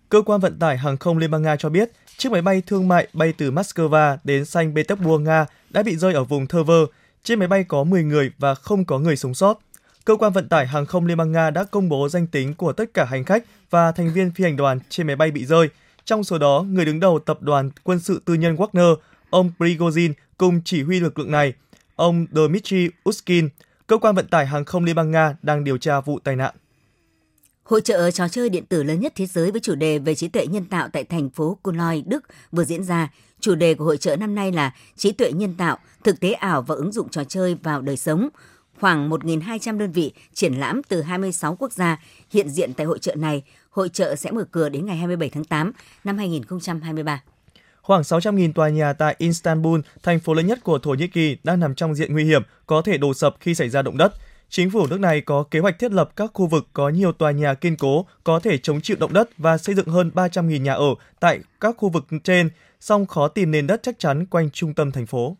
Cơ 0.09 0.21
quan 0.21 0.39
vận 0.39 0.59
tải 0.59 0.77
hàng 0.77 0.97
không 0.97 1.17
Liên 1.17 1.31
bang 1.31 1.41
Nga 1.41 1.55
cho 1.55 1.69
biết, 1.69 1.91
chiếc 2.17 2.31
máy 2.31 2.41
bay 2.41 2.61
thương 2.61 2.87
mại 2.87 3.07
bay 3.13 3.33
từ 3.37 3.51
Moscow 3.51 4.17
đến 4.23 4.45
Saint 4.45 4.75
Petersburg, 4.75 5.23
Nga 5.23 5.45
đã 5.69 5.83
bị 5.83 5.95
rơi 5.95 6.13
ở 6.13 6.23
vùng 6.23 6.47
Tver. 6.47 6.83
Trên 7.23 7.39
máy 7.39 7.47
bay 7.47 7.63
có 7.63 7.83
10 7.83 8.03
người 8.03 8.31
và 8.39 8.55
không 8.55 8.85
có 8.85 8.99
người 8.99 9.15
sống 9.15 9.33
sót. 9.33 9.59
Cơ 10.05 10.15
quan 10.15 10.33
vận 10.33 10.49
tải 10.49 10.67
hàng 10.67 10.85
không 10.85 11.05
Liên 11.05 11.17
bang 11.17 11.31
Nga 11.31 11.49
đã 11.49 11.63
công 11.63 11.89
bố 11.89 12.09
danh 12.09 12.27
tính 12.27 12.53
của 12.53 12.73
tất 12.73 12.93
cả 12.93 13.05
hành 13.05 13.23
khách 13.23 13.43
và 13.69 13.91
thành 13.91 14.13
viên 14.13 14.31
phi 14.31 14.43
hành 14.43 14.57
đoàn 14.57 14.79
trên 14.89 15.07
máy 15.07 15.15
bay 15.15 15.31
bị 15.31 15.45
rơi. 15.45 15.69
Trong 16.05 16.23
số 16.23 16.37
đó, 16.37 16.65
người 16.69 16.85
đứng 16.85 16.99
đầu 16.99 17.19
tập 17.19 17.41
đoàn 17.41 17.69
quân 17.83 17.99
sự 17.99 18.21
tư 18.25 18.33
nhân 18.33 18.55
Wagner, 18.55 18.95
ông 19.29 19.51
Prigozhin 19.59 20.13
cùng 20.37 20.61
chỉ 20.65 20.83
huy 20.83 20.99
lực 20.99 21.19
lượng 21.19 21.31
này, 21.31 21.53
ông 21.95 22.25
Dmitry 22.31 22.89
Uskin. 23.09 23.49
Cơ 23.87 23.97
quan 23.97 24.15
vận 24.15 24.27
tải 24.27 24.45
hàng 24.45 24.65
không 24.65 24.85
Liên 24.85 24.95
bang 24.95 25.11
Nga 25.11 25.35
đang 25.41 25.63
điều 25.63 25.77
tra 25.77 26.01
vụ 26.01 26.19
tai 26.19 26.35
nạn. 26.35 26.55
Hội 27.63 27.81
trợ 27.81 28.11
trò 28.11 28.27
chơi 28.27 28.49
điện 28.49 28.65
tử 28.65 28.83
lớn 28.83 28.99
nhất 28.99 29.13
thế 29.15 29.25
giới 29.25 29.51
với 29.51 29.61
chủ 29.61 29.75
đề 29.75 29.99
về 29.99 30.15
trí 30.15 30.27
tuệ 30.27 30.47
nhân 30.47 30.65
tạo 30.65 30.87
tại 30.93 31.03
thành 31.03 31.29
phố 31.29 31.57
Cologne, 31.63 32.01
Đức 32.05 32.23
vừa 32.51 32.63
diễn 32.63 32.83
ra. 32.83 33.11
Chủ 33.39 33.55
đề 33.55 33.73
của 33.73 33.85
hội 33.85 33.97
trợ 33.97 34.15
năm 34.15 34.35
nay 34.35 34.51
là 34.51 34.73
trí 34.95 35.11
tuệ 35.11 35.31
nhân 35.31 35.53
tạo, 35.57 35.77
thực 36.03 36.19
tế 36.19 36.31
ảo 36.31 36.61
và 36.61 36.75
ứng 36.75 36.91
dụng 36.91 37.09
trò 37.09 37.23
chơi 37.23 37.55
vào 37.63 37.81
đời 37.81 37.97
sống. 37.97 38.29
Khoảng 38.79 39.09
1.200 39.09 39.77
đơn 39.77 39.91
vị 39.91 40.11
triển 40.33 40.53
lãm 40.53 40.81
từ 40.83 41.01
26 41.01 41.55
quốc 41.55 41.71
gia 41.71 41.99
hiện 42.31 42.49
diện 42.49 42.73
tại 42.73 42.85
hội 42.85 42.99
trợ 42.99 43.15
này. 43.15 43.43
Hội 43.69 43.89
trợ 43.89 44.15
sẽ 44.15 44.31
mở 44.31 44.45
cửa 44.51 44.69
đến 44.69 44.85
ngày 44.85 44.97
27 44.97 45.29
tháng 45.29 45.43
8 45.43 45.71
năm 46.03 46.17
2023. 46.17 47.23
Khoảng 47.81 48.01
600.000 48.01 48.53
tòa 48.53 48.69
nhà 48.69 48.93
tại 48.93 49.15
Istanbul, 49.17 49.79
thành 50.03 50.19
phố 50.19 50.33
lớn 50.33 50.47
nhất 50.47 50.59
của 50.63 50.79
Thổ 50.79 50.91
Nhĩ 50.91 51.07
Kỳ, 51.07 51.37
đang 51.43 51.59
nằm 51.59 51.75
trong 51.75 51.95
diện 51.95 52.13
nguy 52.13 52.23
hiểm, 52.23 52.41
có 52.65 52.81
thể 52.81 52.97
đổ 52.97 53.13
sập 53.13 53.35
khi 53.39 53.55
xảy 53.55 53.69
ra 53.69 53.81
động 53.81 53.97
đất. 53.97 54.13
Chính 54.55 54.69
phủ 54.69 54.87
nước 54.87 54.99
này 54.99 55.21
có 55.21 55.43
kế 55.51 55.59
hoạch 55.59 55.79
thiết 55.79 55.91
lập 55.91 56.09
các 56.15 56.31
khu 56.33 56.47
vực 56.47 56.67
có 56.73 56.89
nhiều 56.89 57.11
tòa 57.11 57.31
nhà 57.31 57.53
kiên 57.53 57.75
cố 57.75 58.05
có 58.23 58.39
thể 58.39 58.57
chống 58.57 58.81
chịu 58.81 58.97
động 58.99 59.13
đất 59.13 59.29
và 59.37 59.57
xây 59.57 59.75
dựng 59.75 59.87
hơn 59.87 60.11
300.000 60.15 60.61
nhà 60.61 60.73
ở 60.73 60.95
tại 61.19 61.39
các 61.59 61.75
khu 61.77 61.89
vực 61.89 62.05
trên, 62.23 62.49
song 62.79 63.05
khó 63.05 63.27
tìm 63.27 63.51
nền 63.51 63.67
đất 63.67 63.79
chắc 63.83 63.99
chắn 63.99 64.25
quanh 64.25 64.49
trung 64.49 64.73
tâm 64.73 64.91
thành 64.91 65.05
phố. 65.05 65.37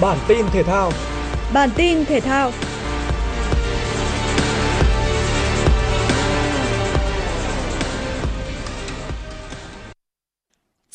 Bản 0.00 0.18
tin 0.28 0.46
thể 0.52 0.62
thao 0.62 0.92
Bản 1.52 1.70
tin 1.76 2.04
thể 2.04 2.20
thao 2.20 2.50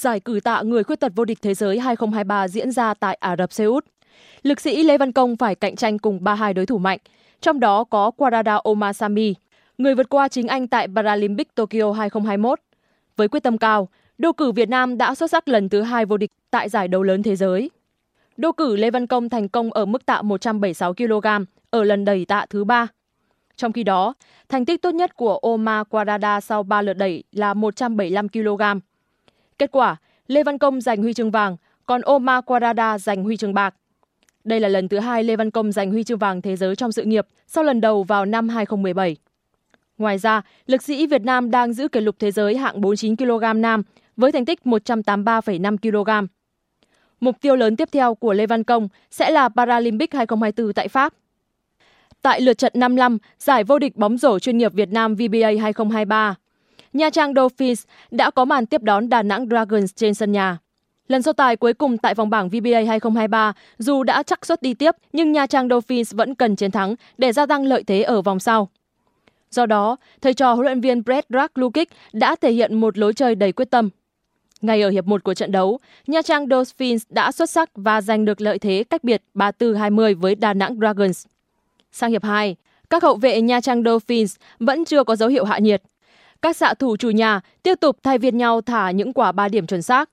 Giải 0.03 0.19
cử 0.19 0.39
tạ 0.43 0.61
người 0.61 0.83
khuyết 0.83 0.99
tật 0.99 1.11
vô 1.15 1.25
địch 1.25 1.41
thế 1.41 1.53
giới 1.53 1.79
2023 1.79 2.47
diễn 2.47 2.71
ra 2.71 2.93
tại 2.93 3.17
Ả 3.19 3.35
Rập 3.35 3.53
Xê 3.53 3.65
Út. 3.65 3.85
Lực 4.41 4.61
sĩ 4.61 4.83
Lê 4.83 4.97
Văn 4.97 5.11
Công 5.11 5.37
phải 5.37 5.55
cạnh 5.55 5.75
tranh 5.75 5.99
cùng 5.99 6.23
32 6.23 6.53
đối 6.53 6.65
thủ 6.65 6.77
mạnh, 6.77 6.99
trong 7.41 7.59
đó 7.59 7.83
có 7.83 8.11
Quarada 8.11 8.55
Omasami, 8.55 9.33
người 9.77 9.95
vượt 9.95 10.09
qua 10.09 10.27
chính 10.27 10.47
anh 10.47 10.67
tại 10.67 10.87
Paralympic 10.95 11.55
Tokyo 11.55 11.91
2021. 11.91 12.59
Với 13.15 13.27
quyết 13.27 13.43
tâm 13.43 13.57
cao, 13.57 13.89
đô 14.17 14.33
cử 14.33 14.51
Việt 14.51 14.69
Nam 14.69 14.97
đã 14.97 15.15
xuất 15.15 15.31
sắc 15.31 15.47
lần 15.47 15.69
thứ 15.69 15.81
hai 15.81 16.05
vô 16.05 16.17
địch 16.17 16.31
tại 16.51 16.69
giải 16.69 16.87
đấu 16.87 17.03
lớn 17.03 17.23
thế 17.23 17.35
giới. 17.35 17.69
Đô 18.37 18.51
cử 18.51 18.75
Lê 18.75 18.91
Văn 18.91 19.07
Công 19.07 19.29
thành 19.29 19.49
công 19.49 19.73
ở 19.73 19.85
mức 19.85 20.05
tạ 20.05 20.21
176 20.21 20.93
kg 20.93 21.27
ở 21.69 21.83
lần 21.83 22.05
đẩy 22.05 22.25
tạ 22.25 22.45
thứ 22.49 22.63
ba. 22.63 22.87
Trong 23.55 23.71
khi 23.71 23.83
đó, 23.83 24.13
thành 24.49 24.65
tích 24.65 24.81
tốt 24.81 24.91
nhất 24.91 25.15
của 25.15 25.37
Oma 25.37 25.83
Quarada 25.83 26.41
sau 26.41 26.63
3 26.63 26.81
lượt 26.81 26.93
đẩy 26.93 27.23
là 27.31 27.53
175 27.53 28.29
kg. 28.29 28.61
Kết 29.59 29.71
quả, 29.71 29.95
Lê 30.27 30.43
Văn 30.43 30.57
Công 30.57 30.81
giành 30.81 31.01
huy 31.01 31.13
chương 31.13 31.31
vàng, 31.31 31.57
còn 31.85 32.01
Omar 32.01 32.43
Quarada 32.45 32.97
giành 32.97 33.23
huy 33.23 33.37
chương 33.37 33.53
bạc. 33.53 33.75
Đây 34.43 34.59
là 34.59 34.67
lần 34.67 34.87
thứ 34.87 34.99
hai 34.99 35.23
Lê 35.23 35.35
Văn 35.35 35.51
Công 35.51 35.71
giành 35.71 35.91
huy 35.91 36.03
chương 36.03 36.17
vàng 36.17 36.41
thế 36.41 36.55
giới 36.55 36.75
trong 36.75 36.91
sự 36.91 37.03
nghiệp 37.03 37.27
sau 37.47 37.63
lần 37.63 37.81
đầu 37.81 38.03
vào 38.03 38.25
năm 38.25 38.49
2017. 38.49 39.17
Ngoài 39.97 40.17
ra, 40.17 40.41
lực 40.65 40.83
sĩ 40.83 41.07
Việt 41.07 41.21
Nam 41.21 41.51
đang 41.51 41.73
giữ 41.73 41.87
kỷ 41.87 41.99
lục 41.99 42.15
thế 42.19 42.31
giới 42.31 42.57
hạng 42.57 42.81
49 42.81 43.15
kg 43.15 43.61
nam 43.61 43.83
với 44.17 44.31
thành 44.31 44.45
tích 44.45 44.59
183,5 44.63 45.77
kg. 45.77 46.27
Mục 47.19 47.35
tiêu 47.41 47.55
lớn 47.55 47.75
tiếp 47.75 47.89
theo 47.91 48.15
của 48.15 48.33
Lê 48.33 48.45
Văn 48.45 48.63
Công 48.63 48.87
sẽ 49.11 49.31
là 49.31 49.49
Paralympic 49.49 50.13
2024 50.13 50.73
tại 50.73 50.87
Pháp. 50.87 51.13
Tại 52.21 52.41
lượt 52.41 52.57
trận 52.57 52.71
55, 52.75 53.17
giải 53.39 53.63
vô 53.63 53.79
địch 53.79 53.95
bóng 53.95 54.17
rổ 54.17 54.39
chuyên 54.39 54.57
nghiệp 54.57 54.73
Việt 54.73 54.89
Nam 54.89 55.15
VBA 55.15 55.49
2023, 55.61 56.35
Nha 56.93 57.09
Trang 57.09 57.33
Dolphins 57.33 57.83
đã 58.11 58.31
có 58.31 58.45
màn 58.45 58.65
tiếp 58.65 58.81
đón 58.81 59.09
Đà 59.09 59.23
Nẵng 59.23 59.47
Dragons 59.47 59.91
trên 59.95 60.13
sân 60.13 60.31
nhà. 60.31 60.57
Lần 61.07 61.21
so 61.21 61.33
tài 61.33 61.55
cuối 61.55 61.73
cùng 61.73 61.97
tại 61.97 62.13
vòng 62.13 62.29
bảng 62.29 62.49
VBA 62.49 62.79
2023, 62.87 63.53
dù 63.77 64.03
đã 64.03 64.23
chắc 64.23 64.45
suất 64.45 64.61
đi 64.61 64.73
tiếp, 64.73 64.95
nhưng 65.13 65.31
Nha 65.31 65.47
Trang 65.47 65.69
Dolphins 65.69 66.13
vẫn 66.13 66.35
cần 66.35 66.55
chiến 66.55 66.71
thắng 66.71 66.95
để 67.17 67.31
gia 67.31 67.45
tăng 67.45 67.65
lợi 67.65 67.83
thế 67.83 68.01
ở 68.01 68.21
vòng 68.21 68.39
sau. 68.39 68.69
Do 69.51 69.65
đó, 69.65 69.97
thầy 70.21 70.33
trò 70.33 70.53
huấn 70.53 70.65
luyện 70.65 70.81
viên 70.81 71.03
Brett 71.03 71.57
Lukic 71.57 71.89
đã 72.13 72.35
thể 72.35 72.51
hiện 72.51 72.75
một 72.75 72.97
lối 72.97 73.13
chơi 73.13 73.35
đầy 73.35 73.51
quyết 73.51 73.69
tâm. 73.71 73.89
Ngay 74.61 74.81
ở 74.81 74.89
hiệp 74.89 75.05
1 75.07 75.23
của 75.23 75.33
trận 75.33 75.51
đấu, 75.51 75.79
Nha 76.07 76.21
Trang 76.21 76.47
Dolphins 76.47 77.03
đã 77.09 77.31
xuất 77.31 77.49
sắc 77.49 77.69
và 77.75 78.01
giành 78.01 78.25
được 78.25 78.41
lợi 78.41 78.59
thế 78.59 78.83
cách 78.89 79.03
biệt 79.03 79.23
34-20 79.35 80.19
với 80.19 80.35
Đà 80.35 80.53
Nẵng 80.53 80.75
Dragons. 80.77 81.25
Sang 81.91 82.11
hiệp 82.11 82.23
2, 82.23 82.55
các 82.89 83.03
hậu 83.03 83.15
vệ 83.15 83.41
Nha 83.41 83.61
Trang 83.61 83.83
Dolphins 83.83 84.35
vẫn 84.59 84.85
chưa 84.85 85.03
có 85.03 85.15
dấu 85.15 85.29
hiệu 85.29 85.45
hạ 85.45 85.59
nhiệt. 85.59 85.83
Các 86.43 86.55
xạ 86.55 86.73
thủ 86.73 86.97
chủ 86.97 87.09
nhà 87.09 87.41
tiếp 87.63 87.75
tục 87.79 87.97
thay 88.03 88.19
phiên 88.19 88.37
nhau 88.37 88.61
thả 88.61 88.91
những 88.91 89.13
quả 89.13 89.31
3 89.31 89.47
điểm 89.47 89.67
chuẩn 89.67 89.81
xác. 89.81 90.09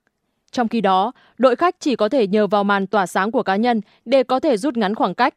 Trong 0.51 0.67
khi 0.67 0.81
đó, 0.81 1.11
đội 1.37 1.55
khách 1.55 1.75
chỉ 1.79 1.95
có 1.95 2.09
thể 2.09 2.27
nhờ 2.27 2.47
vào 2.47 2.63
màn 2.63 2.87
tỏa 2.87 3.05
sáng 3.05 3.31
của 3.31 3.43
cá 3.43 3.55
nhân 3.55 3.81
để 4.05 4.23
có 4.23 4.39
thể 4.39 4.57
rút 4.57 4.77
ngắn 4.77 4.95
khoảng 4.95 5.13
cách. 5.13 5.33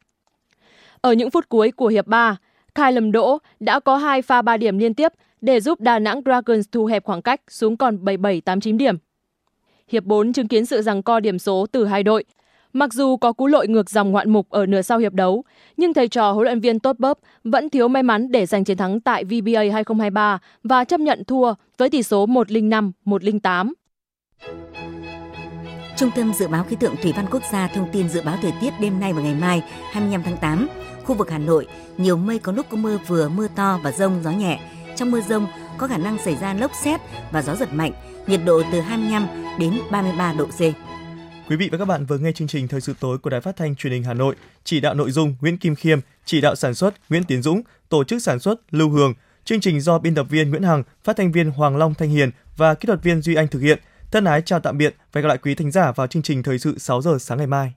Ở 1.00 1.12
những 1.12 1.30
phút 1.30 1.48
cuối 1.48 1.70
của 1.70 1.86
hiệp 1.86 2.06
3, 2.06 2.36
Khai 2.74 2.92
Lâm 2.92 3.12
Đỗ 3.12 3.38
đã 3.60 3.80
có 3.80 3.96
hai 3.96 4.22
pha 4.22 4.42
3 4.42 4.56
điểm 4.56 4.78
liên 4.78 4.94
tiếp 4.94 5.12
để 5.40 5.60
giúp 5.60 5.80
Đà 5.80 5.98
Nẵng 5.98 6.20
Dragons 6.24 6.66
thu 6.72 6.86
hẹp 6.86 7.04
khoảng 7.04 7.22
cách 7.22 7.40
xuống 7.48 7.76
còn 7.76 8.04
77-89 8.04 8.76
điểm. 8.76 8.96
Hiệp 9.88 10.04
4 10.04 10.32
chứng 10.32 10.48
kiến 10.48 10.66
sự 10.66 10.82
giằng 10.82 11.02
co 11.02 11.20
điểm 11.20 11.38
số 11.38 11.66
từ 11.72 11.86
hai 11.86 12.02
đội. 12.02 12.24
Mặc 12.74 12.92
dù 12.92 13.16
có 13.16 13.32
cú 13.32 13.46
lội 13.46 13.68
ngược 13.68 13.90
dòng 13.90 14.10
ngoạn 14.10 14.30
mục 14.30 14.50
ở 14.50 14.66
nửa 14.66 14.82
sau 14.82 14.98
hiệp 14.98 15.12
đấu, 15.12 15.44
nhưng 15.76 15.94
thầy 15.94 16.08
trò 16.08 16.32
huấn 16.32 16.44
luyện 16.44 16.60
viên 16.60 16.78
Tốt 16.78 16.96
Bớp 16.98 17.18
vẫn 17.44 17.70
thiếu 17.70 17.88
may 17.88 18.02
mắn 18.02 18.32
để 18.32 18.46
giành 18.46 18.64
chiến 18.64 18.76
thắng 18.76 19.00
tại 19.00 19.24
VBA 19.24 19.60
2023 19.72 20.38
và 20.64 20.84
chấp 20.84 21.00
nhận 21.00 21.24
thua 21.24 21.54
với 21.78 21.90
tỷ 21.90 22.02
số 22.02 22.26
105-108. 22.26 23.72
Trung 25.96 26.10
tâm 26.16 26.32
Dự 26.34 26.48
báo 26.48 26.64
Khí 26.64 26.76
tượng 26.80 26.94
Thủy 27.02 27.12
văn 27.16 27.26
Quốc 27.30 27.42
gia 27.52 27.66
thông 27.66 27.88
tin 27.92 28.08
dự 28.08 28.22
báo 28.24 28.36
thời 28.42 28.52
tiết 28.60 28.70
đêm 28.80 29.00
nay 29.00 29.12
và 29.12 29.22
ngày 29.22 29.34
mai 29.34 29.62
25 29.92 30.22
tháng 30.22 30.36
8. 30.36 30.68
Khu 31.04 31.14
vực 31.14 31.30
Hà 31.30 31.38
Nội, 31.38 31.66
nhiều 31.96 32.16
mây 32.16 32.38
có 32.38 32.52
lúc 32.52 32.66
có 32.70 32.76
mưa 32.76 32.98
vừa, 33.06 33.28
mưa 33.28 33.48
to 33.56 33.80
và 33.82 33.92
rông, 33.92 34.22
gió 34.24 34.30
nhẹ. 34.30 34.60
Trong 34.96 35.10
mưa 35.10 35.20
rông 35.20 35.46
có 35.78 35.86
khả 35.86 35.98
năng 35.98 36.18
xảy 36.18 36.36
ra 36.36 36.54
lốc 36.54 36.70
xét 36.74 37.00
và 37.32 37.42
gió 37.42 37.54
giật 37.54 37.68
mạnh, 37.72 37.92
nhiệt 38.26 38.40
độ 38.44 38.62
từ 38.72 38.80
25 38.80 39.26
đến 39.58 39.78
33 39.90 40.32
độ 40.32 40.46
C. 40.46 40.60
Quý 41.48 41.56
vị 41.56 41.68
và 41.72 41.78
các 41.78 41.84
bạn 41.84 42.06
vừa 42.06 42.18
nghe 42.18 42.32
chương 42.32 42.48
trình 42.48 42.68
Thời 42.68 42.80
sự 42.80 42.94
tối 43.00 43.18
của 43.18 43.30
Đài 43.30 43.40
Phát 43.40 43.56
thanh 43.56 43.76
Truyền 43.76 43.92
hình 43.92 44.02
Hà 44.02 44.14
Nội. 44.14 44.34
Chỉ 44.64 44.80
đạo 44.80 44.94
nội 44.94 45.10
dung 45.10 45.34
Nguyễn 45.40 45.58
Kim 45.58 45.74
Khiêm, 45.74 46.00
chỉ 46.24 46.40
đạo 46.40 46.54
sản 46.54 46.74
xuất 46.74 46.94
Nguyễn 47.08 47.24
Tiến 47.24 47.42
Dũng, 47.42 47.62
tổ 47.88 48.04
chức 48.04 48.22
sản 48.22 48.38
xuất 48.38 48.60
Lưu 48.70 48.90
Hường. 48.90 49.14
Chương 49.44 49.60
trình 49.60 49.80
do 49.80 49.98
biên 49.98 50.14
tập 50.14 50.26
viên 50.30 50.50
Nguyễn 50.50 50.62
Hằng, 50.62 50.82
phát 51.04 51.16
thanh 51.16 51.32
viên 51.32 51.50
Hoàng 51.50 51.76
Long 51.76 51.94
Thanh 51.94 52.10
Hiền 52.10 52.30
và 52.56 52.74
kỹ 52.74 52.86
thuật 52.86 53.02
viên 53.02 53.22
Duy 53.22 53.34
Anh 53.34 53.48
thực 53.48 53.60
hiện. 53.60 53.78
Thân 54.10 54.24
ái 54.24 54.42
chào 54.42 54.60
tạm 54.60 54.78
biệt 54.78 54.96
và 55.12 55.20
gặp 55.20 55.28
lại 55.28 55.38
quý 55.38 55.54
thính 55.54 55.70
giả 55.70 55.92
vào 55.92 56.06
chương 56.06 56.22
trình 56.22 56.42
Thời 56.42 56.58
sự 56.58 56.78
6 56.78 57.02
giờ 57.02 57.16
sáng 57.20 57.38
ngày 57.38 57.46
mai. 57.46 57.74